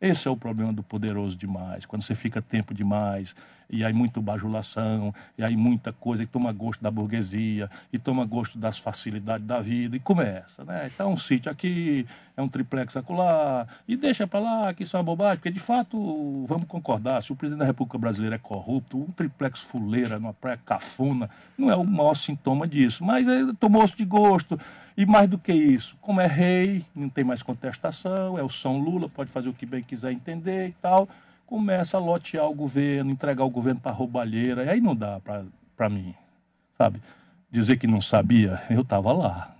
Esse 0.00 0.28
é 0.28 0.30
o 0.30 0.36
problema 0.36 0.72
do 0.72 0.82
poderoso 0.82 1.36
demais, 1.36 1.86
quando 1.86 2.02
você 2.02 2.14
fica 2.14 2.42
tempo 2.42 2.74
demais, 2.74 3.34
e 3.68 3.84
aí 3.84 3.92
muita 3.92 4.20
bajulação, 4.20 5.14
e 5.36 5.44
aí 5.44 5.56
muita 5.56 5.92
coisa, 5.92 6.22
e 6.22 6.26
toma 6.26 6.52
gosto 6.52 6.82
da 6.82 6.90
burguesia, 6.90 7.68
e 7.92 7.98
toma 7.98 8.24
gosto 8.24 8.58
das 8.58 8.78
facilidades 8.78 9.46
da 9.46 9.60
vida, 9.60 9.96
e 9.96 10.00
começa, 10.00 10.64
né? 10.64 10.88
Então, 10.92 11.12
um 11.12 11.16
sítio 11.16 11.50
aqui, 11.50 12.06
é 12.36 12.42
um 12.42 12.48
triplex 12.48 12.96
acolá, 12.96 13.66
e 13.88 13.96
deixa 13.96 14.26
para 14.26 14.40
lá, 14.40 14.74
que 14.74 14.82
isso 14.82 14.96
é 14.96 14.98
uma 14.98 15.04
bobagem, 15.04 15.36
porque 15.36 15.50
de 15.50 15.60
fato, 15.60 16.44
vamos 16.46 16.66
concordar, 16.66 17.22
se 17.22 17.32
o 17.32 17.36
presidente 17.36 17.60
da 17.60 17.66
República 17.66 17.98
Brasileira 17.98 18.36
é 18.36 18.38
corrupto, 18.38 18.98
um 18.98 19.10
triplex 19.10 19.60
fuleira 19.60 20.18
numa 20.18 20.34
praia 20.34 20.58
cafuna, 20.64 21.28
não 21.56 21.70
é 21.70 21.76
o 21.76 21.84
maior 21.84 22.14
sintoma 22.14 22.66
disso, 22.66 23.04
mas 23.04 23.26
ele 23.26 23.54
tomou-se 23.54 23.96
de 23.96 24.04
gosto, 24.04 24.58
e 24.96 25.04
mais 25.04 25.28
do 25.28 25.38
que 25.38 25.52
isso, 25.52 25.96
como 26.00 26.20
é 26.20 26.26
rei, 26.26 26.84
não 26.94 27.08
tem 27.08 27.22
mais 27.22 27.42
contestação, 27.42 28.38
é 28.38 28.42
o 28.42 28.48
São 28.48 28.78
Lula, 28.78 29.08
pode 29.08 29.30
fazer 29.30 29.48
o 29.48 29.52
que 29.52 29.66
bem 29.66 29.82
quiser 29.82 30.12
entender 30.12 30.68
e 30.68 30.72
tal, 30.80 31.08
começa 31.46 31.96
a 31.96 32.00
lotear 32.00 32.46
o 32.46 32.54
governo, 32.54 33.10
entregar 33.10 33.44
o 33.44 33.50
governo 33.50 33.80
para 33.80 33.92
roubalheira, 33.92 34.64
e 34.64 34.68
aí 34.68 34.80
não 34.80 34.94
dá 34.96 35.20
para 35.76 35.88
mim, 35.88 36.14
sabe? 36.76 37.00
Dizer 37.50 37.76
que 37.76 37.86
não 37.86 38.00
sabia, 38.00 38.62
eu 38.68 38.82
estava 38.82 39.12
lá. 39.12 39.54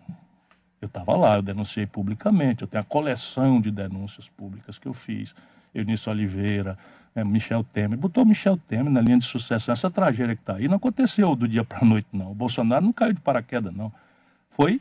Eu 0.81 0.87
estava 0.87 1.17
lá, 1.17 1.37
eu 1.37 1.43
denunciei 1.43 1.87
publicamente, 1.87 2.63
eu 2.63 2.69
tenho 2.69 2.83
a 2.83 2.85
coleção 2.85 3.61
de 3.61 3.71
denúncias 3.71 4.29
públicas 4.29 4.79
que 4.79 4.87
eu 4.87 4.93
fiz. 4.93 5.35
Eunício 5.75 6.11
Oliveira, 6.11 6.79
né, 7.15 7.25
Michel 7.25 7.65
Temer. 7.65 7.99
Botou 7.99 8.25
Michel 8.25 8.57
Temer 8.57 8.93
na 8.93 9.01
linha 9.01 9.19
de 9.19 9.25
sucesso. 9.25 9.71
Essa 9.71 9.91
tragédia 9.91 10.35
que 10.35 10.43
está 10.43 10.57
aí 10.57 10.69
não 10.69 10.77
aconteceu 10.77 11.35
do 11.35 11.49
dia 11.49 11.65
para 11.65 11.79
a 11.79 11.85
noite, 11.85 12.09
não. 12.13 12.31
O 12.33 12.35
Bolsonaro 12.35 12.85
não 12.85 12.93
caiu 12.93 13.15
de 13.15 13.21
paraquedas, 13.21 13.75
não. 13.75 13.93
Foi 14.51 14.81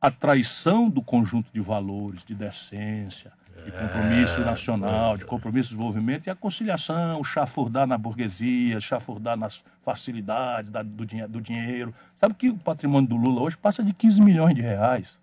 a 0.00 0.10
traição 0.10 0.88
do 0.90 1.00
conjunto 1.02 1.52
de 1.52 1.60
valores, 1.60 2.24
de 2.24 2.34
decência, 2.34 3.32
de 3.64 3.70
compromisso 3.72 4.40
é, 4.40 4.44
nacional, 4.44 5.16
de 5.16 5.24
compromisso 5.24 5.68
de 5.68 5.74
desenvolvimento 5.76 6.26
e 6.26 6.30
a 6.30 6.34
conciliação, 6.34 7.22
chafurdar 7.22 7.86
na 7.86 7.96
burguesia, 7.96 8.80
chafurdar 8.80 9.36
nas 9.36 9.64
facilidades 9.82 10.70
da, 10.70 10.82
do, 10.82 11.06
dinhe 11.06 11.26
do 11.26 11.40
dinheiro. 11.40 11.94
Sabe 12.14 12.34
que 12.34 12.48
o 12.48 12.58
patrimônio 12.58 13.08
do 13.08 13.16
Lula 13.16 13.42
hoje 13.42 13.56
passa 13.56 13.82
de 13.82 13.92
15 13.92 14.20
milhões 14.20 14.54
de 14.54 14.62
reais. 14.62 15.20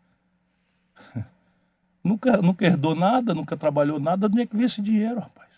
nunca, 2.04 2.38
nunca 2.38 2.66
herdou 2.66 2.96
nada, 2.96 3.34
nunca 3.34 3.58
trabalhou 3.58 4.00
nada, 4.00 4.28
onde 4.28 4.42
é 4.42 4.46
que 4.46 4.56
vê 4.56 4.64
esse 4.64 4.82
dinheiro, 4.82 5.20
rapaz? 5.20 5.50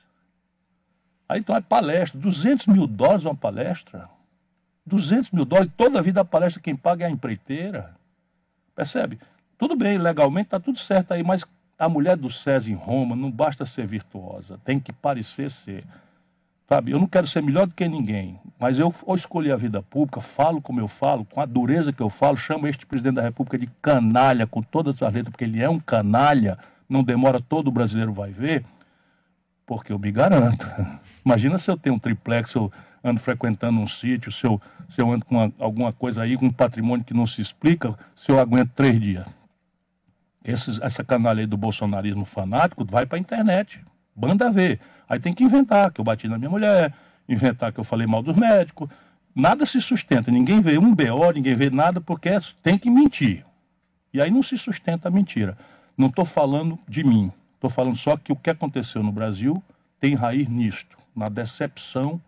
Aí 1.30 1.40
então 1.40 1.56
é 1.56 1.62
palestra, 1.62 2.20
200 2.20 2.68
mil 2.68 2.88
dólares 2.88 3.26
uma 3.26 3.36
palestra. 3.36 4.10
200 4.86 5.32
mil 5.32 5.46
dólares, 5.46 5.72
toda 5.78 6.00
a 6.00 6.02
vida 6.02 6.22
a 6.22 6.26
palestra 6.26 6.62
quem 6.62 6.76
paga 6.76 7.06
é 7.06 7.08
a 7.08 7.12
empreiteira. 7.12 7.96
Percebe? 8.76 9.20
Tudo 9.58 9.76
bem, 9.76 9.98
legalmente 9.98 10.48
está 10.48 10.60
tudo 10.60 10.80
certo 10.80 11.14
aí, 11.14 11.24
mas 11.24 11.46
a 11.82 11.90
mulher 11.90 12.16
do 12.16 12.30
César 12.30 12.70
em 12.72 12.76
Roma 12.76 13.16
não 13.16 13.32
basta 13.32 13.66
ser 13.66 13.88
virtuosa, 13.88 14.60
tem 14.64 14.80
que 14.80 14.94
parecer 14.94 15.50
ser. 15.50 15.84
Sabe, 16.70 16.92
eu 16.92 17.00
não 17.00 17.08
quero 17.08 17.26
ser 17.26 17.42
melhor 17.42 17.66
do 17.66 17.74
que 17.74 17.88
ninguém, 17.88 18.40
mas 18.60 18.78
eu, 18.78 18.94
escolhi 19.16 19.52
a 19.52 19.56
vida 19.56 19.82
pública, 19.82 20.22
falo 20.22 20.62
como 20.62 20.80
eu 20.80 20.88
falo, 20.88 21.26
com 21.26 21.42
a 21.42 21.46
dureza 21.46 21.92
que 21.92 22.02
eu 22.02 22.10
falo, 22.10 22.38
chamo 22.38 22.68
este 22.68 22.86
presidente 22.86 23.16
da 23.16 23.24
República 23.24 23.58
de 23.58 23.68
canalha, 23.82 24.46
com 24.46 24.62
todas 24.62 25.02
as 25.02 25.12
letras, 25.12 25.32
porque 25.32 25.44
ele 25.44 25.60
é 25.60 25.68
um 25.68 25.80
canalha, 25.80 26.56
não 26.88 27.04
demora, 27.04 27.42
todo 27.42 27.72
brasileiro 27.72 28.14
vai 28.14 28.30
ver, 28.30 28.64
porque 29.66 29.92
eu 29.92 29.98
me 29.98 30.12
garanto. 30.12 30.70
Imagina 31.26 31.58
se 31.58 31.72
eu 31.72 31.76
tenho 31.76 31.96
um 31.96 32.00
triplex, 32.00 32.54
eu 32.54 32.72
ando 33.04 33.20
frequentando 33.20 33.80
um 33.80 33.88
sítio, 33.88 34.32
se 34.32 34.46
eu, 34.46 34.62
se 34.88 35.02
eu 35.02 35.12
ando 35.12 35.26
com 35.26 35.36
uma, 35.36 35.52
alguma 35.58 35.92
coisa 35.92 36.22
aí, 36.22 36.38
com 36.38 36.46
um 36.46 36.54
patrimônio 36.54 37.04
que 37.04 37.14
não 37.14 37.26
se 37.26 37.42
explica, 37.42 37.98
se 38.16 38.32
eu 38.32 38.40
aguento 38.40 38.70
três 38.76 39.02
dias. 39.02 39.41
Essa 40.44 41.04
canalha 41.04 41.42
aí 41.42 41.46
do 41.46 41.58
bolsonarismo 41.58 42.26
fanático 42.26 42.84
vai 42.84 43.06
para 43.06 43.18
a 43.18 43.22
internet. 43.22 43.80
Banda 44.16 44.52
ver. 44.52 44.80
Aí 45.08 45.20
tem 45.20 45.34
que 45.34 45.44
inventar 45.44 45.92
que 45.92 46.02
eu 46.02 46.06
bati 46.06 46.28
na 46.28 46.38
minha 46.38 46.50
mulher, 46.50 46.94
inventar 47.28 47.72
que 47.72 47.80
eu 47.80 47.84
falei 47.84 48.08
mal 48.08 48.24
dos 48.24 48.36
médicos. 48.36 48.90
Nada 49.36 49.66
se 49.66 49.80
sustenta. 49.80 50.32
Ninguém 50.32 50.60
vê 50.60 50.78
um 50.78 50.94
BO, 50.94 51.32
ninguém 51.34 51.56
vê 51.56 51.70
nada, 51.70 52.02
porque 52.02 52.30
é, 52.30 52.38
tem 52.62 52.78
que 52.78 52.90
mentir. 52.90 53.46
E 54.14 54.22
aí 54.22 54.30
não 54.32 54.44
se 54.44 54.58
sustenta 54.58 55.08
a 55.08 55.12
mentira. 55.12 55.58
Não 55.98 56.08
estou 56.08 56.26
falando 56.26 56.78
de 56.88 57.04
mim. 57.04 57.32
Estou 57.56 57.70
falando 57.70 57.96
só 57.96 58.18
que 58.18 58.32
o 58.32 58.36
que 58.36 58.50
aconteceu 58.50 59.04
no 59.04 59.12
Brasil 59.12 59.62
tem 60.00 60.16
raiz 60.16 60.50
nisto, 60.50 60.98
na 61.16 61.30
decepção 61.30 62.20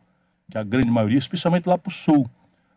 que 0.49 0.57
a 0.57 0.63
grande 0.63 0.91
maioria, 0.91 1.17
especialmente 1.17 1.67
lá 1.67 1.77
para 1.77 1.89
o 1.89 1.91
sul, 1.91 2.29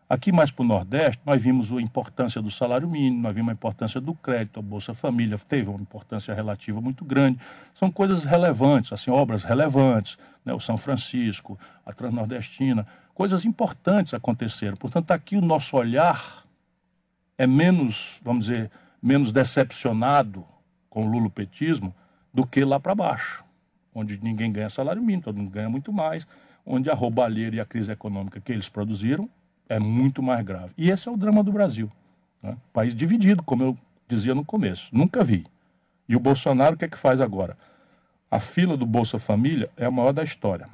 Aqui 0.09 0.31
mais 0.31 0.49
para 0.49 0.63
o 0.63 0.65
Nordeste, 0.65 1.21
nós 1.25 1.43
vimos 1.43 1.69
a 1.69 1.81
importância 1.81 2.41
do 2.41 2.49
salário 2.49 2.87
mínimo, 2.87 3.23
nós 3.23 3.35
vimos 3.35 3.49
a 3.49 3.53
importância 3.53 3.99
do 3.99 4.13
crédito, 4.13 4.57
a 4.57 4.61
Bolsa 4.61 4.93
Família 4.93 5.37
teve 5.37 5.69
uma 5.69 5.81
importância 5.81 6.33
relativa 6.33 6.79
muito 6.79 7.03
grande. 7.03 7.37
São 7.73 7.91
coisas 7.91 8.23
relevantes, 8.23 8.93
assim, 8.93 9.11
obras 9.11 9.43
relevantes, 9.43 10.17
né? 10.45 10.53
o 10.53 10.61
São 10.61 10.77
Francisco, 10.77 11.59
a 11.85 11.91
Transnordestina, 11.91 12.87
coisas 13.13 13.43
importantes 13.43 14.13
aconteceram. 14.13 14.77
Portanto, 14.77 15.11
aqui 15.11 15.35
o 15.35 15.41
nosso 15.41 15.75
olhar 15.75 16.45
é 17.37 17.45
menos, 17.45 18.21
vamos 18.23 18.45
dizer, 18.45 18.71
menos 19.03 19.33
decepcionado 19.33 20.45
com 20.89 21.05
o 21.05 21.11
lulopetismo 21.11 21.93
do 22.33 22.47
que 22.47 22.63
lá 22.63 22.79
para 22.79 22.95
baixo, 22.95 23.43
onde 23.93 24.17
ninguém 24.23 24.53
ganha 24.53 24.69
salário 24.69 25.01
mínimo, 25.01 25.23
todo 25.23 25.37
mundo 25.37 25.51
ganha 25.51 25.69
muito 25.69 25.91
mais, 25.91 26.25
onde 26.65 26.89
a 26.89 26.93
roubalheira 26.93 27.57
e 27.57 27.59
a 27.59 27.65
crise 27.65 27.91
econômica 27.91 28.39
que 28.39 28.53
eles 28.53 28.69
produziram 28.69 29.29
é 29.69 29.79
muito 29.79 30.21
mais 30.21 30.43
grave. 30.45 30.73
E 30.77 30.89
esse 30.89 31.07
é 31.07 31.11
o 31.11 31.17
drama 31.17 31.43
do 31.43 31.51
Brasil. 31.51 31.91
Né? 32.41 32.57
País 32.73 32.95
dividido, 32.95 33.43
como 33.43 33.63
eu 33.63 33.77
dizia 34.07 34.33
no 34.33 34.45
começo. 34.45 34.89
Nunca 34.91 35.23
vi. 35.23 35.45
E 36.07 36.15
o 36.15 36.19
Bolsonaro, 36.19 36.75
o 36.75 36.77
que 36.77 36.85
é 36.85 36.87
que 36.87 36.97
faz 36.97 37.19
agora? 37.19 37.57
A 38.29 38.39
fila 38.39 38.77
do 38.77 38.85
Bolsa 38.85 39.19
Família 39.19 39.69
é 39.77 39.85
a 39.85 39.91
maior 39.91 40.13
da 40.13 40.23
história. 40.23 40.69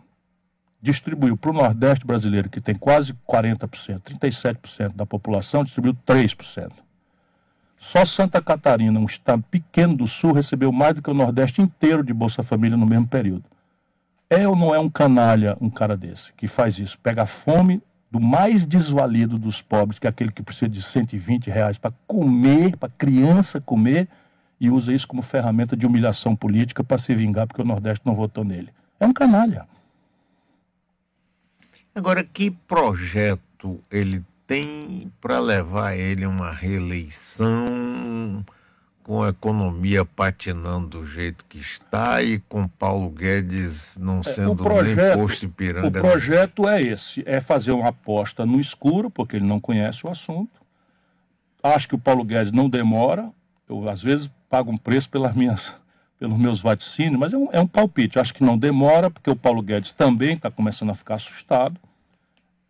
distribuiu 0.81 1.37
para 1.37 1.49
o 1.49 1.53
Nordeste 1.53 2.05
brasileiro, 2.05 2.49
que 2.49 2.59
tem 2.59 2.75
quase 2.75 3.13
40%, 3.27 4.01
37% 4.01 4.93
da 4.93 5.05
população, 5.05 5.63
distribuiu 5.63 5.95
3%. 6.05 6.71
Só 7.77 8.03
Santa 8.03 8.41
Catarina, 8.41 8.99
um 8.99 9.05
estado 9.05 9.43
pequeno 9.49 9.95
do 9.95 10.07
Sul, 10.07 10.33
recebeu 10.33 10.71
mais 10.71 10.95
do 10.95 11.01
que 11.01 11.09
o 11.09 11.13
Nordeste 11.13 11.61
inteiro 11.61 12.03
de 12.03 12.13
Bolsa 12.13 12.43
Família 12.43 12.77
no 12.77 12.85
mesmo 12.85 13.07
período. 13.07 13.45
É 14.29 14.47
ou 14.47 14.55
não 14.55 14.73
é 14.73 14.79
um 14.79 14.89
canalha 14.89 15.57
um 15.61 15.69
cara 15.69 15.95
desse, 15.95 16.33
que 16.33 16.47
faz 16.47 16.79
isso? 16.79 16.99
Pega 16.99 17.25
fome 17.25 17.81
do 18.13 18.19
mais 18.19 18.63
desvalido 18.63 19.39
dos 19.39 19.59
pobres, 19.59 19.97
que 19.97 20.05
é 20.05 20.09
aquele 20.11 20.31
que 20.31 20.43
precisa 20.43 20.69
de 20.69 20.83
120 20.83 21.49
reais 21.49 21.79
para 21.79 21.91
comer, 22.05 22.77
para 22.77 22.87
criança 22.87 23.59
comer, 23.59 24.07
e 24.59 24.69
usa 24.69 24.93
isso 24.93 25.07
como 25.07 25.23
ferramenta 25.23 25.75
de 25.75 25.87
humilhação 25.87 26.35
política 26.35 26.83
para 26.83 26.99
se 26.99 27.15
vingar 27.15 27.47
porque 27.47 27.63
o 27.63 27.65
Nordeste 27.65 28.05
não 28.05 28.13
votou 28.13 28.45
nele. 28.45 28.69
É 28.99 29.07
um 29.07 29.11
canalha. 29.11 29.67
Agora, 31.95 32.23
que 32.23 32.51
projeto 32.51 33.81
ele 33.89 34.23
tem 34.45 35.11
para 35.19 35.39
levar 35.39 35.95
ele 35.95 36.23
a 36.23 36.29
uma 36.29 36.51
reeleição 36.51 38.45
com 39.03 39.21
a 39.21 39.29
economia 39.29 40.05
patinando 40.05 40.99
do 40.99 41.05
jeito 41.05 41.43
que 41.45 41.57
está 41.57 42.23
e 42.23 42.39
com 42.39 42.67
Paulo 42.67 43.09
Guedes 43.09 43.97
não 43.99 44.21
É, 44.21 44.23
sendo 44.23 44.53
o 44.53 44.55
projeto, 44.55 45.17
nem 45.17 45.25
posto 45.25 45.45
em 45.45 45.49
piranga. 45.49 45.99
o 45.99 46.01
projeto 46.01 46.67
é 46.67 46.81
esse, 46.81 47.21
é 47.25 47.41
fazer 47.41 47.71
uma 47.73 47.89
aposta 47.89 48.45
no 48.45 48.59
escuro, 48.61 49.09
porque 49.11 49.35
ele 49.35 49.45
não 49.45 49.59
conhece 49.59 50.07
o 50.07 50.09
assunto. 50.09 50.61
Acho 51.61 51.87
que 51.89 51.95
o 51.95 51.99
Paulo 51.99 52.23
Guedes 52.23 52.51
não 52.51 52.69
demora. 52.69 53.29
Eu, 53.67 53.87
às 53.89 54.01
vezes, 54.01 54.29
pago 54.49 54.71
um 54.71 54.77
preço 54.77 55.09
pelas 55.09 55.35
minhas, 55.35 55.75
pelos 56.17 56.37
meus 56.37 56.61
vaticínios, 56.61 57.19
mas 57.19 57.33
é 57.33 57.37
um, 57.37 57.49
é 57.51 57.59
um 57.59 57.67
palpite. 57.67 58.19
Acho 58.19 58.33
que 58.33 58.43
não 58.43 58.57
demora, 58.57 59.09
porque 59.09 59.29
o 59.29 59.35
Paulo 59.35 59.61
Guedes 59.61 59.91
também 59.91 60.35
está 60.35 60.49
começando 60.49 60.91
a 60.91 60.95
ficar 60.95 61.15
assustado. 61.15 61.79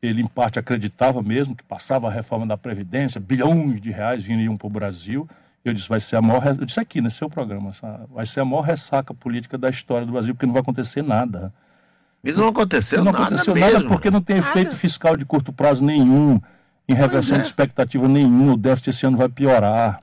Ele, 0.01 0.21
em 0.21 0.27
parte, 0.27 0.59
acreditava 0.59 1.21
mesmo 1.21 1.55
que 1.55 1.63
passava 1.63 2.07
a 2.07 2.11
reforma 2.11 2.45
da 2.45 2.57
Previdência, 2.57 3.21
bilhões 3.21 3.79
de 3.79 3.89
reais 3.91 4.23
viriam 4.23 4.57
para 4.57 4.67
o 4.67 4.69
Brasil. 4.69 5.29
Eu 5.63 5.73
disse, 5.73 5.87
vai 5.87 5.99
ser 5.99 6.17
a 6.17 6.21
maior. 6.21 6.45
Eu 6.45 6.65
disse 6.65 6.79
aqui 6.79 7.01
nesse 7.01 7.17
seu 7.17 7.29
programa, 7.29 7.71
vai 8.09 8.25
ser 8.25 8.41
a 8.41 8.45
maior 8.45 8.61
ressaca 8.61 9.13
política 9.13 9.57
da 9.57 9.69
história 9.69 10.05
do 10.05 10.11
Brasil, 10.11 10.33
porque 10.33 10.45
não 10.45 10.53
vai 10.53 10.61
acontecer 10.61 11.01
nada. 11.01 11.53
E 12.23 12.31
não 12.31 12.47
aconteceu 12.47 13.03
não 13.03 13.11
nada 13.11 13.25
aconteceu 13.25 13.53
mesmo. 13.53 13.71
nada 13.71 13.87
porque 13.87 14.09
não 14.09 14.21
tem 14.21 14.37
efeito 14.37 14.75
fiscal 14.75 15.15
de 15.15 15.25
curto 15.25 15.51
prazo 15.51 15.83
nenhum, 15.83 16.39
em 16.87 16.93
reversão 16.93 17.35
é. 17.37 17.39
de 17.39 17.45
expectativa 17.45 18.07
nenhuma. 18.07 18.53
O 18.53 18.57
déficit 18.57 18.89
esse 18.89 19.05
ano 19.05 19.17
vai 19.17 19.29
piorar. 19.29 19.99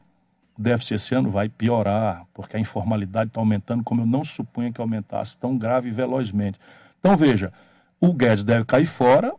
O 0.58 0.62
déficit 0.62 0.94
esse 0.94 1.14
ano 1.14 1.30
vai 1.30 1.48
piorar, 1.48 2.24
porque 2.34 2.56
a 2.56 2.60
informalidade 2.60 3.28
está 3.28 3.40
aumentando 3.40 3.82
como 3.82 4.02
eu 4.02 4.06
não 4.06 4.24
supunha 4.24 4.72
que 4.72 4.80
aumentasse 4.80 5.36
tão 5.36 5.56
grave 5.56 5.88
e 5.88 5.92
velozmente. 5.92 6.58
Então, 6.98 7.16
veja, 7.16 7.52
o 7.98 8.12
Guedes 8.12 8.44
deve 8.44 8.64
cair 8.64 8.86
fora 8.86 9.32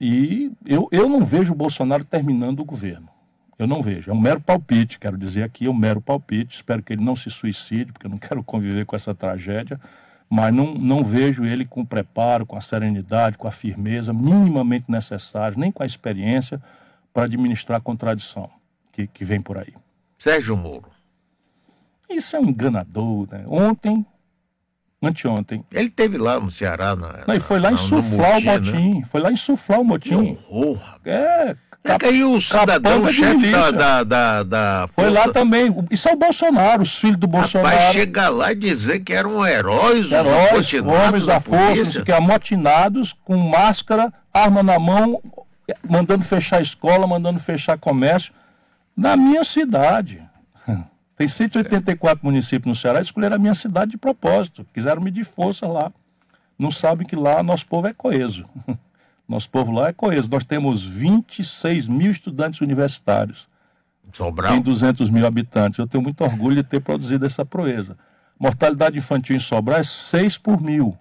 e 0.00 0.52
eu, 0.64 0.88
eu 0.92 1.08
não 1.08 1.24
vejo 1.24 1.52
o 1.52 1.56
Bolsonaro 1.56 2.04
terminando 2.04 2.60
o 2.60 2.64
governo. 2.64 3.08
Eu 3.58 3.66
não 3.66 3.82
vejo. 3.82 4.10
É 4.10 4.14
um 4.14 4.20
mero 4.20 4.40
palpite, 4.40 4.98
quero 4.98 5.18
dizer 5.18 5.42
aqui, 5.42 5.66
é 5.66 5.70
um 5.70 5.74
mero 5.74 6.00
palpite. 6.00 6.54
Espero 6.56 6.82
que 6.82 6.92
ele 6.92 7.04
não 7.04 7.16
se 7.16 7.28
suicide, 7.30 7.92
porque 7.92 8.06
eu 8.06 8.10
não 8.10 8.18
quero 8.18 8.42
conviver 8.44 8.86
com 8.86 8.94
essa 8.94 9.14
tragédia. 9.14 9.80
Mas 10.30 10.52
não, 10.54 10.74
não 10.74 11.02
vejo 11.02 11.44
ele 11.44 11.64
com 11.64 11.80
o 11.80 11.86
preparo, 11.86 12.44
com 12.46 12.54
a 12.56 12.60
serenidade, 12.60 13.38
com 13.38 13.48
a 13.48 13.50
firmeza 13.50 14.12
minimamente 14.12 14.84
necessária, 14.90 15.56
nem 15.58 15.72
com 15.72 15.82
a 15.82 15.86
experiência 15.86 16.62
para 17.14 17.24
administrar 17.24 17.78
a 17.78 17.80
contradição 17.80 18.50
que, 18.92 19.06
que 19.06 19.24
vem 19.24 19.40
por 19.40 19.56
aí. 19.58 19.72
Sérgio 20.18 20.56
Moro. 20.56 20.90
Isso 22.10 22.36
é 22.36 22.40
um 22.40 22.44
enganador. 22.50 23.26
Né? 23.30 23.44
Ontem, 23.48 24.04
anteontem, 25.02 25.64
Ele 25.72 25.88
teve 25.88 26.18
lá 26.18 26.38
no 26.38 26.50
Ceará. 26.50 26.94
Na, 26.94 27.24
não, 27.26 27.34
e 27.34 27.40
foi 27.40 27.58
lá 27.58 27.70
na- 27.70 27.76
insuflar 27.76 28.40
no 28.40 28.50
o 28.50 28.52
Motim, 28.52 28.70
né? 28.70 28.78
motim. 28.80 29.04
Foi 29.04 29.20
lá 29.20 29.32
insuflar 29.32 29.80
o 29.80 29.82
Que 29.82 29.88
motim. 30.14 30.30
horror. 30.50 30.76
rapaz. 30.78 31.06
É, 31.06 31.56
É 31.84 31.96
que 31.98 32.04
aí 32.06 32.22
o 32.22 32.38
cidadão, 32.40 33.02
o 33.02 33.06
de 33.06 33.14
chefe 33.14 33.50
da, 33.50 33.70
da, 33.70 34.02
da, 34.04 34.42
da 34.42 34.88
Foi 34.94 35.08
lá 35.08 35.22
força- 35.22 35.32
também. 35.32 35.74
Isso 35.90 36.08
é 36.08 36.12
o 36.12 36.16
Bolsonaro, 36.16 36.82
os 36.82 36.94
filhos 36.98 37.16
do 37.16 37.26
Bolsonaro. 37.26 37.74
Rapaz, 37.74 37.92
chegar 37.94 38.28
lá 38.28 38.52
e 38.52 38.56
dizer 38.56 39.00
que 39.00 39.12
eram 39.12 39.46
heróis, 39.46 40.06
os 40.06 40.12
heróis, 40.12 40.74
homens 40.74 41.24
da 41.26 41.40
força, 41.40 41.66
polícia. 41.66 42.00
o 42.02 42.04
que, 42.04 42.12
amotinados, 42.12 43.14
com 43.24 43.36
máscara, 43.38 44.12
arma 44.34 44.62
na 44.62 44.78
mão, 44.78 45.22
mandando 45.88 46.24
fechar 46.24 46.60
escola, 46.60 47.06
mandando 47.06 47.40
fechar 47.40 47.78
comércio, 47.78 48.34
na 48.94 49.16
minha 49.16 49.42
cidade. 49.44 50.22
Tem 51.16 51.26
184 51.26 52.20
municípios 52.24 52.66
no 52.66 52.74
Ceará, 52.80 53.00
escolheram 53.00 53.36
a 53.36 53.38
minha 53.38 53.54
cidade 53.54 53.92
de 53.92 53.96
propósito, 53.98 54.66
quiseram 54.74 55.00
medir 55.00 55.24
força 55.24 55.66
lá. 55.66 55.90
Não 56.58 56.70
sabem 56.70 57.06
que 57.06 57.16
lá 57.16 57.42
nosso 57.42 57.66
povo 57.66 57.86
é 57.86 57.94
coeso. 57.94 58.44
Nosso 59.28 59.50
povo 59.50 59.70
lá 59.70 59.88
é 59.88 59.92
coeso. 59.92 60.30
Nós 60.30 60.44
temos 60.44 60.82
26 60.82 61.86
mil 61.86 62.10
estudantes 62.10 62.60
universitários 62.62 63.46
Sobral. 64.10 64.52
tem 64.52 64.62
200 64.62 65.10
mil 65.10 65.26
habitantes. 65.26 65.78
Eu 65.78 65.86
tenho 65.86 66.02
muito 66.02 66.24
orgulho 66.24 66.56
de 66.56 66.62
ter 66.62 66.80
produzido 66.80 67.26
essa 67.26 67.44
proeza. 67.44 67.96
Mortalidade 68.38 68.96
infantil 68.96 69.36
em 69.36 69.40
Sobral 69.40 69.80
é 69.80 69.84
6 69.84 70.38
por 70.38 70.60
mil, 70.62 70.96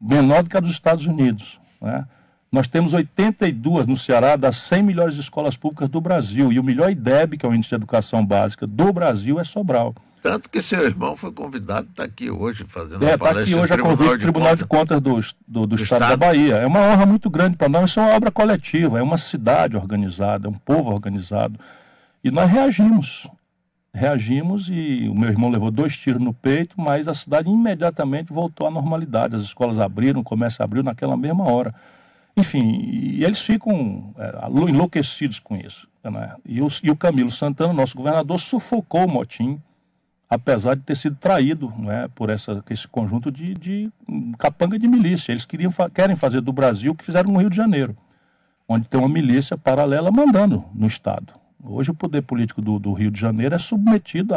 menor 0.00 0.42
do 0.42 0.50
que 0.50 0.56
a 0.56 0.60
dos 0.60 0.72
Estados 0.72 1.06
Unidos. 1.06 1.58
né? 1.80 2.04
Nós 2.50 2.66
temos 2.66 2.92
82 2.92 3.86
no 3.86 3.96
Ceará 3.96 4.34
das 4.34 4.56
100 4.56 4.82
melhores 4.82 5.16
escolas 5.16 5.56
públicas 5.56 5.88
do 5.88 6.00
Brasil. 6.00 6.52
E 6.52 6.58
o 6.58 6.64
melhor 6.64 6.90
IDEB, 6.90 7.36
que 7.36 7.46
é 7.46 7.48
o 7.48 7.54
Índice 7.54 7.70
de 7.70 7.74
Educação 7.76 8.24
Básica 8.24 8.66
do 8.66 8.92
Brasil, 8.92 9.38
é 9.38 9.44
Sobral. 9.44 9.94
Tanto 10.20 10.50
que 10.50 10.60
seu 10.60 10.84
irmão 10.84 11.16
foi 11.16 11.30
convidado 11.32 11.86
a 11.88 11.90
estar 11.90 12.04
aqui 12.04 12.30
hoje 12.30 12.64
fazendo 12.66 13.02
É, 13.04 13.06
uma 13.08 13.14
está 13.14 13.18
palestra 13.18 13.42
aqui 13.44 13.54
no 13.54 13.62
hoje 13.62 13.72
a 13.72 13.78
convite 13.78 14.10
do 14.10 14.18
Tribunal 14.18 14.56
de 14.56 14.64
Contas. 14.64 15.00
Do, 15.00 15.20
do, 15.46 15.66
do 15.66 15.74
Estado, 15.76 16.02
Estado. 16.02 16.10
da 16.10 16.16
Bahia. 16.16 16.54
É 16.56 16.66
uma 16.66 16.80
honra 16.80 17.06
muito 17.06 17.30
grande 17.30 17.56
para 17.56 17.68
nós, 17.68 17.90
isso 17.90 18.00
é 18.00 18.02
uma 18.02 18.14
obra 18.14 18.30
coletiva, 18.30 18.98
é 18.98 19.02
uma 19.02 19.18
cidade 19.18 19.76
organizada, 19.76 20.46
é 20.48 20.50
um 20.50 20.54
povo 20.54 20.90
organizado. 20.90 21.58
E 22.22 22.30
nós 22.30 22.50
reagimos. 22.50 23.28
Reagimos 23.94 24.68
e 24.70 25.08
o 25.08 25.14
meu 25.14 25.30
irmão 25.30 25.50
levou 25.50 25.70
dois 25.70 25.96
tiros 25.96 26.20
no 26.22 26.34
peito, 26.34 26.80
mas 26.80 27.08
a 27.08 27.14
cidade 27.14 27.48
imediatamente 27.48 28.32
voltou 28.32 28.66
à 28.66 28.70
normalidade. 28.70 29.34
As 29.34 29.42
escolas 29.42 29.78
abriram, 29.78 30.20
o 30.20 30.24
comércio 30.24 30.62
abriu 30.62 30.82
naquela 30.82 31.16
mesma 31.16 31.44
hora. 31.44 31.74
Enfim, 32.36 32.80
e 32.84 33.24
eles 33.24 33.40
ficam 33.40 34.14
é, 34.18 34.48
enlouquecidos 34.68 35.40
com 35.40 35.56
isso. 35.56 35.88
né? 36.04 36.34
E, 36.44 36.60
o, 36.60 36.68
e 36.82 36.90
o 36.90 36.96
Camilo 36.96 37.30
Santana, 37.30 37.72
nosso 37.72 37.96
governador, 37.96 38.38
sufocou 38.38 39.06
o 39.06 39.10
motim 39.10 39.60
apesar 40.28 40.74
de 40.74 40.82
ter 40.82 40.96
sido 40.96 41.16
traído 41.16 41.72
né, 41.78 42.04
por 42.14 42.28
essa, 42.28 42.62
esse 42.68 42.86
conjunto 42.86 43.30
de, 43.30 43.54
de 43.54 43.90
hum, 44.08 44.32
capanga 44.38 44.78
de 44.78 44.86
milícia. 44.86 45.32
Eles 45.32 45.46
queriam, 45.46 45.72
querem 45.92 46.14
fazer 46.14 46.40
do 46.40 46.52
Brasil 46.52 46.92
o 46.92 46.94
que 46.94 47.04
fizeram 47.04 47.32
no 47.32 47.38
Rio 47.38 47.48
de 47.48 47.56
Janeiro, 47.56 47.96
onde 48.68 48.86
tem 48.86 49.00
uma 49.00 49.08
milícia 49.08 49.56
paralela 49.56 50.10
mandando 50.10 50.64
no 50.74 50.86
Estado. 50.86 51.32
Hoje 51.64 51.90
o 51.90 51.94
poder 51.94 52.22
político 52.22 52.60
do, 52.60 52.78
do 52.78 52.92
Rio 52.92 53.10
de 53.10 53.20
Janeiro 53.20 53.54
é 53.54 53.58
submetido 53.58 54.34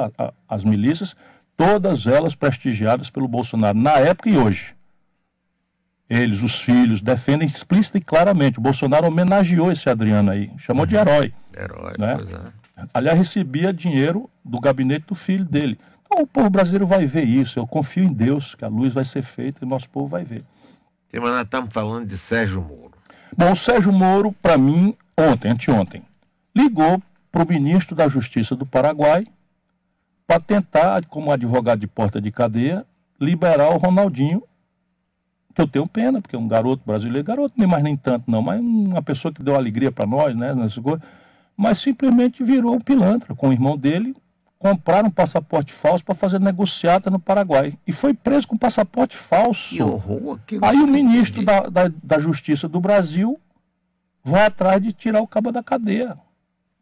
às 0.47 0.63
milícias, 0.63 1.15
todas 1.55 2.07
elas 2.07 2.33
prestigiadas 2.33 3.09
pelo 3.09 3.27
Bolsonaro, 3.27 3.77
na 3.77 3.97
época 3.99 4.29
e 4.29 4.37
hoje. 4.37 4.75
Eles, 6.09 6.41
os 6.41 6.55
filhos, 6.55 7.01
defendem 7.01 7.47
explícita 7.47 7.97
e 7.97 8.01
claramente. 8.01 8.59
O 8.59 8.61
Bolsonaro 8.61 9.07
homenageou 9.07 9.71
esse 9.71 9.89
Adriano 9.89 10.31
aí, 10.31 10.51
chamou 10.57 10.85
de 10.85 10.95
herói 10.95 11.33
Herói, 11.55 11.93
né? 11.97 12.15
pois 12.17 12.33
é. 12.33 12.60
Aliás, 12.93 13.17
recebia 13.17 13.73
dinheiro 13.73 14.29
do 14.43 14.59
gabinete 14.59 15.05
do 15.07 15.15
filho 15.15 15.45
dele. 15.45 15.79
Então 16.05 16.23
o 16.23 16.27
povo 16.27 16.49
brasileiro 16.49 16.85
vai 16.85 17.05
ver 17.05 17.23
isso. 17.23 17.59
Eu 17.59 17.67
confio 17.67 18.03
em 18.03 18.13
Deus 18.13 18.55
que 18.55 18.65
a 18.65 18.67
luz 18.67 18.93
vai 18.93 19.05
ser 19.05 19.21
feita 19.21 19.63
e 19.63 19.65
o 19.65 19.69
nosso 19.69 19.89
povo 19.89 20.07
vai 20.07 20.23
ver. 20.23 20.43
Sim, 21.07 21.19
Mas 21.19 21.31
nós 21.31 21.43
estamos 21.43 21.73
falando 21.73 22.05
de 22.05 22.17
Sérgio 22.17 22.61
Moro. 22.61 22.91
Bom, 23.35 23.51
o 23.51 23.55
Sérgio 23.55 23.93
Moro, 23.93 24.31
para 24.41 24.57
mim, 24.57 24.95
ontem, 25.17 25.51
anteontem, 25.51 26.01
ligou 26.55 27.01
para 27.31 27.43
o 27.43 27.47
ministro 27.47 27.95
da 27.95 28.07
Justiça 28.07 28.55
do 28.55 28.65
Paraguai 28.65 29.25
para 30.27 30.39
tentar, 30.39 31.05
como 31.05 31.31
advogado 31.31 31.79
de 31.79 31.87
porta 31.87 32.21
de 32.21 32.31
cadeia, 32.31 32.85
liberar 33.19 33.69
o 33.69 33.77
Ronaldinho, 33.77 34.43
que 35.53 35.61
eu 35.61 35.67
tenho 35.67 35.87
pena, 35.87 36.21
porque 36.21 36.35
é 36.35 36.39
um 36.39 36.47
garoto 36.47 36.83
brasileiro, 36.85 37.25
garoto 37.25 37.53
nem 37.57 37.67
mais 37.67 37.83
nem 37.83 37.95
tanto 37.95 38.29
não, 38.31 38.41
mas 38.41 38.59
uma 38.59 39.01
pessoa 39.01 39.33
que 39.33 39.43
deu 39.43 39.55
alegria 39.55 39.91
para 39.91 40.07
nós, 40.07 40.35
né, 40.35 40.53
nessas 40.53 40.81
coisas, 40.81 41.01
mas 41.61 41.77
simplesmente 41.79 42.43
virou 42.43 42.73
um 42.73 42.79
pilantra 42.79 43.35
com 43.35 43.49
o 43.49 43.53
irmão 43.53 43.77
dele, 43.77 44.15
compraram 44.57 45.07
um 45.09 45.11
passaporte 45.11 45.71
falso 45.71 46.03
para 46.03 46.15
fazer 46.15 46.39
negociata 46.39 47.09
no 47.11 47.19
Paraguai 47.19 47.73
e 47.85 47.91
foi 47.91 48.13
preso 48.13 48.47
com 48.47 48.57
passaporte 48.57 49.15
falso. 49.15 49.69
Que 49.75 49.81
horror 49.83 50.39
aquilo. 50.41 50.65
Aí 50.65 50.77
o 50.81 50.85
que- 50.85 50.91
ministro 50.91 51.45
da, 51.45 51.61
da, 51.61 51.91
da 52.03 52.19
Justiça 52.19 52.67
do 52.67 52.79
Brasil 52.79 53.39
vai 54.23 54.45
atrás 54.45 54.81
de 54.81 54.91
tirar 54.91 55.21
o 55.21 55.27
cabo 55.27 55.51
da 55.51 55.61
cadeia, 55.63 56.17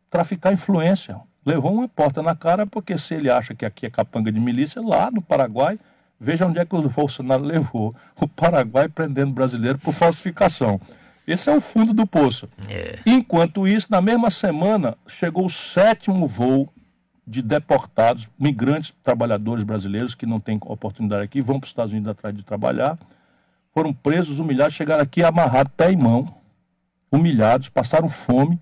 traficar 0.10 0.54
influência. 0.54 1.20
Levou 1.46 1.74
uma 1.74 1.88
porta 1.88 2.22
na 2.22 2.36
cara, 2.36 2.66
porque 2.68 2.98
se 2.98 3.14
ele 3.16 3.30
acha 3.30 3.54
que 3.56 3.66
aqui 3.66 3.86
é 3.86 3.90
capanga 3.90 4.32
de 4.32 4.40
milícia, 4.40 4.82
lá 4.82 5.10
no 5.12 5.22
Paraguai, 5.22 5.80
veja 6.20 6.46
onde 6.46 6.60
é 6.60 6.66
que 6.66 6.76
o 6.76 6.90
Bolsonaro 6.90 7.44
levou 7.44 7.96
o 8.20 8.28
Paraguai 8.28 8.88
prendendo 8.90 9.32
brasileiro 9.32 9.78
por 9.80 9.94
falsificação. 9.94 10.80
Esse 11.32 11.50
é 11.50 11.56
o 11.56 11.62
fundo 11.62 11.94
do 11.94 12.08
poço. 12.08 12.50
Enquanto 13.06 13.68
isso, 13.68 13.88
na 13.92 14.02
mesma 14.02 14.32
semana, 14.32 14.98
chegou 15.08 15.46
o 15.46 15.50
sétimo 15.50 16.28
voo 16.28 16.68
de 17.26 17.44
deportados, 17.44 18.28
migrantes, 18.40 18.96
trabalhadores 19.04 19.64
brasileiros 19.64 20.16
que 20.16 20.26
não 20.26 20.40
têm 20.40 20.58
oportunidade 20.66 21.22
aqui, 21.22 21.40
vão 21.40 21.60
para 21.60 21.68
os 21.68 21.70
Estados 21.70 21.92
Unidos 21.94 22.10
atrás 22.10 22.36
de 22.36 22.42
trabalhar, 22.42 22.98
foram 23.72 23.94
presos, 23.94 24.40
humilhados, 24.40 24.74
chegaram 24.74 25.04
aqui 25.04 25.24
amarrados, 25.24 25.72
pé 25.78 25.92
e 25.92 25.96
mão, 25.96 26.26
humilhados, 27.12 27.70
passaram 27.70 28.10
fome 28.10 28.60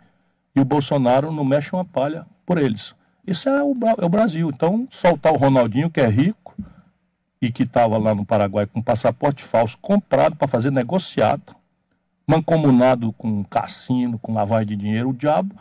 e 0.54 0.60
o 0.60 0.66
Bolsonaro 0.66 1.32
não 1.32 1.46
mexe 1.46 1.74
uma 1.74 1.86
palha 1.86 2.26
por 2.46 2.58
eles. 2.58 2.94
Isso 3.26 3.48
é 3.48 3.64
o, 3.64 3.74
é 3.98 4.06
o 4.06 4.10
Brasil. 4.10 4.50
Então, 4.54 4.86
soltar 4.92 5.32
o 5.32 5.38
Ronaldinho, 5.38 5.90
que 5.90 6.02
é 6.02 6.08
rico 6.08 6.54
e 7.42 7.50
que 7.50 7.64
estava 7.64 7.98
lá 7.98 8.14
no 8.14 8.26
Paraguai 8.26 8.66
com 8.66 8.82
passaporte 8.82 9.42
falso 9.42 9.78
comprado 9.82 10.36
para 10.36 10.48
fazer 10.48 10.72
negociado, 10.72 11.56
mancomunado 12.28 13.14
com 13.14 13.44
cassino, 13.46 14.20
com 14.20 14.34
lavagem 14.34 14.68
de 14.68 14.76
dinheiro, 14.76 15.10
o 15.10 15.14
diabo, 15.14 15.56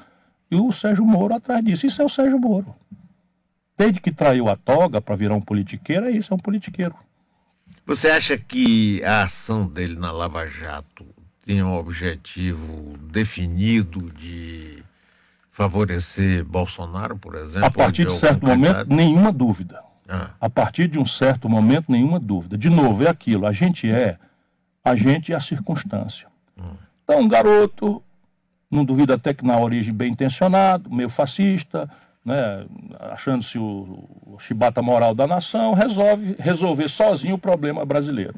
e 0.50 0.56
o 0.56 0.72
Sérgio 0.72 1.04
Moro 1.04 1.34
atrás 1.34 1.64
disso. 1.64 1.86
Isso 1.86 2.02
é 2.02 2.04
o 2.04 2.08
Sérgio 2.08 2.38
Moro. 2.38 2.74
Desde 3.78 4.00
que 4.00 4.10
traiu 4.10 4.48
a 4.48 4.56
toga 4.56 5.00
para 5.00 5.14
virar 5.14 5.34
um 5.34 5.40
politiqueiro, 5.40 6.06
é 6.06 6.10
isso, 6.10 6.32
é 6.32 6.36
um 6.36 6.40
politiqueiro. 6.40 6.94
Você 7.84 8.08
acha 8.08 8.36
que 8.36 9.02
a 9.04 9.22
ação 9.22 9.66
dele 9.66 9.96
na 9.96 10.10
Lava 10.10 10.46
Jato 10.46 11.06
tem 11.44 11.62
um 11.62 11.74
objetivo 11.76 12.96
definido 12.98 14.10
de 14.12 14.82
favorecer 15.50 16.44
Bolsonaro, 16.44 17.16
por 17.16 17.36
exemplo? 17.36 17.66
A 17.66 17.70
partir 17.70 18.06
de 18.06 18.12
certo 18.12 18.44
momento, 18.44 18.86
nenhuma 18.92 19.32
dúvida. 19.32 19.82
Ah. 20.08 20.30
A 20.40 20.50
partir 20.50 20.88
de 20.88 20.98
um 20.98 21.06
certo 21.06 21.48
momento, 21.48 21.90
nenhuma 21.90 22.18
dúvida. 22.18 22.58
De 22.58 22.68
novo, 22.68 23.04
é 23.04 23.08
aquilo: 23.08 23.46
a 23.46 23.52
gente 23.52 23.88
é, 23.90 24.18
a 24.84 24.94
gente 24.96 25.32
é 25.32 25.36
a 25.36 25.40
circunstância. 25.40 26.26
Então, 27.04 27.20
um 27.20 27.28
garoto, 27.28 28.02
não 28.70 28.84
duvido 28.84 29.12
até 29.12 29.32
que 29.32 29.44
na 29.44 29.58
origem 29.58 29.94
bem 29.94 30.12
intencionado, 30.12 30.90
meio 30.90 31.08
fascista, 31.08 31.88
né, 32.24 32.66
achando-se 32.98 33.58
o, 33.58 34.08
o 34.26 34.38
chibata 34.38 34.82
moral 34.82 35.14
da 35.14 35.26
nação, 35.26 35.74
resolve 35.74 36.34
resolver 36.38 36.88
sozinho 36.88 37.36
o 37.36 37.38
problema 37.38 37.84
brasileiro. 37.84 38.34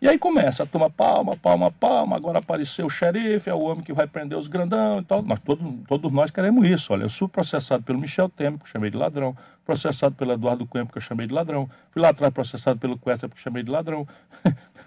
E 0.00 0.06
aí 0.06 0.16
começa 0.16 0.62
a 0.62 0.66
tomar 0.66 0.90
palma, 0.90 1.36
palma, 1.36 1.72
palma, 1.72 2.14
agora 2.14 2.38
apareceu 2.38 2.86
o 2.86 2.90
xerife, 2.90 3.50
é 3.50 3.54
o 3.54 3.58
homem 3.58 3.82
que 3.82 3.92
vai 3.92 4.06
prender 4.06 4.38
os 4.38 4.46
grandão 4.46 5.00
e 5.00 5.04
tal. 5.04 5.22
Nós, 5.22 5.40
todos, 5.40 5.68
todos 5.88 6.12
nós 6.12 6.30
queremos 6.30 6.64
isso. 6.70 6.92
Olha, 6.92 7.02
eu 7.02 7.10
sou 7.10 7.28
processado 7.28 7.82
pelo 7.82 7.98
Michel 7.98 8.28
Temer, 8.28 8.60
que 8.60 8.64
eu 8.64 8.70
chamei 8.70 8.90
de 8.90 8.96
ladrão, 8.96 9.36
processado 9.66 10.14
pelo 10.14 10.32
Eduardo 10.32 10.64
Cunha, 10.64 10.86
que 10.86 10.96
eu 10.96 11.02
chamei 11.02 11.26
de 11.26 11.34
ladrão, 11.34 11.68
fui 11.90 12.00
lá 12.00 12.10
atrás 12.10 12.32
processado 12.32 12.78
pelo 12.78 12.96
Questa, 12.96 13.28
que 13.28 13.34
eu 13.34 13.40
chamei 13.40 13.64
de 13.64 13.72
ladrão. 13.72 14.06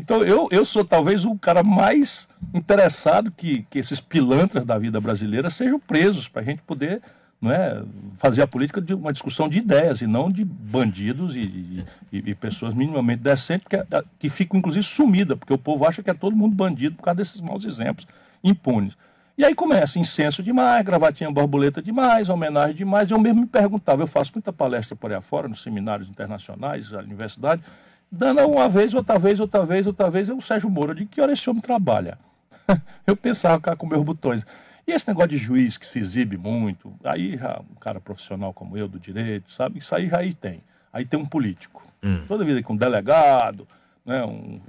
Então 0.00 0.24
eu, 0.24 0.48
eu 0.50 0.64
sou 0.64 0.84
talvez 0.84 1.24
o 1.24 1.36
cara 1.36 1.62
mais 1.62 2.28
interessado 2.54 3.30
que, 3.30 3.66
que 3.68 3.78
esses 3.78 4.00
pilantras 4.00 4.64
da 4.64 4.78
vida 4.78 5.00
brasileira 5.00 5.50
sejam 5.50 5.78
presos, 5.78 6.26
para 6.26 6.40
a 6.40 6.44
gente 6.44 6.62
poder 6.62 7.02
não 7.40 7.50
é, 7.50 7.82
fazer 8.18 8.42
a 8.42 8.46
política 8.46 8.80
de 8.80 8.94
uma 8.94 9.12
discussão 9.12 9.48
de 9.48 9.58
ideias 9.58 10.00
e 10.00 10.06
não 10.06 10.30
de 10.30 10.44
bandidos 10.44 11.36
e, 11.36 11.84
e, 12.12 12.18
e 12.30 12.34
pessoas 12.34 12.74
minimamente 12.74 13.22
decentes 13.22 13.66
que, 13.66 13.76
que 14.18 14.28
ficam, 14.28 14.58
inclusive, 14.58 14.84
sumidas, 14.84 15.38
porque 15.38 15.52
o 15.52 15.58
povo 15.58 15.86
acha 15.86 16.02
que 16.02 16.10
é 16.10 16.14
todo 16.14 16.36
mundo 16.36 16.54
bandido 16.54 16.96
por 16.96 17.02
causa 17.02 17.16
desses 17.16 17.40
maus 17.40 17.64
exemplos 17.64 18.06
impunes. 18.42 18.96
E 19.38 19.44
aí 19.44 19.54
começa 19.54 19.98
incenso 19.98 20.42
demais, 20.42 20.84
gravatinha 20.84 21.30
borboleta 21.30 21.80
demais, 21.80 22.28
homenagem 22.28 22.74
demais. 22.74 23.10
Eu 23.10 23.18
mesmo 23.18 23.40
me 23.40 23.46
perguntava, 23.46 24.02
eu 24.02 24.06
faço 24.06 24.32
muita 24.34 24.52
palestra 24.52 24.94
por 24.94 25.10
aí 25.10 25.16
afora, 25.16 25.48
nos 25.48 25.62
seminários 25.62 26.10
internacionais, 26.10 26.90
na 26.90 26.98
universidade, 26.98 27.62
dando 28.10 28.46
uma 28.46 28.68
vez, 28.68 28.94
outra 28.94 29.18
vez, 29.18 29.40
outra 29.40 29.64
vez, 29.64 29.86
outra 29.86 30.10
vez, 30.10 30.28
eu, 30.28 30.36
o 30.36 30.42
Sérgio 30.42 30.68
Moro, 30.68 30.94
de 30.94 31.06
que 31.06 31.20
hora 31.20 31.32
esse 31.32 31.48
homem 31.48 31.62
trabalha? 31.62 32.18
eu 33.06 33.16
pensava 33.16 33.60
cá 33.60 33.76
com 33.76 33.86
meus 33.86 34.02
botões. 34.02 34.44
E 34.86 34.92
esse 34.92 35.06
negócio 35.06 35.30
de 35.30 35.36
juiz 35.36 35.76
que 35.76 35.86
se 35.86 35.98
exibe 35.98 36.36
muito, 36.36 36.92
aí 37.04 37.36
já 37.36 37.60
um 37.60 37.74
cara 37.76 38.00
profissional 38.00 38.52
como 38.52 38.76
eu, 38.76 38.88
do 38.88 38.98
direito, 38.98 39.52
sabe? 39.52 39.78
Isso 39.78 39.94
aí 39.94 40.08
já 40.08 40.18
aí 40.18 40.34
tem. 40.34 40.62
Aí 40.92 41.04
tem 41.04 41.18
um 41.18 41.26
político. 41.26 41.86
Hum. 42.02 42.24
Toda 42.26 42.44
vida 42.44 42.62
com 42.62 42.72
um 42.72 42.76
delegado, 42.76 43.68
né? 44.04 44.24
Um, 44.24 44.60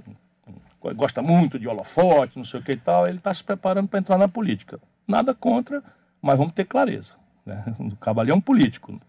um, 0.46 0.94
gosta 0.94 1.22
muito 1.22 1.58
de 1.58 1.66
holofote, 1.66 2.38
não 2.38 2.44
sei 2.44 2.60
o 2.60 2.62
que 2.62 2.72
e 2.72 2.76
tal, 2.76 3.06
ele 3.06 3.18
está 3.18 3.32
se 3.32 3.42
preparando 3.42 3.88
para 3.88 3.98
entrar 3.98 4.18
na 4.18 4.28
política. 4.28 4.78
Nada 5.08 5.34
contra, 5.34 5.82
mas 6.20 6.38
vamos 6.38 6.52
ter 6.52 6.64
clareza. 6.64 7.14
Né? 7.44 7.64
O 7.78 7.96
cavaleiro 7.96 8.36
é 8.36 8.38
um 8.38 8.40
político. 8.40 9.00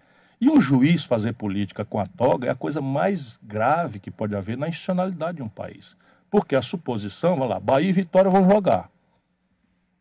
E 0.43 0.49
um 0.49 0.59
juiz 0.59 1.05
fazer 1.05 1.31
política 1.31 1.85
com 1.85 2.01
a 2.01 2.05
toga 2.05 2.49
é 2.49 2.51
a 2.51 2.55
coisa 2.55 2.81
mais 2.81 3.39
grave 3.41 3.97
que 3.97 4.11
pode 4.11 4.35
haver 4.35 4.57
na 4.57 4.67
institucionalidade 4.67 5.37
de 5.37 5.41
um 5.41 5.47
país. 5.47 5.95
Porque 6.29 6.53
a 6.53 6.61
suposição, 6.61 7.37
vamos 7.37 7.47
lá, 7.47 7.61
Bahia 7.61 7.89
e 7.89 7.93
Vitória 7.93 8.29
vão 8.29 8.43
jogar. 8.43 8.89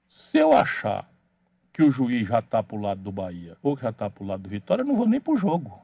Se 0.08 0.38
eu 0.38 0.52
achar 0.52 1.08
que 1.72 1.80
o 1.80 1.92
juiz 1.92 2.26
já 2.26 2.40
está 2.40 2.60
para 2.60 2.76
o 2.76 2.80
lado 2.80 3.00
do 3.00 3.12
Bahia 3.12 3.56
ou 3.62 3.76
que 3.76 3.84
já 3.84 3.90
está 3.90 4.10
para 4.10 4.24
o 4.24 4.26
lado 4.26 4.42
do 4.42 4.48
Vitória, 4.48 4.82
eu 4.82 4.86
não 4.86 4.96
vou 4.96 5.06
nem 5.06 5.20
para 5.20 5.32
o 5.32 5.36
jogo. 5.36 5.80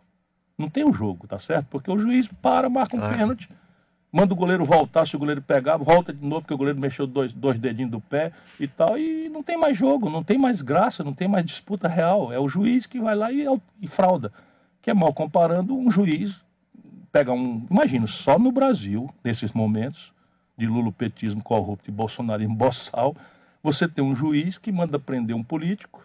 Não 0.59 0.69
tem 0.69 0.83
o 0.83 0.93
jogo, 0.93 1.29
tá 1.29 1.39
certo? 1.39 1.67
Porque 1.71 1.89
o 1.89 1.97
juiz 1.97 2.27
para, 2.27 2.69
marca 2.69 2.97
um 2.97 3.05
ah. 3.05 3.11
pênalti, 3.11 3.49
manda 4.11 4.35
o 4.35 4.37
goleiro 4.37 4.65
voltar, 4.65 5.07
se 5.07 5.15
o 5.15 5.21
goleiro 5.21 5.41
pegar, 5.41 5.77
volta 5.77 6.13
de 6.13 6.27
novo, 6.27 6.43
porque 6.43 6.55
o 6.55 6.59
goleiro 6.59 6.81
mexeu 6.81 7.07
dois, 7.07 7.33
dois 7.33 7.61
dedinhos 7.61 7.93
do 7.93 8.01
pé 8.01 8.33
e 8.59 8.67
tal, 8.67 8.99
e 8.99 9.29
não 9.29 9.41
tem 9.41 9.57
mais 9.57 9.79
jogo, 9.79 10.11
não 10.11 10.25
tem 10.25 10.37
mais 10.37 10.63
graça, 10.63 11.05
não 11.05 11.15
tem 11.15 11.29
mais 11.29 11.47
disputa 11.47 11.87
real. 11.87 12.33
É 12.33 12.41
o 12.41 12.49
juiz 12.49 12.87
que 12.87 12.99
vai 12.99 13.15
lá 13.15 13.31
e, 13.31 13.47
e 13.81 13.87
frauda. 13.87 14.33
Que 14.81 14.91
é 14.91 14.95
mal 14.95 15.13
comparando 15.13 15.77
um 15.77 15.91
juiz 15.91 16.41
pega 17.13 17.33
um. 17.33 17.67
Imagina, 17.71 18.07
só 18.07 18.39
no 18.39 18.53
Brasil, 18.53 19.09
nesses 19.25 19.53
momentos 19.53 20.13
de 20.57 20.67
lulopetismo 20.67 21.43
corrupto 21.43 21.89
e 21.89 21.93
bolsonarismo 21.93 22.55
boçal, 22.55 23.17
você 23.63 23.89
tem 23.89 24.05
um 24.05 24.15
juiz 24.15 24.59
que 24.59 24.73
manda 24.73 24.99
prender 24.99 25.35
um 25.35 25.43
político 25.43 26.03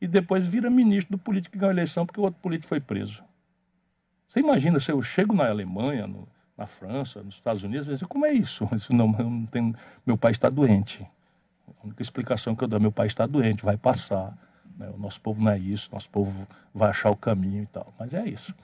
e 0.00 0.06
depois 0.06 0.46
vira 0.46 0.70
ministro 0.70 1.16
do 1.16 1.22
político 1.22 1.52
que 1.52 1.58
ganhou 1.58 1.70
a 1.70 1.74
eleição 1.74 2.04
porque 2.04 2.20
o 2.20 2.24
outro 2.24 2.40
político 2.40 2.68
foi 2.68 2.80
preso. 2.80 3.22
Você 4.28 4.40
imagina, 4.40 4.80
se 4.80 4.90
eu 4.90 5.00
chego 5.02 5.34
na 5.34 5.48
Alemanha, 5.48 6.06
no, 6.06 6.26
na 6.56 6.66
França, 6.66 7.22
nos 7.22 7.36
Estados 7.36 7.62
Unidos, 7.62 8.00
eu 8.00 8.08
como 8.08 8.26
é 8.26 8.32
isso? 8.32 8.68
isso 8.74 8.92
não, 8.92 9.08
não 9.08 9.46
tem, 9.46 9.74
meu 10.04 10.16
pai 10.16 10.32
está 10.32 10.50
doente. 10.50 11.06
A 11.68 11.86
única 11.86 12.02
explicação 12.02 12.54
que 12.54 12.64
eu 12.64 12.68
dou, 12.68 12.80
meu 12.80 12.92
pai 12.92 13.06
está 13.06 13.26
doente, 13.26 13.64
vai 13.64 13.76
passar. 13.76 14.36
Né? 14.78 14.88
O 14.94 14.98
nosso 14.98 15.20
povo 15.20 15.42
não 15.42 15.52
é 15.52 15.58
isso, 15.58 15.88
nosso 15.92 16.10
povo 16.10 16.46
vai 16.74 16.90
achar 16.90 17.10
o 17.10 17.16
caminho 17.16 17.62
e 17.62 17.66
tal. 17.66 17.92
Mas 17.98 18.14
é 18.14 18.24
isso. 18.28 18.54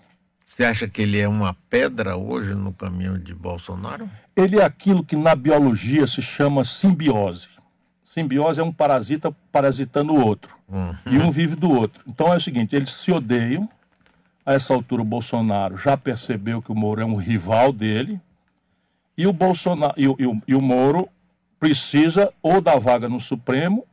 Você 0.48 0.64
acha 0.64 0.88
que 0.88 1.02
ele 1.02 1.18
é 1.18 1.28
uma 1.28 1.54
pedra 1.68 2.16
hoje 2.16 2.54
no 2.54 2.72
caminho 2.72 3.16
de 3.16 3.32
Bolsonaro? 3.32 4.10
Ele 4.34 4.58
é 4.58 4.64
aquilo 4.64 5.04
que 5.04 5.14
na 5.14 5.34
biologia 5.36 6.06
se 6.08 6.20
chama 6.20 6.64
simbiose. 6.64 7.48
Simbiose 8.04 8.58
é 8.58 8.64
um 8.64 8.72
parasita 8.72 9.30
parasitando 9.52 10.12
o 10.12 10.20
outro. 10.20 10.56
Uhum. 10.68 10.94
E 11.06 11.18
um 11.18 11.30
vive 11.30 11.54
do 11.54 11.70
outro. 11.70 12.02
Então 12.08 12.32
é 12.32 12.36
o 12.36 12.40
seguinte: 12.40 12.74
eles 12.74 12.90
se 12.90 13.12
odeiam. 13.12 13.68
A 14.44 14.54
essa 14.54 14.74
altura, 14.74 15.02
o 15.02 15.04
Bolsonaro 15.04 15.76
já 15.76 15.96
percebeu 15.96 16.60
que 16.60 16.72
o 16.72 16.74
Moro 16.74 17.00
é 17.00 17.04
um 17.04 17.14
rival 17.14 17.72
dele. 17.72 18.20
E 19.16 19.26
o, 19.26 19.32
Bolsonaro, 19.32 19.94
e 19.96 20.08
o, 20.08 20.16
e 20.18 20.26
o, 20.26 20.42
e 20.48 20.54
o 20.56 20.60
Moro 20.60 21.08
precisa 21.60 22.32
ou 22.42 22.60
da 22.60 22.76
vaga 22.76 23.08
no 23.08 23.20
Supremo, 23.20 23.86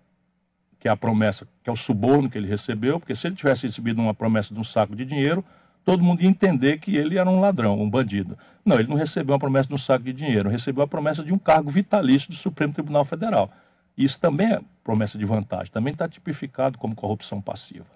que 0.79 0.87
é 0.87 0.91
a 0.91 0.97
promessa, 0.97 1.47
que 1.67 1.69
é 1.69 1.73
o 1.73 1.75
suborno 1.75 2.29
que 2.29 2.37
ele 2.37 2.47
recebeu, 2.47 2.97
porque 2.97 3.13
se 3.13 3.27
ele 3.27 3.35
tivesse 3.35 3.67
recebido 3.67 4.01
uma 4.01 4.13
promessa 4.13 4.53
de 4.53 4.59
um 4.59 4.63
saco 4.63 4.95
de 4.95 5.03
dinheiro, 5.03 5.43
todo 5.83 6.01
mundo 6.01 6.21
ia 6.21 6.29
entender 6.29 6.77
que 6.77 6.95
ele 6.95 7.17
era 7.17 7.29
um 7.29 7.41
ladrão, 7.41 7.77
um 7.81 7.89
bandido. 7.89 8.37
Não, 8.63 8.79
ele 8.79 8.87
não 8.87 8.95
recebeu 8.95 9.33
uma 9.33 9.39
promessa 9.39 9.67
de 9.67 9.73
um 9.73 9.77
saco 9.77 10.05
de 10.05 10.13
dinheiro, 10.13 10.49
recebeu 10.49 10.81
a 10.81 10.87
promessa 10.87 11.21
de 11.21 11.33
um 11.33 11.37
cargo 11.37 11.69
vitalício 11.69 12.29
do 12.29 12.37
Supremo 12.37 12.71
Tribunal 12.71 13.03
Federal. 13.03 13.51
Isso 13.97 14.17
também 14.17 14.53
é 14.53 14.61
promessa 14.81 15.17
de 15.17 15.25
vantagem, 15.25 15.69
também 15.69 15.91
está 15.91 16.07
tipificado 16.07 16.77
como 16.77 16.95
corrupção 16.95 17.41
passiva. 17.41 17.87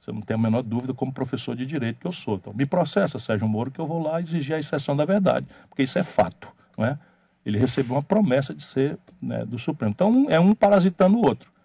Você 0.00 0.10
não 0.10 0.22
tem 0.22 0.34
a 0.34 0.38
menor 0.38 0.62
dúvida, 0.62 0.92
como 0.92 1.12
professor 1.12 1.54
de 1.54 1.64
direito 1.64 2.00
que 2.00 2.08
eu 2.08 2.12
sou. 2.12 2.34
Então, 2.34 2.52
me 2.52 2.66
processa, 2.66 3.16
Sérgio 3.20 3.46
Moro, 3.46 3.70
que 3.70 3.78
eu 3.78 3.86
vou 3.86 4.02
lá 4.02 4.20
exigir 4.20 4.56
a 4.56 4.58
exceção 4.58 4.96
da 4.96 5.04
verdade, 5.04 5.46
porque 5.68 5.84
isso 5.84 6.00
é 6.00 6.02
fato. 6.02 6.48
Não 6.76 6.84
é? 6.84 6.98
Ele 7.46 7.60
recebeu 7.60 7.94
uma 7.94 8.02
promessa 8.02 8.52
de 8.52 8.64
ser 8.64 8.98
né, 9.22 9.44
do 9.44 9.56
Supremo. 9.56 9.92
Então, 9.92 10.26
é 10.28 10.40
um 10.40 10.52
parasitando 10.52 11.16
o 11.16 11.24
outro. 11.24 11.59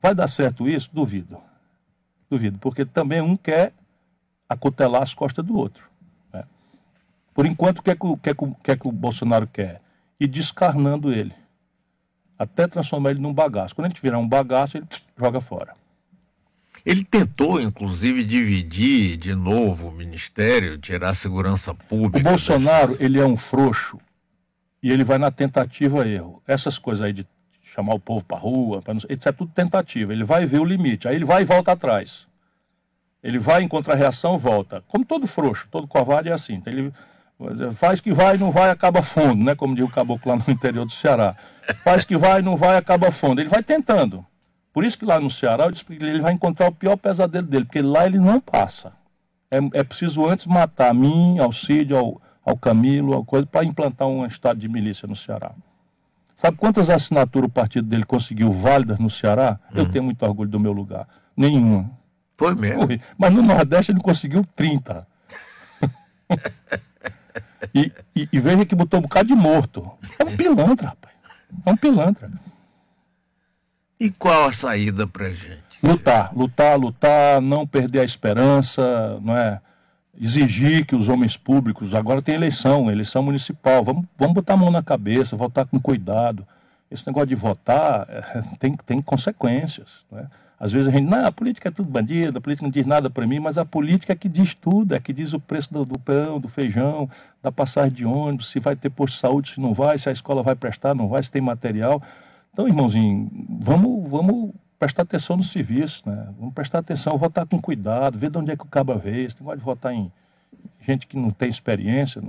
Vai 0.00 0.14
dar 0.14 0.28
certo 0.28 0.68
isso? 0.68 0.90
Duvido. 0.92 1.38
Duvido, 2.30 2.58
porque 2.58 2.84
também 2.84 3.20
um 3.20 3.36
quer 3.36 3.72
acotelar 4.48 5.02
as 5.02 5.14
costas 5.14 5.44
do 5.44 5.56
outro. 5.56 5.84
Né? 6.32 6.44
Por 7.34 7.46
enquanto, 7.46 7.78
o 7.78 7.82
que, 7.82 7.90
é 7.90 7.94
que, 7.94 8.06
o, 8.06 8.16
que, 8.16 8.30
é 8.30 8.34
que, 8.34 8.70
é 8.70 8.76
que 8.76 8.88
o 8.88 8.92
Bolsonaro 8.92 9.46
quer? 9.46 9.80
Ir 10.18 10.28
descarnando 10.28 11.12
ele 11.12 11.34
até 12.40 12.66
transformar 12.66 13.10
ele 13.10 13.20
num 13.20 13.34
bagaço. 13.34 13.74
Quando 13.74 13.84
a 13.84 13.88
gente 13.90 14.00
virar 14.00 14.18
um 14.18 14.26
bagaço, 14.26 14.78
ele 14.78 14.86
joga 15.18 15.42
fora. 15.42 15.74
Ele 16.86 17.04
tentou, 17.04 17.60
inclusive, 17.60 18.24
dividir 18.24 19.18
de 19.18 19.34
novo 19.34 19.88
o 19.88 19.92
ministério, 19.92 20.78
tirar 20.78 21.10
a 21.10 21.14
segurança 21.14 21.74
pública. 21.74 22.26
O 22.26 22.30
Bolsonaro, 22.30 22.96
ele 22.98 23.20
é 23.20 23.26
um 23.26 23.36
frouxo 23.36 23.98
e 24.82 24.90
ele 24.90 25.04
vai 25.04 25.18
na 25.18 25.30
tentativa 25.30 26.08
erro. 26.08 26.42
Essas 26.46 26.78
coisas 26.78 27.04
aí 27.04 27.12
de 27.12 27.26
chamar 27.72 27.94
o 27.94 28.00
povo 28.00 28.24
para 28.24 28.38
rua, 28.38 28.82
pra 28.82 28.92
não... 28.94 29.00
isso 29.08 29.28
é 29.28 29.32
tudo 29.32 29.52
tentativa. 29.52 30.12
Ele 30.12 30.24
vai 30.24 30.44
ver 30.44 30.58
o 30.58 30.64
limite, 30.64 31.06
aí 31.06 31.14
ele 31.14 31.24
vai 31.24 31.42
e 31.42 31.44
volta 31.44 31.72
atrás. 31.72 32.26
Ele 33.22 33.38
vai 33.38 33.62
encontrar 33.62 33.94
reação, 33.94 34.38
volta. 34.38 34.82
Como 34.88 35.04
todo 35.04 35.26
frouxo, 35.26 35.68
todo 35.70 35.86
covarde 35.86 36.30
é 36.30 36.32
assim. 36.32 36.54
Então 36.54 36.72
ele 36.72 36.92
faz 37.72 38.00
que 38.00 38.12
vai, 38.12 38.36
não 38.36 38.50
vai, 38.50 38.70
acaba 38.70 39.02
fundo, 39.02 39.44
né? 39.44 39.54
Como 39.54 39.74
diz 39.74 39.84
o 39.84 39.90
caboclo 39.90 40.32
lá 40.32 40.36
no 40.36 40.52
interior 40.52 40.84
do 40.84 40.92
Ceará. 40.92 41.36
Faz 41.84 42.04
que 42.04 42.16
vai, 42.16 42.42
não 42.42 42.56
vai, 42.56 42.76
acaba 42.76 43.10
fundo. 43.10 43.40
Ele 43.40 43.48
vai 43.48 43.62
tentando. 43.62 44.24
Por 44.72 44.84
isso 44.84 44.98
que 44.98 45.04
lá 45.04 45.20
no 45.20 45.30
Ceará 45.30 45.68
ele 45.90 46.20
vai 46.20 46.32
encontrar 46.32 46.68
o 46.68 46.72
pior 46.72 46.96
pesadelo 46.96 47.46
dele, 47.46 47.64
porque 47.64 47.82
lá 47.82 48.06
ele 48.06 48.18
não 48.18 48.40
passa. 48.40 48.92
É, 49.50 49.58
é 49.80 49.84
preciso 49.84 50.26
antes 50.26 50.46
matar 50.46 50.90
a 50.90 50.94
mim, 50.94 51.38
ao 51.38 51.52
Cid, 51.52 51.92
ao, 51.92 52.20
ao 52.44 52.56
Camilo, 52.56 53.14
ao 53.14 53.24
coisa, 53.24 53.46
para 53.46 53.64
implantar 53.64 54.08
um 54.08 54.24
estado 54.24 54.58
de 54.58 54.68
milícia 54.68 55.06
no 55.08 55.16
Ceará. 55.16 55.52
Sabe 56.40 56.56
quantas 56.56 56.88
assinaturas 56.88 57.50
o 57.50 57.52
partido 57.52 57.86
dele 57.86 58.02
conseguiu 58.02 58.50
válidas 58.50 58.98
no 58.98 59.10
Ceará? 59.10 59.60
Eu 59.74 59.86
tenho 59.90 60.04
muito 60.04 60.22
orgulho 60.22 60.48
do 60.48 60.58
meu 60.58 60.72
lugar. 60.72 61.06
Nenhuma. 61.36 61.90
Foi 62.32 62.54
mesmo. 62.54 62.86
Foi. 62.86 62.98
Mas 63.18 63.30
no 63.30 63.42
Nordeste 63.42 63.92
ele 63.92 64.00
conseguiu 64.00 64.42
30. 64.56 65.06
e, 67.74 67.92
e, 68.16 68.26
e 68.32 68.40
veja 68.40 68.64
que 68.64 68.74
botou 68.74 69.00
um 69.00 69.02
bocado 69.02 69.28
de 69.28 69.34
morto. 69.34 69.86
É 70.18 70.24
um 70.24 70.34
pilantra, 70.34 70.88
rapaz. 70.88 71.14
É 71.66 71.70
um 71.70 71.76
pilantra. 71.76 72.30
E 74.00 74.10
qual 74.10 74.46
a 74.46 74.52
saída 74.54 75.06
pra 75.06 75.28
gente? 75.28 75.60
Lutar, 75.82 76.34
lutar, 76.34 76.78
lutar, 76.78 77.42
não 77.42 77.66
perder 77.66 78.00
a 78.00 78.04
esperança, 78.04 79.20
não 79.20 79.36
é? 79.36 79.60
Exigir 80.18 80.84
que 80.84 80.94
os 80.94 81.08
homens 81.08 81.36
públicos, 81.36 81.94
agora 81.94 82.20
tem 82.20 82.34
eleição, 82.34 82.90
eleição 82.90 83.22
municipal, 83.22 83.82
vamos, 83.82 84.04
vamos 84.18 84.34
botar 84.34 84.54
a 84.54 84.56
mão 84.56 84.70
na 84.70 84.82
cabeça, 84.82 85.36
votar 85.36 85.66
com 85.66 85.78
cuidado. 85.78 86.46
Esse 86.90 87.06
negócio 87.06 87.28
de 87.28 87.34
votar 87.34 88.06
é, 88.08 88.42
tem, 88.58 88.74
tem 88.74 89.00
consequências. 89.00 90.04
Não 90.10 90.18
é? 90.18 90.26
Às 90.60 90.72
vezes 90.72 90.88
a 90.88 90.90
gente, 90.90 91.08
não, 91.08 91.24
a 91.24 91.32
política 91.32 91.70
é 91.70 91.72
tudo 91.72 91.88
bandido, 91.88 92.36
a 92.36 92.40
política 92.40 92.66
não 92.66 92.70
diz 92.70 92.84
nada 92.84 93.08
para 93.08 93.26
mim, 93.26 93.38
mas 93.38 93.56
a 93.56 93.64
política 93.64 94.12
é 94.12 94.16
que 94.16 94.28
diz 94.28 94.52
tudo, 94.52 94.94
é 94.94 95.00
que 95.00 95.10
diz 95.10 95.32
o 95.32 95.40
preço 95.40 95.72
do, 95.72 95.86
do 95.86 95.98
pão, 95.98 96.38
do 96.38 96.48
feijão, 96.48 97.08
da 97.42 97.50
passagem 97.50 97.92
de 97.92 98.04
ônibus, 98.04 98.50
se 98.50 98.60
vai 98.60 98.76
ter 98.76 98.90
posto 98.90 99.14
de 99.14 99.20
saúde, 99.20 99.52
se 99.54 99.60
não 99.60 99.72
vai, 99.72 99.96
se 99.96 100.10
a 100.10 100.12
escola 100.12 100.42
vai 100.42 100.54
prestar, 100.54 100.94
não 100.94 101.08
vai, 101.08 101.22
se 101.22 101.30
tem 101.30 101.40
material. 101.40 102.02
Então, 102.52 102.68
irmãozinho, 102.68 103.30
vamos, 103.58 104.10
vamos 104.10 104.50
prestar 104.80 105.02
atenção 105.02 105.36
no 105.36 105.42
serviço, 105.42 106.08
né? 106.08 106.28
Vamos 106.38 106.54
prestar 106.54 106.78
atenção, 106.78 107.18
votar 107.18 107.46
com 107.46 107.60
cuidado, 107.60 108.18
ver 108.18 108.30
de 108.30 108.38
onde 108.38 108.50
é 108.50 108.56
que 108.56 108.64
o 108.64 108.66
caba 108.66 108.96
veio. 108.96 109.30
Você 109.30 109.36
tem 109.36 109.56
de 109.56 109.62
votar 109.62 109.92
em 109.92 110.10
gente 110.80 111.06
que 111.06 111.18
não 111.18 111.30
tem 111.30 111.50
experiência, 111.50 112.22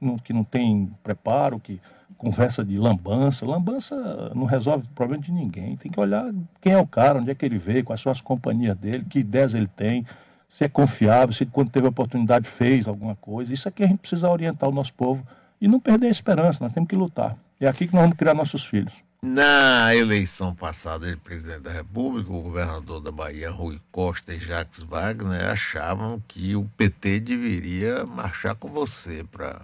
não, 0.00 0.16
que 0.16 0.32
não 0.32 0.42
tem 0.42 0.90
preparo, 1.04 1.60
que 1.60 1.78
conversa 2.16 2.64
de 2.64 2.78
lambança. 2.78 3.44
Lambança 3.44 4.32
não 4.34 4.46
resolve 4.46 4.86
o 4.86 4.94
problema 4.94 5.22
de 5.22 5.30
ninguém. 5.30 5.76
Tem 5.76 5.92
que 5.92 6.00
olhar 6.00 6.32
quem 6.62 6.72
é 6.72 6.78
o 6.78 6.86
cara, 6.86 7.18
onde 7.18 7.30
é 7.30 7.34
que 7.34 7.44
ele 7.44 7.58
veio, 7.58 7.84
quais 7.84 8.00
são 8.00 8.10
as 8.10 8.22
companhias 8.22 8.74
dele, 8.78 9.04
que 9.04 9.18
ideias 9.18 9.52
ele 9.52 9.68
tem, 9.68 10.06
se 10.48 10.64
é 10.64 10.68
confiável, 10.70 11.34
se 11.34 11.44
quando 11.44 11.68
teve 11.68 11.86
oportunidade 11.86 12.48
fez 12.48 12.88
alguma 12.88 13.14
coisa. 13.16 13.52
Isso 13.52 13.68
aqui 13.68 13.84
a 13.84 13.86
gente 13.86 13.98
precisa 13.98 14.30
orientar 14.30 14.66
o 14.66 14.72
nosso 14.72 14.94
povo 14.94 15.22
e 15.60 15.68
não 15.68 15.78
perder 15.78 16.06
a 16.06 16.10
esperança, 16.10 16.64
nós 16.64 16.72
temos 16.72 16.88
que 16.88 16.96
lutar. 16.96 17.36
É 17.60 17.68
aqui 17.68 17.86
que 17.86 17.92
nós 17.92 18.02
vamos 18.02 18.16
criar 18.16 18.32
nossos 18.32 18.64
filhos. 18.64 19.05
Na 19.22 19.94
eleição 19.94 20.54
passada 20.54 21.10
de 21.10 21.16
presidente 21.16 21.60
da 21.60 21.72
República, 21.72 22.30
o 22.30 22.42
governador 22.42 23.00
da 23.00 23.10
Bahia, 23.10 23.50
Rui 23.50 23.78
Costa 23.90 24.34
e 24.34 24.38
Jacques 24.38 24.82
Wagner 24.82 25.50
achavam 25.50 26.22
que 26.28 26.54
o 26.54 26.64
PT 26.76 27.20
deveria 27.20 28.04
marchar 28.04 28.54
com 28.54 28.68
você 28.68 29.24
para 29.24 29.60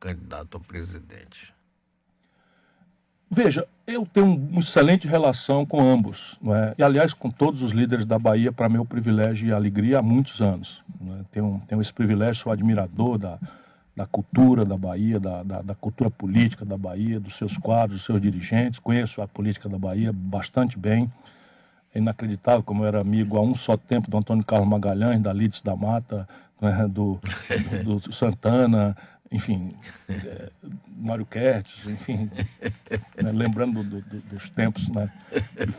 candidato 0.00 0.56
a 0.56 0.60
presidente. 0.60 1.54
Veja, 3.30 3.66
eu 3.86 4.06
tenho 4.06 4.34
uma 4.34 4.60
excelente 4.60 5.06
relação 5.06 5.66
com 5.66 5.80
ambos, 5.80 6.38
é? 6.46 6.74
e 6.78 6.82
aliás 6.82 7.12
com 7.12 7.28
todos 7.30 7.60
os 7.60 7.72
líderes 7.72 8.04
da 8.04 8.18
Bahia, 8.18 8.52
para 8.52 8.68
meu 8.68 8.84
privilégio 8.84 9.48
e 9.48 9.52
alegria 9.52 9.98
há 9.98 10.02
muitos 10.02 10.40
anos. 10.40 10.82
É? 11.20 11.24
tenho, 11.32 11.60
tenho 11.66 11.82
esse 11.82 11.92
privilégio, 11.92 12.42
sou 12.42 12.52
admirador 12.52 13.18
da, 13.18 13.38
da 13.96 14.04
cultura 14.04 14.62
da 14.62 14.76
Bahia, 14.76 15.18
da, 15.18 15.42
da, 15.42 15.62
da, 15.62 15.74
cultura 15.74 16.10
política 16.10 16.66
da 16.66 16.76
Bahia, 16.76 17.18
dos 17.18 17.34
seus 17.36 17.56
quadros, 17.56 17.96
dos 17.96 18.04
seus 18.04 18.20
dirigentes. 18.20 18.78
Conheço 18.78 19.22
a 19.22 19.26
política 19.26 19.70
da 19.70 19.78
Bahia 19.78 20.12
bastante 20.12 20.78
bem. 20.78 21.10
É 21.94 21.98
inacreditável 21.98 22.62
como 22.62 22.82
eu 22.82 22.88
era 22.88 23.00
amigo 23.00 23.38
há 23.38 23.40
um 23.40 23.54
só 23.54 23.74
tempo 23.74 24.10
do 24.10 24.18
Antônio 24.18 24.44
Carlos 24.44 24.68
Magalhães, 24.68 25.22
da 25.22 25.32
Lides 25.32 25.62
da 25.62 25.74
Mata, 25.74 26.28
né, 26.60 26.86
do, 26.86 27.18
do, 27.82 27.98
do 27.98 28.12
Santana, 28.12 28.94
enfim, 29.32 29.74
é, 30.10 30.50
Mário 30.94 31.24
Kertz, 31.24 31.86
enfim, 31.86 32.30
né, 33.22 33.32
lembrando 33.32 33.82
do, 33.82 34.02
do, 34.02 34.20
dos 34.20 34.50
tempos, 34.50 34.88
né, 34.90 35.10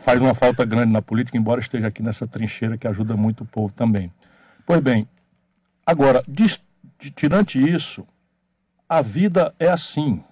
faz 0.02 0.20
uma 0.20 0.34
falta 0.34 0.64
grande 0.64 0.92
na 0.92 1.00
política, 1.00 1.38
embora 1.38 1.60
esteja 1.60 1.86
aqui 1.86 2.02
nessa 2.02 2.26
trincheira 2.26 2.76
que 2.76 2.88
ajuda 2.88 3.16
muito 3.16 3.44
o 3.44 3.46
povo 3.46 3.72
também. 3.72 4.12
Pois 4.66 4.80
bem, 4.80 5.08
agora, 5.86 6.22
diz 6.28 6.60
tirante 6.98 7.58
isso, 7.58 8.06
a 8.88 9.00
vida 9.00 9.54
é 9.58 9.68
assim. 9.68 10.22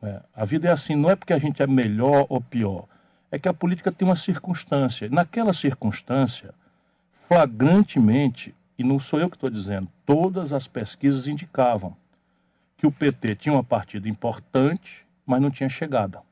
Né? 0.00 0.20
A 0.34 0.44
vida 0.44 0.68
é 0.68 0.70
assim, 0.70 0.94
não 0.94 1.10
é 1.10 1.16
porque 1.16 1.32
a 1.32 1.38
gente 1.38 1.62
é 1.62 1.66
melhor 1.66 2.26
ou 2.28 2.40
pior, 2.40 2.86
é 3.30 3.38
que 3.38 3.48
a 3.48 3.54
política 3.54 3.92
tem 3.92 4.08
uma 4.08 4.16
circunstância. 4.16 5.08
Naquela 5.10 5.52
circunstância, 5.52 6.54
flagrantemente, 7.12 8.54
e 8.78 8.84
não 8.84 8.98
sou 8.98 9.20
eu 9.20 9.28
que 9.28 9.36
estou 9.36 9.50
dizendo, 9.50 9.88
todas 10.06 10.52
as 10.52 10.66
pesquisas 10.66 11.26
indicavam 11.26 11.96
que 12.76 12.86
o 12.86 12.92
PT 12.92 13.34
tinha 13.34 13.52
uma 13.52 13.64
partida 13.64 14.08
importante, 14.08 15.04
mas 15.26 15.42
não 15.42 15.50
tinha 15.50 15.68
chegada. 15.68 16.22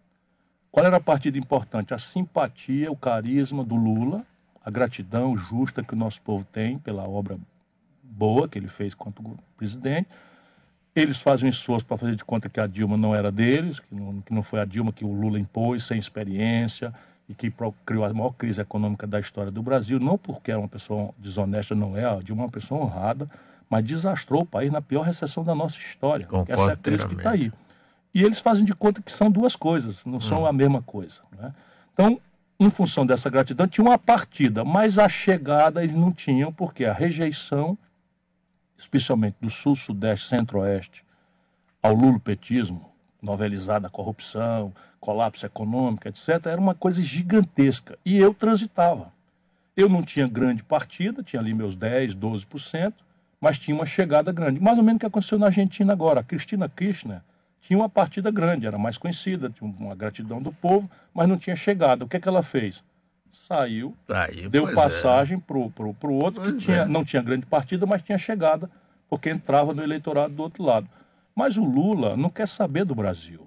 Qual 0.71 0.87
era 0.87 0.97
a 0.97 1.01
partida 1.01 1.37
importante? 1.37 1.93
A 1.93 1.99
simpatia, 1.99 2.91
o 2.91 2.97
carisma 2.97 3.65
do 3.65 3.75
Lula, 3.75 4.25
a 4.65 4.71
gratidão 4.71 5.37
justa 5.37 5.83
que 5.83 5.95
o 5.95 5.97
nosso 5.97 6.23
povo 6.23 6.45
tem 6.45 6.79
pela 6.79 7.09
obra 7.09 7.39
boa 8.17 8.49
que 8.49 8.59
ele 8.59 8.69
fez 8.69 8.95
quanto 8.95 9.23
presidente. 9.57 10.09
Eles 10.95 11.21
fazem 11.21 11.47
um 11.47 11.51
esforço 11.51 11.85
para 11.85 11.99
fazer 11.99 12.17
de 12.17 12.25
conta 12.25 12.49
que 12.49 12.59
a 12.59 12.67
Dilma 12.67 12.97
não 12.97 13.15
era 13.15 13.31
deles, 13.31 13.79
que 13.79 13.95
não, 13.95 14.23
que 14.23 14.33
não 14.33 14.43
foi 14.43 14.61
a 14.61 14.65
Dilma 14.65 14.93
que 14.93 15.05
o 15.05 15.13
Lula 15.13 15.39
impôs, 15.39 15.85
sem 15.85 15.99
experiência, 15.99 16.93
e 17.29 17.35
que 17.35 17.53
criou 17.85 18.05
a 18.05 18.15
maior 18.15 18.33
crise 18.33 18.61
econômica 18.61 19.07
da 19.07 19.21
história 19.21 19.51
do 19.51 19.63
Brasil, 19.63 20.01
não 20.01 20.17
porque 20.17 20.51
era 20.51 20.59
uma 20.59 20.69
pessoa 20.69 21.11
desonesta, 21.19 21.75
não 21.75 21.97
é, 21.97 22.07
a 22.07 22.17
Dilma 22.17 22.43
é 22.43 22.45
uma 22.47 22.51
pessoa 22.51 22.83
honrada, 22.83 23.29
mas 23.69 23.85
desastrou 23.85 24.43
o 24.43 24.47
país 24.47 24.73
na 24.73 24.81
pior 24.81 25.03
recessão 25.03 25.45
da 25.45 25.55
nossa 25.55 25.77
história. 25.79 26.27
Essa 26.49 26.71
é 26.71 26.73
a 26.73 26.77
crise 26.77 27.07
que 27.07 27.15
está 27.15 27.31
aí. 27.31 27.53
E 28.15 28.23
eles 28.23 28.39
fazem 28.39 28.65
de 28.65 28.73
conta 28.73 29.03
que 29.03 29.13
são 29.13 29.31
duas 29.31 29.55
coisas, 29.55 30.05
não 30.07 30.21
são 30.21 30.43
hum. 30.43 30.47
a 30.47 30.53
mesma 30.53 30.81
coisa. 30.81 31.21
Né? 31.37 31.53
Então, 31.93 32.19
em 32.59 32.71
função 32.71 33.05
dessa 33.05 33.29
gratidão, 33.29 33.69
tinha 33.69 33.85
uma 33.85 33.99
partida, 33.99 34.65
mas 34.65 34.99
a 34.99 35.09
chegada 35.09 35.85
eles 35.85 35.95
não 35.95 36.11
tinham, 36.11 36.51
porque 36.51 36.87
a 36.87 36.93
rejeição 36.93 37.77
especialmente 38.77 39.37
do 39.41 39.51
sul, 39.51 39.75
sudeste, 39.75 40.29
centro-oeste, 40.29 41.05
ao 41.83 41.95
lulopetismo, 41.95 42.91
novelizada 43.23 43.87
a 43.87 43.91
corrupção, 43.91 44.73
colapso 45.01 45.47
econômico, 45.47 46.09
etc., 46.09 46.47
era 46.47 46.61
uma 46.61 46.75
coisa 46.75 47.01
gigantesca. 47.01 47.99
E 48.05 48.19
eu 48.19 48.35
transitava. 48.35 49.13
Eu 49.77 49.89
não 49.89 50.03
tinha 50.03 50.27
grande 50.27 50.65
partida, 50.65 51.23
tinha 51.23 51.41
ali 51.41 51.55
meus 51.55 51.77
10, 51.77 52.15
12%, 52.15 52.95
mas 53.41 53.59
tinha 53.59 53.75
uma 53.75 53.87
chegada 53.87 54.33
grande. 54.33 54.61
Mais 54.61 54.79
ou 54.79 54.85
menos 54.85 54.97
o 54.97 55.01
que 55.01 55.07
aconteceu 55.07 55.39
na 55.39 55.47
Argentina 55.47 55.93
agora. 55.93 56.21
A 56.21 56.25
Cristina 56.25 56.69
Kirchner 56.69 57.21
tinha 57.61 57.79
uma 57.79 57.89
partida 57.89 58.31
grande, 58.31 58.67
era 58.67 58.79
mais 58.79 58.97
conhecida, 58.97 59.51
tinha 59.51 59.71
uma 59.71 59.95
gratidão 59.95 60.41
do 60.41 60.53
povo, 60.53 60.91
mas 61.13 61.29
não 61.29 61.37
tinha 61.37 61.55
chegada. 61.57 62.05
O 62.05 62.09
que, 62.09 62.17
é 62.17 62.21
que 62.21 62.29
ela 62.29 62.43
fez? 62.43 62.83
Saiu, 63.37 63.97
Aí, 64.09 64.49
deu 64.49 64.69
é. 64.69 64.75
passagem 64.75 65.39
é. 65.39 65.41
para 65.41 65.57
o 65.57 66.15
outro, 66.15 66.43
pois 66.43 66.57
que 66.57 66.65
tinha, 66.65 66.79
é. 66.79 66.85
não 66.87 67.05
tinha 67.05 67.23
grande 67.23 67.47
partida, 67.47 67.87
mas 67.87 68.03
tinha 68.03 68.19
chegada, 68.19 68.71
porque 69.09 69.31
entrava 69.31 69.75
no 69.75 69.83
eleitorado 69.83 70.35
do 70.35 70.43
outro 70.43 70.65
lado. 70.65 70.89
Mas 71.35 71.57
o 71.57 71.65
Lula 71.65 72.17
não 72.17 72.31
quer 72.31 72.49
saber 72.49 72.85
do 72.85 72.95
Brasil. 72.95 73.47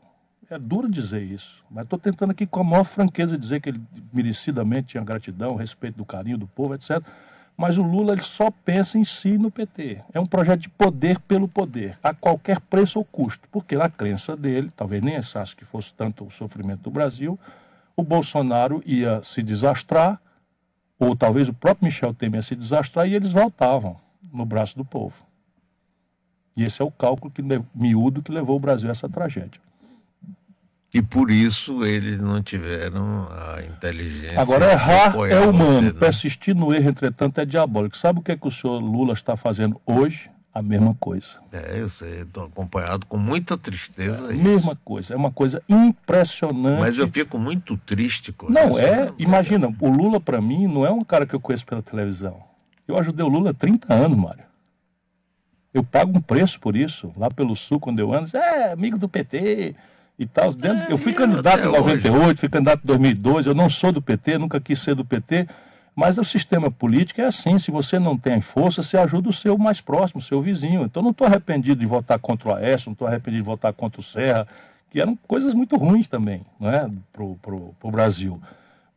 É 0.50 0.58
duro 0.58 0.90
dizer 0.90 1.22
isso, 1.22 1.64
mas 1.70 1.84
estou 1.84 2.00
tentando 2.00 2.32
aqui 2.32 2.48
com 2.48 2.60
a 2.60 2.64
maior 2.64 2.84
franqueza 2.84 3.38
dizer 3.38 3.62
que 3.62 3.70
ele 3.70 3.82
merecidamente 4.12 4.88
tinha 4.88 5.04
gratidão, 5.04 5.56
respeito 5.56 5.98
do 5.98 6.06
carinho 6.06 6.40
do 6.40 6.48
povo, 6.48 6.74
etc. 6.74 7.04
Mas 7.56 7.78
o 7.78 7.84
Lula 7.84 8.14
ele 8.14 8.24
só 8.24 8.50
pensa 8.50 8.98
em 8.98 9.04
si 9.04 9.38
no 9.38 9.52
PT. 9.52 10.02
É 10.12 10.20
um 10.20 10.26
projeto 10.26 10.62
de 10.62 10.70
poder 10.70 11.20
pelo 11.20 11.48
poder, 11.48 12.00
a 12.02 12.16
qualquer 12.16 12.60
preço 12.62 12.98
ou 12.98 13.06
custo. 13.06 13.48
Porque 13.52 13.76
na 13.76 13.90
crença 13.90 14.36
dele, 14.36 14.72
talvez 14.76 15.04
nem 15.04 15.18
achasse 15.18 15.56
que 15.56 15.66
fosse 15.66 15.94
tanto 15.94 16.26
o 16.26 16.32
sofrimento 16.32 16.82
do 16.82 16.90
Brasil, 16.90 17.38
o 18.00 18.04
Bolsonaro 18.04 18.82
ia 18.86 19.22
se 19.24 19.44
desastrar, 19.44 20.22
ou 20.98 21.16
talvez 21.16 21.50
o 21.50 21.54
próprio 21.54 21.86
Michel 21.86 22.14
Temer 22.14 22.40
ia 22.40 22.42
se 22.42 22.56
desastrar, 22.56 23.08
e 23.08 23.16
eles 23.16 23.34
voltavam 23.34 23.98
no 24.32 24.46
braço 24.46 24.78
do 24.78 24.86
povo. 24.86 25.24
E 26.56 26.64
esse 26.64 26.82
é 26.82 26.86
o 26.86 26.92
cálculo 26.92 27.32
que, 27.32 27.42
miúdo 27.74 28.22
que 28.22 28.32
levou 28.32 28.58
o 28.58 28.60
Brasil 28.60 28.90
a 28.90 28.92
essa 28.92 29.08
tragédia. 29.08 29.62
E 30.94 31.02
por 31.02 31.30
isso 31.30 31.86
eles 31.86 32.20
não 32.20 32.42
tiveram 32.42 33.28
a 33.30 33.62
inteligência. 33.62 34.42
Agora, 34.42 34.72
errar 34.72 35.16
é 35.30 35.40
humano, 35.40 35.88
você, 35.88 35.94
né? 35.94 36.00
persistir 36.00 36.56
no 36.56 36.74
erro, 36.74 36.90
entretanto, 36.90 37.40
é 37.40 37.46
diabólico. 37.46 37.96
Sabe 37.96 38.20
o 38.20 38.22
que, 38.24 38.32
é 38.32 38.38
que 38.38 38.48
o 38.48 38.52
senhor 38.52 38.80
Lula 38.80 39.14
está 39.14 39.38
fazendo 39.38 39.80
hoje? 39.86 40.32
A 40.54 40.62
mesma 40.62 40.96
coisa. 40.96 41.40
É, 41.52 41.80
eu 41.80 41.88
sei, 41.88 42.22
estou 42.22 42.46
acompanhado 42.46 43.06
com 43.06 43.18
muita 43.18 43.58
tristeza. 43.58 44.32
É, 44.32 44.36
mesma 44.36 44.76
coisa, 44.84 45.14
é 45.14 45.18
uma 45.18 45.32
coisa 45.32 45.62
impressionante. 45.70 46.80
Mas 46.80 46.98
eu 46.98 47.08
fico 47.08 47.38
muito 47.38 47.78
triste 47.78 48.32
com 48.32 48.50
não, 48.50 48.62
isso. 48.62 48.72
Não, 48.72 48.80
é, 48.80 49.14
imagina, 49.18 49.74
o 49.80 49.90
Lula 49.90 50.20
para 50.20 50.42
mim 50.42 50.68
não 50.68 50.86
é 50.86 50.92
um 50.92 51.04
cara 51.04 51.26
que 51.26 51.34
eu 51.34 51.40
conheço 51.40 51.66
pela 51.66 51.82
televisão. 51.82 52.44
Eu 52.88 52.98
ajudei 52.98 53.24
o 53.24 53.30
Lula 53.30 53.52
há 53.52 53.54
30 53.54 53.94
anos, 53.94 54.18
Mário. 54.18 54.44
Eu 55.72 55.84
pago 55.84 56.18
um 56.18 56.22
preço 56.22 56.60
por 56.60 56.76
isso, 56.76 57.14
lá 57.16 57.30
pelo 57.30 57.56
Sul, 57.56 57.80
quando 57.80 58.00
eu 58.00 58.12
ando, 58.12 58.36
é, 58.36 58.72
amigo 58.72 58.98
do 58.98 59.08
PT 59.08 59.76
e 60.18 60.26
tal. 60.26 60.50
É, 60.52 60.92
eu 60.92 60.98
fui 60.98 61.14
candidato 61.14 61.60
em 61.60 61.72
98, 61.72 62.18
hoje. 62.18 62.38
fui 62.38 62.50
candidato 62.50 62.82
em 62.84 62.88
2002, 62.88 63.46
eu 63.46 63.54
não 63.54 63.70
sou 63.70 63.92
do 63.92 64.02
PT, 64.02 64.40
nunca 64.40 64.60
quis 64.60 64.80
ser 64.80 64.96
do 64.96 65.06
PT, 65.06 65.48
Mas 66.00 66.18
o 66.18 66.24
sistema 66.24 66.72
político 66.72 67.20
é 67.20 67.26
assim: 67.26 67.60
se 67.60 67.70
você 67.70 68.00
não 68.00 68.18
tem 68.18 68.40
força, 68.40 68.82
você 68.82 68.98
ajuda 68.98 69.28
o 69.28 69.34
seu 69.34 69.58
mais 69.58 69.82
próximo, 69.82 70.22
o 70.22 70.24
seu 70.24 70.42
vizinho. 70.42 70.86
Então, 70.86 71.04
não 71.04 71.12
estou 71.12 71.28
arrependido 71.28 71.82
de 71.82 71.86
votar 71.86 72.18
contra 72.18 72.48
o 72.48 72.56
Aécio, 72.56 72.88
não 72.88 72.94
estou 72.94 73.06
arrependido 73.06 73.44
de 73.44 73.46
votar 73.46 73.74
contra 73.74 74.00
o 74.00 74.04
Serra, 74.04 74.48
que 74.90 75.02
eram 75.02 75.14
coisas 75.28 75.54
muito 75.54 75.76
ruins 75.76 76.08
também 76.08 76.46
né, 76.58 76.90
para 77.12 77.22
o 77.22 77.92
Brasil. 77.92 78.42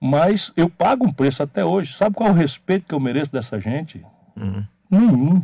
Mas 0.01 0.53
eu 0.57 0.71
pago 0.71 1.05
um 1.05 1.11
preço 1.11 1.43
até 1.43 1.65
hoje. 1.65 1.93
Sabe 1.93 2.15
qual 2.15 2.29
é 2.29 2.33
o 2.33 2.37
respeito 2.37 2.87
que 2.87 2.95
eu 2.95 3.01
mereço 3.01 3.33
dessa 3.33 3.59
gente? 3.59 4.01
Uhum. 4.37 4.65
Nenhum. 4.89 5.43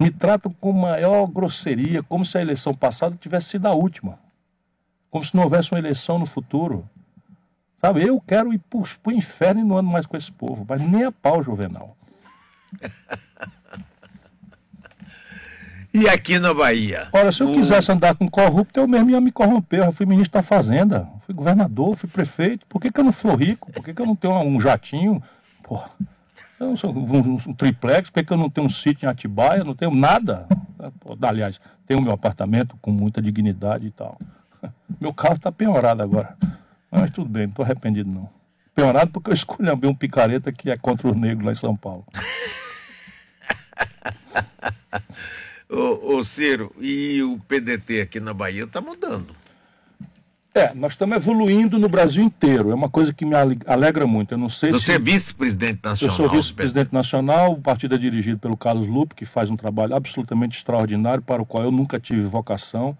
Me 0.00 0.10
tratam 0.10 0.50
com 0.58 0.72
maior 0.72 1.26
grosseria, 1.26 2.02
como 2.02 2.24
se 2.24 2.38
a 2.38 2.40
eleição 2.40 2.74
passada 2.74 3.14
tivesse 3.20 3.48
sido 3.48 3.66
a 3.66 3.74
última. 3.74 4.18
Como 5.10 5.22
se 5.22 5.36
não 5.36 5.42
houvesse 5.42 5.70
uma 5.70 5.78
eleição 5.78 6.18
no 6.18 6.24
futuro. 6.24 6.88
Sabe, 7.80 8.06
eu 8.06 8.20
quero 8.20 8.52
ir 8.52 8.58
para 8.58 8.78
o 8.78 9.12
inferno 9.12 9.60
e 9.60 9.64
não 9.64 9.78
ando 9.78 9.90
mais 9.90 10.06
com 10.06 10.16
esse 10.16 10.30
povo, 10.30 10.66
mas 10.68 10.82
nem 10.82 11.04
a 11.04 11.12
pau, 11.12 11.42
Juvenal. 11.42 11.96
E 15.92 16.08
aqui 16.08 16.38
na 16.38 16.54
Bahia? 16.54 17.08
Olha, 17.12 17.32
se 17.32 17.42
eu 17.42 17.52
quisesse 17.52 17.90
andar 17.90 18.14
com 18.14 18.28
corrupto, 18.28 18.78
eu 18.78 18.86
mesmo 18.86 19.10
ia 19.10 19.20
me 19.20 19.32
corromper. 19.32 19.80
Eu 19.80 19.92
fui 19.92 20.06
ministro 20.06 20.38
da 20.38 20.42
Fazenda, 20.42 21.08
fui 21.26 21.34
governador, 21.34 21.96
fui 21.96 22.08
prefeito. 22.08 22.64
Por 22.66 22.80
que, 22.80 22.92
que 22.92 23.00
eu 23.00 23.04
não 23.04 23.10
sou 23.10 23.34
rico? 23.34 23.72
Por 23.72 23.84
que, 23.84 23.92
que 23.92 24.00
eu 24.00 24.06
não 24.06 24.14
tenho 24.14 24.34
um 24.34 24.60
jatinho? 24.60 25.20
Porra, 25.64 25.90
eu 26.60 26.68
não 26.68 26.76
sou 26.76 26.94
um, 26.94 27.34
um 27.34 27.52
triplex, 27.54 28.08
por 28.08 28.20
que, 28.20 28.24
que 28.24 28.32
eu 28.32 28.36
não 28.36 28.48
tenho 28.48 28.68
um 28.68 28.70
sítio 28.70 29.06
em 29.06 29.08
Atibaia? 29.08 29.64
Não 29.64 29.74
tenho 29.74 29.92
nada. 29.92 30.46
Pô, 31.00 31.18
aliás, 31.22 31.60
tenho 31.86 32.00
meu 32.00 32.12
apartamento 32.12 32.76
com 32.80 32.92
muita 32.92 33.20
dignidade 33.20 33.86
e 33.86 33.90
tal. 33.90 34.16
Meu 35.00 35.12
carro 35.14 35.34
está 35.34 35.50
penhorado 35.50 36.02
agora. 36.02 36.36
Mas 36.90 37.10
tudo 37.10 37.28
bem, 37.28 37.42
não 37.44 37.50
estou 37.50 37.64
arrependido 37.64 38.10
não. 38.10 38.28
Penhorado 38.74 39.10
porque 39.10 39.30
eu 39.30 39.34
escolhi 39.34 39.70
um 39.84 39.94
picareta 39.94 40.52
que 40.52 40.70
é 40.70 40.76
contra 40.76 41.08
os 41.08 41.16
negros 41.16 41.44
lá 41.44 41.52
em 41.52 41.56
São 41.56 41.76
Paulo. 41.76 42.04
Ô, 45.68 46.16
ô, 46.16 46.24
Ciro, 46.24 46.74
e 46.80 47.22
o 47.22 47.38
PDT 47.46 48.00
aqui 48.00 48.18
na 48.18 48.34
Bahia 48.34 48.64
está 48.64 48.80
mudando. 48.80 49.36
É, 50.52 50.74
nós 50.74 50.94
estamos 50.94 51.16
evoluindo 51.16 51.78
no 51.78 51.88
Brasil 51.88 52.24
inteiro. 52.24 52.72
É 52.72 52.74
uma 52.74 52.88
coisa 52.88 53.12
que 53.12 53.24
me 53.24 53.36
alegra 53.64 54.04
muito. 54.04 54.34
Eu 54.34 54.38
não 54.38 54.48
sei 54.48 54.72
Você 54.72 54.86
se... 54.86 54.92
é 54.94 54.98
vice-presidente 54.98 55.78
nacional. 55.84 56.12
Eu 56.12 56.16
sou 56.16 56.28
vice-presidente 56.28 56.92
nacional. 56.92 57.52
O 57.52 57.60
partido 57.60 57.94
é 57.94 57.98
dirigido 57.98 58.36
pelo 58.36 58.56
Carlos 58.56 58.88
Lupe, 58.88 59.14
que 59.14 59.24
faz 59.24 59.48
um 59.48 59.56
trabalho 59.56 59.94
absolutamente 59.94 60.58
extraordinário, 60.58 61.22
para 61.22 61.40
o 61.40 61.46
qual 61.46 61.62
eu 61.62 61.70
nunca 61.70 62.00
tive 62.00 62.22
vocação, 62.22 62.98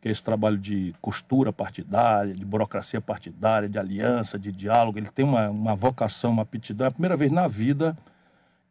que 0.00 0.08
é 0.08 0.10
esse 0.10 0.22
trabalho 0.22 0.56
de 0.56 0.94
costura 1.00 1.52
partidária, 1.52 2.32
de 2.32 2.44
burocracia 2.44 3.00
partidária, 3.00 3.68
de 3.68 3.78
aliança, 3.78 4.38
de 4.38 4.50
diálogo. 4.50 4.98
Ele 4.98 5.10
tem 5.10 5.24
uma, 5.24 5.50
uma 5.50 5.74
vocação, 5.74 6.30
uma 6.32 6.42
aptidão. 6.42 6.86
É 6.86 6.88
a 6.88 6.92
primeira 6.92 7.16
vez 7.16 7.30
na 7.30 7.46
vida 7.46 7.96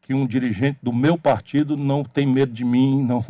que 0.02 0.14
um 0.14 0.26
dirigente 0.26 0.80
do 0.82 0.92
meu 0.92 1.18
partido 1.18 1.78
não 1.78 2.04
tem 2.04 2.26
medo 2.26 2.52
de 2.52 2.66
mim, 2.66 3.04
não, 3.04 3.24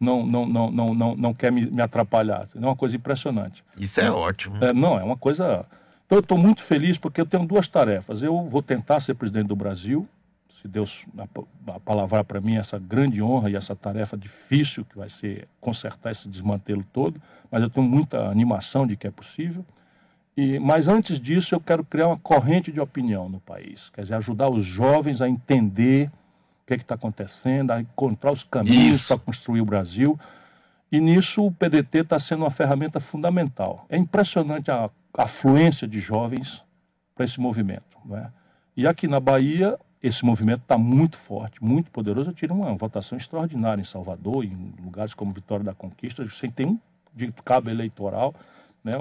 não, 0.00 0.26
não, 0.26 0.46
não, 0.46 0.70
não, 0.70 0.94
não, 0.94 1.16
não 1.16 1.34
quer 1.34 1.52
me, 1.52 1.64
me 1.66 1.80
atrapalhar. 1.80 2.44
É 2.54 2.58
uma 2.58 2.74
coisa 2.74 2.96
impressionante. 2.96 3.64
Isso 3.78 4.00
é 4.00 4.10
ótimo. 4.10 4.56
É, 4.60 4.72
não, 4.72 4.98
é 4.98 5.04
uma 5.04 5.16
coisa. 5.16 5.64
Então 6.04 6.18
eu 6.18 6.20
estou 6.20 6.36
muito 6.36 6.60
feliz 6.60 6.98
porque 6.98 7.20
eu 7.20 7.26
tenho 7.26 7.46
duas 7.46 7.68
tarefas. 7.68 8.20
Eu 8.20 8.48
vou 8.48 8.62
tentar 8.62 8.98
ser 8.98 9.14
presidente 9.14 9.46
do 9.46 9.54
Brasil, 9.54 10.08
Deus 10.68 11.04
palavrar 11.84 12.24
para 12.24 12.40
mim 12.40 12.56
essa 12.56 12.78
grande 12.78 13.22
honra 13.22 13.50
e 13.50 13.56
essa 13.56 13.76
tarefa 13.76 14.16
difícil 14.16 14.84
que 14.84 14.96
vai 14.96 15.08
ser 15.08 15.48
consertar 15.60 16.12
esse 16.12 16.28
desmantelo 16.28 16.84
todo, 16.92 17.20
mas 17.50 17.62
eu 17.62 17.70
tenho 17.70 17.86
muita 17.86 18.28
animação 18.28 18.86
de 18.86 18.96
que 18.96 19.06
é 19.06 19.10
possível. 19.10 19.64
E, 20.36 20.58
mas 20.58 20.88
antes 20.88 21.20
disso, 21.20 21.54
eu 21.54 21.60
quero 21.60 21.84
criar 21.84 22.08
uma 22.08 22.16
corrente 22.16 22.72
de 22.72 22.80
opinião 22.80 23.28
no 23.28 23.40
país, 23.40 23.90
quer 23.90 24.02
dizer, 24.02 24.14
ajudar 24.14 24.48
os 24.48 24.64
jovens 24.64 25.20
a 25.20 25.28
entender 25.28 26.10
o 26.64 26.66
que 26.66 26.74
é 26.74 26.76
está 26.76 26.94
acontecendo, 26.94 27.70
a 27.70 27.80
encontrar 27.80 28.32
os 28.32 28.42
caminhos 28.42 29.06
para 29.06 29.18
construir 29.18 29.60
o 29.60 29.66
Brasil. 29.66 30.18
E 30.90 30.98
nisso 30.98 31.44
o 31.44 31.52
PDT 31.52 31.98
está 31.98 32.18
sendo 32.18 32.42
uma 32.44 32.50
ferramenta 32.50 32.98
fundamental. 32.98 33.84
É 33.88 33.96
impressionante 33.96 34.70
a 34.70 34.90
afluência 35.16 35.86
de 35.86 36.00
jovens 36.00 36.64
para 37.14 37.24
esse 37.24 37.38
movimento. 37.38 37.98
É? 38.12 38.28
E 38.76 38.86
aqui 38.86 39.06
na 39.06 39.20
Bahia, 39.20 39.78
esse 40.06 40.22
movimento 40.22 40.60
está 40.60 40.76
muito 40.76 41.16
forte, 41.16 41.64
muito 41.64 41.90
poderoso. 41.90 42.28
Eu 42.28 42.34
tive 42.34 42.52
uma 42.52 42.74
votação 42.74 43.16
extraordinária 43.16 43.80
em 43.80 43.84
Salvador, 43.84 44.44
em 44.44 44.74
lugares 44.84 45.14
como 45.14 45.32
Vitória 45.32 45.64
da 45.64 45.72
Conquista, 45.72 46.28
sem 46.28 46.50
ter 46.50 46.66
um 46.66 46.78
dito 47.14 47.42
cabo 47.42 47.70
eleitoral. 47.70 48.34
Né? 48.84 48.92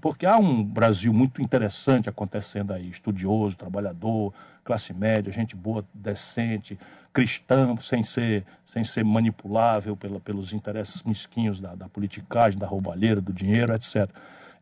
Porque 0.00 0.24
há 0.24 0.38
um 0.38 0.64
Brasil 0.64 1.12
muito 1.12 1.42
interessante 1.42 2.08
acontecendo 2.08 2.72
aí, 2.72 2.88
estudioso, 2.88 3.54
trabalhador, 3.54 4.32
classe 4.64 4.94
média, 4.94 5.30
gente 5.30 5.54
boa, 5.54 5.84
decente, 5.92 6.78
cristã, 7.12 7.76
sem 7.76 8.02
ser, 8.02 8.42
sem 8.64 8.82
ser 8.82 9.04
manipulável 9.04 9.94
pela, 9.94 10.18
pelos 10.20 10.54
interesses 10.54 11.02
mesquinhos 11.02 11.60
da, 11.60 11.74
da 11.74 11.86
politicagem, 11.86 12.58
da 12.58 12.66
roubalheira, 12.66 13.20
do 13.20 13.30
dinheiro, 13.30 13.74
etc. 13.74 14.08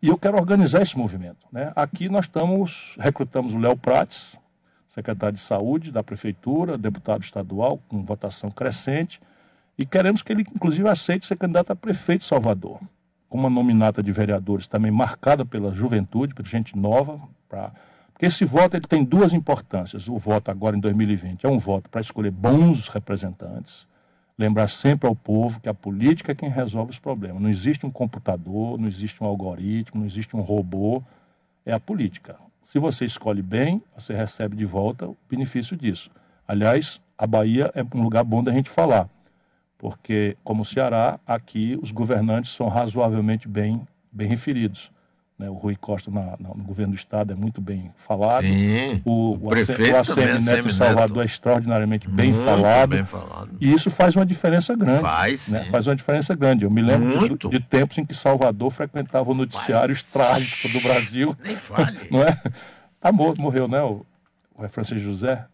E 0.03 0.09
eu 0.09 0.18
quero 0.18 0.36
organizar 0.36 0.82
esse 0.82 0.99
movimento. 0.99 1.47
Né? 1.53 1.72
Aqui 1.76 2.09
nós 2.09 2.24
estamos, 2.24 2.97
recrutamos 2.99 3.55
o 3.55 3.59
Léo 3.59 3.76
Prates, 3.76 4.36
secretário 4.95 5.36
de 5.36 5.42
Saúde 5.42 5.90
da 5.90 6.03
Prefeitura, 6.03 6.78
deputado 6.78 7.22
estadual, 7.22 7.80
com 7.88 8.05
votação 8.05 8.51
crescente, 8.51 9.20
e 9.76 9.84
queremos 9.84 10.22
que 10.22 10.32
ele, 10.32 10.42
inclusive, 10.55 10.88
aceite 10.88 11.26
ser 11.26 11.36
candidato 11.36 11.72
a 11.72 11.76
prefeito 11.76 12.20
de 12.20 12.26
Salvador 12.26 12.80
com 13.34 13.38
uma 13.40 13.51
nominata 13.51 14.01
de 14.01 14.12
vereadores 14.12 14.68
também 14.68 14.92
marcada 14.92 15.45
pela 15.45 15.74
juventude, 15.74 16.32
por 16.32 16.47
gente 16.47 16.78
nova, 16.78 17.20
pra... 17.49 17.72
porque 18.12 18.26
esse 18.26 18.45
voto 18.45 18.76
ele 18.76 18.86
tem 18.86 19.03
duas 19.03 19.32
importâncias. 19.32 20.07
O 20.07 20.16
voto 20.16 20.53
agora 20.53 20.76
em 20.76 20.80
2020 20.80 21.45
é 21.45 21.49
um 21.49 21.59
voto 21.59 21.90
para 21.90 22.01
escolher 22.01 22.30
bons 22.30 22.86
representantes, 22.86 23.88
lembrar 24.38 24.68
sempre 24.68 25.09
ao 25.09 25.16
povo 25.16 25.59
que 25.61 25.68
a 25.68 25.74
política 25.74 26.30
é 26.30 26.34
quem 26.36 26.49
resolve 26.49 26.92
os 26.92 26.99
problemas. 27.01 27.42
Não 27.42 27.51
existe 27.51 27.84
um 27.84 27.90
computador, 27.90 28.78
não 28.78 28.86
existe 28.86 29.20
um 29.20 29.26
algoritmo, 29.26 30.03
não 30.03 30.07
existe 30.07 30.36
um 30.36 30.40
robô, 30.40 31.03
é 31.66 31.72
a 31.72 31.80
política. 31.80 32.36
Se 32.65 32.81
você 32.81 33.05
escolhe 33.05 33.43
bem, 33.43 33.81
você 33.97 34.12
recebe 34.12 34.57
de 34.57 34.65
volta 34.65 35.07
o 35.07 35.17
benefício 35.31 35.77
disso. 35.77 36.11
Aliás, 36.49 37.01
a 37.17 37.27
Bahia 37.27 37.71
é 37.75 37.85
um 37.97 38.03
lugar 38.03 38.25
bom 38.25 38.43
da 38.43 38.53
gente 38.53 38.69
falar 38.69 39.09
porque, 39.85 40.35
como 40.43 40.62
o 40.62 40.65
Ceará, 40.65 41.21
aqui 41.27 41.79
os 41.83 41.91
governantes 41.91 42.53
são 42.53 42.69
razoavelmente 42.69 43.47
bem, 43.47 43.87
bem 44.11 44.27
referidos. 44.27 44.91
Né? 45.39 45.51
O 45.51 45.55
Rui 45.55 45.74
Costa 45.74 46.11
na, 46.11 46.37
na, 46.39 46.49
no 46.55 46.62
governo 46.62 46.93
do 46.93 46.97
estado 46.97 47.32
é 47.32 47.37
muito 47.37 47.61
bem 47.61 47.91
falado. 47.97 48.45
Sim, 48.45 49.03
o, 49.05 49.11
o, 49.11 49.47
o 49.47 49.49
prefeito 49.49 49.93
o 49.93 49.97
ACM 49.97 50.45
Neto 50.45 50.68
em 50.68 50.70
Salvador 50.70 51.22
é 51.22 51.26
extraordinariamente 51.26 52.09
bem 52.09 52.32
falado, 52.32 52.91
bem 52.91 53.05
falado. 53.05 53.51
E 53.61 53.72
isso 53.72 53.91
faz 53.91 54.14
uma 54.14 54.24
diferença 54.24 54.76
grande. 54.76 55.03
Faz, 55.03 55.49
né? 55.49 55.64
faz 55.64 55.89
uma 55.89 55.97
diferença 55.97 56.35
grande. 56.37 56.64
Eu 56.64 56.70
me 56.70 56.82
lembro 56.82 57.37
de, 57.37 57.49
de, 57.49 57.61
tempos 57.61 57.99
em 57.99 58.05
que 58.05 58.14
Salvador 58.14 58.70
frequentava 58.70 59.28
o 59.28 59.35
noticiário 59.35 59.97
trágicos 60.12 60.72
do 60.72 60.80
Brasil. 60.80 61.37
Nem 61.45 61.57
fale. 61.57 61.99
Não 62.11 62.22
é? 62.22 62.41
Tá 63.01 63.11
morto, 63.11 63.43
morreu, 63.43 63.66
né? 63.66 63.82
O, 63.82 64.07
o 64.57 64.68
Francisco 64.68 65.01
José. 65.01 65.45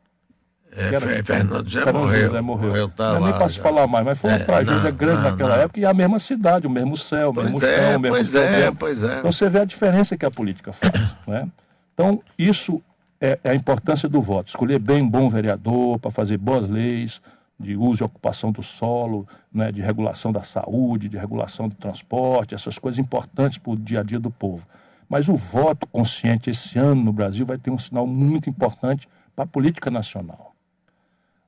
É, 0.77 0.95
era, 0.95 1.25
Fernando 1.25 1.68
já 1.68 1.83
Fernando 1.83 2.03
morreu. 2.03 2.27
José 2.27 2.41
morreu. 2.41 2.68
morreu 2.68 2.89
tá 2.89 3.14
não 3.14 3.27
é 3.27 3.31
nem 3.31 3.39
para 3.39 3.49
se 3.49 3.59
falar 3.59 3.87
mais, 3.87 4.05
mas 4.05 4.18
foi 4.18 4.31
uma 4.31 4.37
é, 4.37 4.45
tragédia 4.45 4.91
não, 4.91 4.93
grande 4.93 5.23
não, 5.23 5.31
naquela 5.31 5.57
não. 5.57 5.62
época 5.62 5.81
e 5.81 5.85
a 5.85 5.93
mesma 5.93 6.18
cidade, 6.18 6.66
o 6.66 6.71
mesmo 6.71 6.97
céu, 6.97 7.31
o 7.31 7.35
mesmo 7.35 7.59
pois 7.59 7.75
chão, 7.75 7.85
é, 7.85 7.97
o 7.97 8.01
mesmo 8.01 8.16
pois 8.16 8.35
é, 8.35 8.71
pois 8.71 9.03
é. 9.03 9.18
Então 9.18 9.33
você 9.33 9.49
vê 9.49 9.61
a 9.61 9.64
diferença 9.64 10.16
que 10.16 10.25
a 10.25 10.31
política 10.31 10.73
faz. 10.73 11.16
né? 11.27 11.49
Então, 11.95 12.23
isso 12.39 12.81
é, 13.21 13.39
é, 13.45 13.51
a 13.51 13.55
importância 13.55 14.09
do 14.09 14.23
voto. 14.23 14.49
Escolher 14.49 14.79
bem 14.79 15.03
um 15.03 15.11
bom 15.11 15.29
vereador 15.29 15.99
para 15.99 16.11
fazer 16.11 16.39
boas 16.39 16.68
leis 16.68 17.21
de 17.59 17.77
uso 17.77 18.03
e 18.03 18.07
ocupação 18.07 18.51
do 18.51 18.62
solo, 18.62 19.29
né, 19.53 19.71
de 19.71 19.83
regulação 19.83 20.33
da 20.33 20.41
saúde, 20.41 21.11
de 21.11 21.18
regulação 21.18 21.68
do 21.68 21.75
transporte, 21.75 22.55
essas 22.55 22.79
coisas 22.79 22.99
importantes 22.99 23.59
para 23.59 23.73
o 23.73 23.77
dia 23.77 24.01
a 24.01 24.03
dia 24.03 24.18
do 24.18 24.31
povo. 24.31 24.66
Mas 25.07 25.29
o 25.29 25.35
voto 25.35 25.87
consciente 25.89 26.49
esse 26.49 26.79
ano 26.79 27.03
no 27.03 27.12
Brasil 27.12 27.45
vai 27.45 27.59
ter 27.59 27.71
um 27.71 27.79
sinal 27.79 28.07
muito 28.07 28.49
importante 28.49 29.07
para 29.37 29.45
a 29.45 29.47
política 29.47 29.91
nacional. 29.91 30.50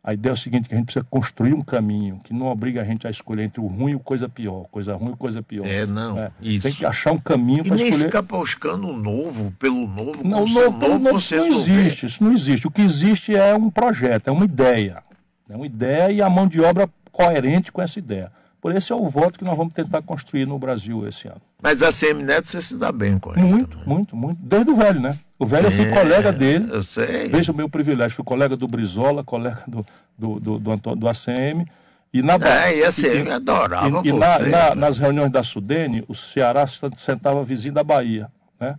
A 0.04 0.12
ideia 0.12 0.32
é 0.32 0.34
o 0.34 0.36
seguinte, 0.36 0.68
que 0.68 0.74
a 0.74 0.78
gente 0.78 0.86
precisa 0.86 1.06
construir 1.08 1.54
um 1.54 1.60
caminho 1.60 2.18
que 2.24 2.34
não 2.34 2.46
obriga 2.46 2.80
a 2.80 2.84
gente 2.84 3.06
a 3.06 3.10
escolher 3.10 3.44
entre 3.44 3.60
o 3.60 3.66
ruim 3.68 3.92
e 3.92 3.94
o 3.94 4.00
coisa 4.00 4.28
pior, 4.28 4.64
coisa 4.68 4.96
ruim 4.96 5.12
e 5.12 5.16
coisa 5.16 5.40
pior. 5.40 5.64
É, 5.64 5.86
não, 5.86 6.18
é. 6.18 6.32
isso. 6.40 6.66
Tem 6.66 6.74
que 6.74 6.84
achar 6.84 7.12
um 7.12 7.18
caminho 7.18 7.62
para 7.64 7.76
escolher... 7.76 7.94
E 7.94 7.98
nem 7.98 8.06
ficar 8.06 8.22
buscando 8.22 8.88
o 8.88 8.96
novo 8.96 9.52
pelo 9.60 9.86
novo, 9.86 10.24
não, 10.24 10.42
o 10.42 10.48
novo, 10.48 10.78
pelo 10.78 10.98
novo, 10.98 11.18
isso 11.18 11.36
não 11.36 11.46
existe, 11.46 12.06
isso 12.06 12.24
não 12.24 12.32
existe. 12.32 12.66
O 12.66 12.70
que 12.70 12.82
existe 12.82 13.36
é 13.36 13.54
um 13.54 13.70
projeto, 13.70 14.26
é 14.26 14.32
uma 14.32 14.44
ideia. 14.44 15.04
É 15.48 15.54
uma 15.54 15.66
ideia 15.66 16.10
e 16.10 16.20
a 16.20 16.28
mão 16.28 16.48
de 16.48 16.60
obra 16.60 16.90
coerente 17.12 17.70
com 17.70 17.80
essa 17.80 17.98
ideia. 18.00 18.32
Por 18.62 18.72
esse 18.76 18.92
é 18.92 18.94
o 18.94 19.08
voto 19.08 19.40
que 19.40 19.44
nós 19.44 19.56
vamos 19.56 19.74
tentar 19.74 20.00
construir 20.02 20.46
no 20.46 20.56
Brasil 20.56 21.04
esse 21.08 21.26
ano. 21.26 21.42
Mas 21.60 21.82
a 21.82 21.90
CM 21.90 22.22
Neto 22.22 22.46
você 22.46 22.62
se 22.62 22.76
dá 22.76 22.92
bem 22.92 23.18
com 23.18 23.32
ele. 23.32 23.42
Muito, 23.42 23.70
também. 23.70 23.88
muito, 23.88 24.16
muito. 24.16 24.38
Desde 24.40 24.70
o 24.70 24.76
velho, 24.76 25.00
né? 25.00 25.18
O 25.36 25.44
velho 25.44 25.68
Sim, 25.68 25.78
eu 25.78 25.84
fui 25.84 25.92
colega 25.92 26.32
dele. 26.32 26.68
Eu 26.70 26.82
sei. 26.84 27.28
Veja 27.28 27.50
o 27.50 27.56
meu 27.56 27.68
privilégio. 27.68 28.14
Fui 28.14 28.24
colega 28.24 28.56
do 28.56 28.68
Brizola, 28.68 29.24
colega 29.24 29.64
do, 29.66 29.84
do, 30.16 30.38
do, 30.38 30.58
do, 30.60 30.76
do 30.94 31.08
ACM. 31.08 31.66
E 32.14 32.22
na 32.22 32.34
é, 32.34 32.78
e 32.78 32.84
a 32.84 32.88
ACM 32.88 33.32
adorava 33.34 34.00
e, 34.04 34.10
e 34.10 34.12
na, 34.12 34.38
na, 34.38 34.74
nas 34.76 34.96
reuniões 34.96 35.32
da 35.32 35.42
Sudene, 35.42 36.04
o 36.06 36.14
Ceará 36.14 36.64
sentava 36.96 37.42
vizinho 37.42 37.74
da 37.74 37.82
Bahia. 37.82 38.30
Né? 38.60 38.76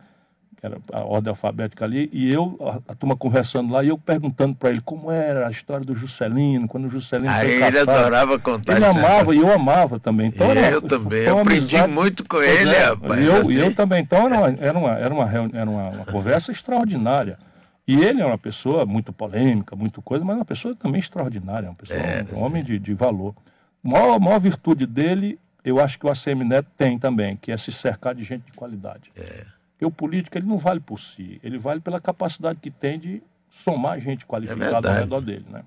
Que 0.63 0.67
era 0.67 0.77
a 0.93 1.03
ordem 1.03 1.29
alfabética 1.29 1.83
ali, 1.83 2.09
e 2.13 2.31
eu, 2.31 2.57
a, 2.61 2.91
a 2.93 2.95
turma 2.95 3.17
conversando 3.17 3.73
lá, 3.73 3.83
e 3.83 3.89
eu 3.89 3.97
perguntando 3.97 4.55
para 4.55 4.69
ele 4.69 4.79
como 4.79 5.11
era 5.11 5.47
a 5.47 5.51
história 5.51 5.85
do 5.85 5.93
Juscelino, 5.93 6.67
quando 6.69 6.85
o 6.85 6.89
Juscelino 6.89 7.29
Aí 7.29 7.47
foi 7.47 7.51
ele 7.55 7.59
caçado. 7.77 7.91
adorava 7.91 8.39
contar. 8.39 8.71
Ele 8.71 8.79
né? 8.79 8.87
amava 8.89 9.35
e 9.35 9.39
eu 9.39 9.51
amava 9.51 9.99
também. 9.99 10.27
Então, 10.27 10.49
era- 10.49 10.71
eu 10.71 10.81
também, 10.81 11.29
uma 11.29 11.41
aprendi 11.41 11.75
amizade- 11.75 11.93
muito 11.93 12.23
com 12.25 12.41
ele, 12.41 12.69
é, 12.69 12.83
rapaz, 12.85 13.19
E 13.21 13.25
eu, 13.25 13.35
assim. 13.37 13.53
eu 13.53 13.75
também. 13.75 14.01
Então 14.01 14.25
era 14.27 14.37
uma, 14.37 14.49
era 14.59 14.77
uma, 14.79 14.91
era 14.97 15.13
uma, 15.13 15.49
era 15.59 15.69
uma, 15.69 15.89
uma 15.89 16.05
conversa 16.05 16.51
extraordinária. 16.51 17.37
E 17.85 17.99
ele 18.01 18.21
é 18.21 18.25
uma 18.25 18.37
pessoa 18.37 18.85
muito 18.85 19.11
polêmica, 19.11 19.75
muito 19.75 20.01
coisa, 20.01 20.23
mas 20.23 20.37
uma 20.37 20.45
pessoa 20.45 20.73
também 20.73 20.99
extraordinária, 20.99 21.67
uma 21.69 21.75
pessoa, 21.75 21.99
É, 21.99 22.25
um 22.33 22.41
homem 22.41 22.63
de, 22.63 22.79
de 22.79 22.93
valor. 22.93 23.35
A 23.83 23.89
maior, 23.89 24.15
a 24.15 24.19
maior 24.19 24.39
virtude 24.39 24.85
dele, 24.85 25.37
eu 25.65 25.81
acho 25.81 25.99
que 25.99 26.05
o 26.05 26.09
ACM 26.09 26.45
Neto 26.45 26.69
tem 26.77 26.97
também, 26.97 27.35
que 27.35 27.51
é 27.51 27.57
se 27.57 27.73
cercar 27.73 28.15
de 28.15 28.23
gente 28.23 28.43
de 28.45 28.53
qualidade. 28.53 29.11
É. 29.17 29.43
Porque 29.83 29.85
o 29.85 29.91
político 29.91 30.37
ele 30.37 30.47
não 30.47 30.57
vale 30.57 30.79
por 30.79 30.99
si, 30.99 31.39
ele 31.43 31.57
vale 31.57 31.81
pela 31.81 31.99
capacidade 31.99 32.59
que 32.59 32.71
tem 32.71 32.97
de 32.97 33.21
somar 33.51 33.99
gente 33.99 34.25
qualificada 34.25 34.65
ao 34.65 34.81
verdade. 34.81 34.99
redor 34.99 35.21
dele, 35.21 35.45
né? 35.49 35.63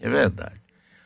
É 0.00 0.08
verdade. 0.08 0.60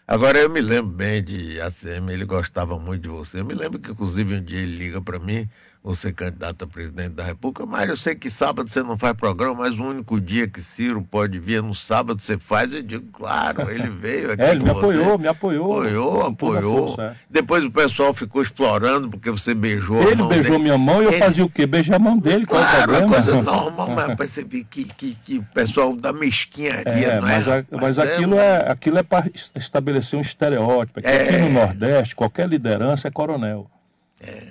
Agora 0.06 0.38
eu 0.38 0.48
me 0.48 0.60
lembro 0.60 0.90
bem 0.90 1.22
de 1.22 1.60
ACM, 1.60 2.10
ele 2.10 2.24
gostava 2.24 2.78
muito 2.78 3.02
de 3.02 3.08
você. 3.08 3.40
Eu 3.40 3.44
me 3.44 3.54
lembro 3.54 3.78
que, 3.78 3.90
inclusive, 3.90 4.36
um 4.36 4.42
dia 4.42 4.60
ele 4.60 4.76
liga 4.76 5.00
para 5.00 5.18
mim, 5.18 5.48
você 5.84 6.10
candidato 6.10 6.64
a 6.64 6.66
presidente 6.66 7.10
da 7.10 7.22
República, 7.22 7.66
mas 7.66 7.90
eu 7.90 7.96
sei 7.96 8.14
que 8.14 8.30
sábado 8.30 8.70
você 8.70 8.82
não 8.82 8.96
faz 8.96 9.12
programa, 9.12 9.54
mas 9.56 9.78
o 9.78 9.82
único 9.84 10.18
dia 10.18 10.48
que 10.48 10.62
Ciro 10.62 11.02
pode 11.02 11.38
vir 11.38 11.58
é 11.58 11.60
no 11.60 11.74
sábado 11.74 12.22
você 12.22 12.38
faz. 12.38 12.72
Eu 12.72 12.82
digo, 12.82 13.04
claro, 13.12 13.70
ele 13.70 13.90
veio 13.90 14.32
aqui. 14.32 14.40
É, 14.40 14.52
ele 14.52 14.64
me 14.64 14.70
você. 14.70 14.78
apoiou, 14.78 15.18
me 15.18 15.28
apoiou. 15.28 15.80
Apoiou, 15.82 16.22
a 16.22 16.28
apoiou. 16.28 16.86
força, 16.88 17.02
é. 17.02 17.14
Depois 17.28 17.62
o 17.64 17.70
pessoal 17.70 18.14
ficou 18.14 18.40
explorando 18.40 19.10
porque 19.10 19.30
você 19.30 19.52
beijou 19.54 20.00
a 20.00 20.04
Ele 20.06 20.14
mão 20.16 20.28
beijou 20.28 20.52
dele. 20.52 20.62
minha 20.64 20.78
mão 20.78 21.02
e 21.02 21.04
eu 21.04 21.10
Ele- 21.12 21.18
fazia 21.18 21.44
o 21.44 21.50
quê? 21.50 21.66
Beijar 21.66 21.96
a 21.96 21.98
mão 21.98 22.18
dele, 22.18 22.44
é 22.44 22.46
Claro, 22.46 22.94
é 22.94 23.06
coisa 23.06 23.42
normal, 23.42 23.90
mas 24.16 24.36
vê 24.48 24.64
que, 24.64 24.84
que, 24.84 25.14
que 25.22 25.38
o 25.38 25.42
pessoal 25.52 25.94
da 25.94 26.14
mesquinharia, 26.14 27.08
É, 27.08 27.14
não 27.20 27.28
mas, 27.28 27.46
é? 27.46 27.58
a- 27.58 27.64
mas 27.78 27.98
aquilo 27.98 28.38
é, 28.38 28.70
aquilo 28.72 28.96
é 28.96 29.02
para 29.02 29.30
estabelecer 29.54 30.18
um 30.18 30.22
estereótipo. 30.22 31.00
É 31.02 31.22
aqui 31.24 31.34
É. 31.34 31.38
no 31.42 31.50
Nordeste, 31.50 32.16
qualquer 32.16 32.48
liderança 32.48 33.08
é 33.08 33.10
coronel. 33.10 33.70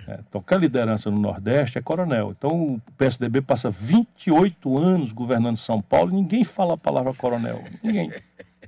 É, 0.07 0.19
qualquer 0.31 0.59
liderança 0.59 1.09
no 1.09 1.19
Nordeste 1.19 1.77
é 1.77 1.81
coronel. 1.81 2.33
Então 2.37 2.49
o 2.75 2.81
PSDB 2.97 3.41
passa 3.41 3.69
28 3.69 4.77
anos 4.77 5.11
governando 5.11 5.57
São 5.57 5.81
Paulo 5.81 6.11
e 6.11 6.15
ninguém 6.15 6.43
fala 6.43 6.73
a 6.73 6.77
palavra 6.77 7.13
coronel. 7.13 7.63
Ninguém. 7.83 8.11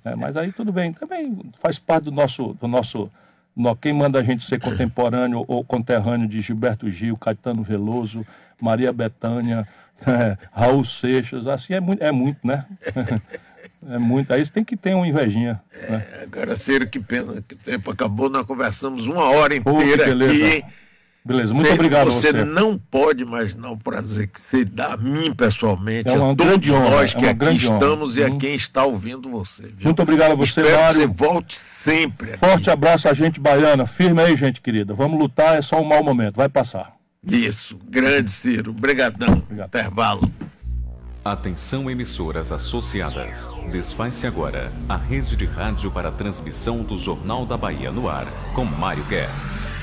É, 0.03 0.15
mas 0.15 0.37
aí 0.37 0.51
tudo 0.51 0.71
bem, 0.71 0.93
também 0.93 1.37
faz 1.59 1.79
parte 1.79 2.05
do 2.05 2.11
nosso. 2.11 2.53
Do 2.59 2.67
nosso 2.67 3.09
no- 3.55 3.75
quem 3.75 3.93
manda 3.93 4.19
a 4.19 4.23
gente 4.23 4.43
ser 4.43 4.59
contemporâneo 4.59 5.43
ou 5.47 5.63
conterrâneo 5.63 6.27
de 6.27 6.41
Gilberto 6.41 6.89
Gil, 6.89 7.17
Caetano 7.17 7.63
Veloso, 7.63 8.25
Maria 8.61 8.91
Bethânia, 8.91 9.67
Raul 10.51 10.83
Seixas, 10.85 11.47
assim 11.47 11.73
é 11.73 11.79
muito, 11.79 12.03
é 12.03 12.11
muito 12.11 12.45
né? 12.45 12.65
É 13.87 13.99
muito. 13.99 14.33
Aí 14.33 14.43
você 14.43 14.51
tem 14.51 14.63
que 14.63 14.75
ter 14.75 14.95
uma 14.95 15.07
invejinha. 15.07 15.61
né? 15.87 16.03
Agora, 16.23 16.55
Ciro, 16.55 16.87
que 16.87 16.99
pena 16.99 17.39
que 17.47 17.53
o 17.53 17.57
tempo 17.57 17.91
acabou. 17.91 18.29
Nós 18.31 18.43
conversamos 18.43 19.05
uma 19.07 19.25
hora 19.29 19.55
inteira 19.55 20.05
aqui. 20.11 20.65
Beleza, 21.27 21.55
muito 21.55 21.65
Você- 21.67 21.73
obrigado 21.73 22.01
a 22.07 22.11
você. 22.11 22.31
você. 22.31 22.43
não 22.45 22.77
pode 22.77 23.23
imaginar 23.23 23.71
o 23.71 23.77
prazer 23.77 24.27
que 24.27 24.39
você 24.39 24.63
dá 24.63 24.93
a 24.93 24.97
mim 24.97 25.33
pessoalmente, 25.33 26.09
É 26.09 26.13
uma 26.13 26.33
a 26.33 26.35
todos 26.35 26.69
honra, 26.69 26.89
nós 26.91 27.11
é 27.11 27.13
que 27.15 27.23
uma 27.23 27.29
aqui 27.31 27.39
grande 27.39 27.65
honra. 27.67 27.73
estamos 27.75 28.17
e 28.17 28.23
a 28.23 28.27
Hum. 28.27 28.37
quem 28.37 28.53
está 28.53 28.83
ouvindo 28.85 29.27
você. 29.29 29.63
viu? 29.63 29.85
Muito 29.85 30.01
obrigado 30.03 30.33
a 30.33 30.35
você, 30.35 30.61
Espero 30.61 30.79
Mário. 30.79 30.87
que 30.87 31.07
você 31.07 31.07
volte 31.07 31.57
sempre. 31.57 32.29
aqui. 32.29 32.37
Forte 32.37 32.69
abraço 32.69 33.09
a 33.09 33.13
gente 33.13 33.39
baiana. 33.39 33.87
Firme 33.87 34.21
aí, 34.21 34.35
gente 34.37 34.61
querida. 34.61 34.93
Vamos 34.93 35.17
lutar, 35.19 35.57
é 35.57 35.63
só 35.63 35.81
um 35.81 35.85
mau 35.85 36.03
momento. 36.03 36.35
Vai 36.35 36.47
passar. 36.47 36.93
Isso, 37.27 37.79
grande 37.89 38.29
Ciro. 38.29 38.69
Obrigadão. 38.69 39.33
Obrigado. 39.33 39.67
Intervalo. 39.67 40.31
Atenção 41.23 41.89
emissoras 41.89 42.51
associadas. 42.51 43.49
Desfaz-se 43.71 44.27
agora 44.27 44.71
a 44.87 44.95
rede 44.95 45.35
de 45.35 45.45
rádio 45.45 45.89
para 45.89 46.09
a 46.09 46.11
transmissão 46.11 46.83
do 46.83 46.95
Jornal 46.99 47.47
da 47.47 47.57
Bahia 47.57 47.91
no 47.91 48.07
ar, 48.07 48.27
com 48.53 48.63
Mário 48.63 49.03
Kertz. 49.05 49.73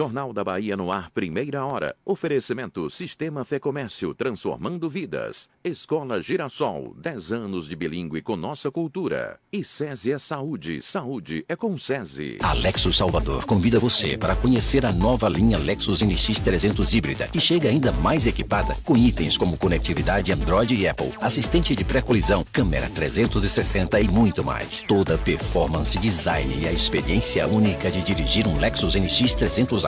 Jornal 0.00 0.32
da 0.32 0.42
Bahia 0.42 0.78
no 0.78 0.90
ar, 0.90 1.10
primeira 1.10 1.62
hora. 1.62 1.94
Oferecimento 2.06 2.88
Sistema 2.88 3.44
Fé 3.44 3.58
Comércio, 3.58 4.14
transformando 4.14 4.88
vidas. 4.88 5.46
Escola 5.62 6.22
Girassol, 6.22 6.94
10 6.96 7.32
anos 7.32 7.68
de 7.68 7.76
bilíngue 7.76 8.22
com 8.22 8.34
nossa 8.34 8.70
cultura. 8.70 9.38
E 9.52 9.62
SESI 9.62 10.12
é 10.12 10.18
Saúde, 10.18 10.80
saúde 10.80 11.44
é 11.46 11.54
com 11.54 11.76
SESI. 11.76 12.38
A 12.42 12.54
Lexus 12.54 12.96
Salvador 12.96 13.44
convida 13.44 13.78
você 13.78 14.16
para 14.16 14.34
conhecer 14.34 14.86
a 14.86 14.92
nova 14.92 15.28
linha 15.28 15.58
Lexus 15.58 16.00
NX 16.00 16.40
300 16.40 16.94
híbrida, 16.94 17.28
que 17.28 17.38
chega 17.38 17.68
ainda 17.68 17.92
mais 17.92 18.26
equipada 18.26 18.74
com 18.82 18.96
itens 18.96 19.36
como 19.36 19.58
conectividade 19.58 20.32
Android 20.32 20.74
e 20.74 20.88
Apple, 20.88 21.12
assistente 21.20 21.76
de 21.76 21.84
pré-colisão, 21.84 22.42
câmera 22.50 22.88
360 22.88 24.00
e 24.00 24.08
muito 24.08 24.42
mais. 24.42 24.80
Toda 24.80 25.18
performance, 25.18 25.98
design 25.98 26.62
e 26.62 26.66
a 26.66 26.72
experiência 26.72 27.46
única 27.46 27.90
de 27.90 28.02
dirigir 28.02 28.46
um 28.46 28.58
Lexus 28.58 28.94
NX 28.94 29.34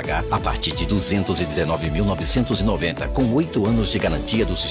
300H 0.02 0.24
a 0.30 0.38
partir 0.38 0.74
de 0.74 0.84
219.990, 0.86 3.08
com 3.12 3.32
8 3.32 3.66
anos 3.66 3.90
de 3.90 3.98
garantia 3.98 4.44
do 4.44 4.54
sistema 4.56 4.62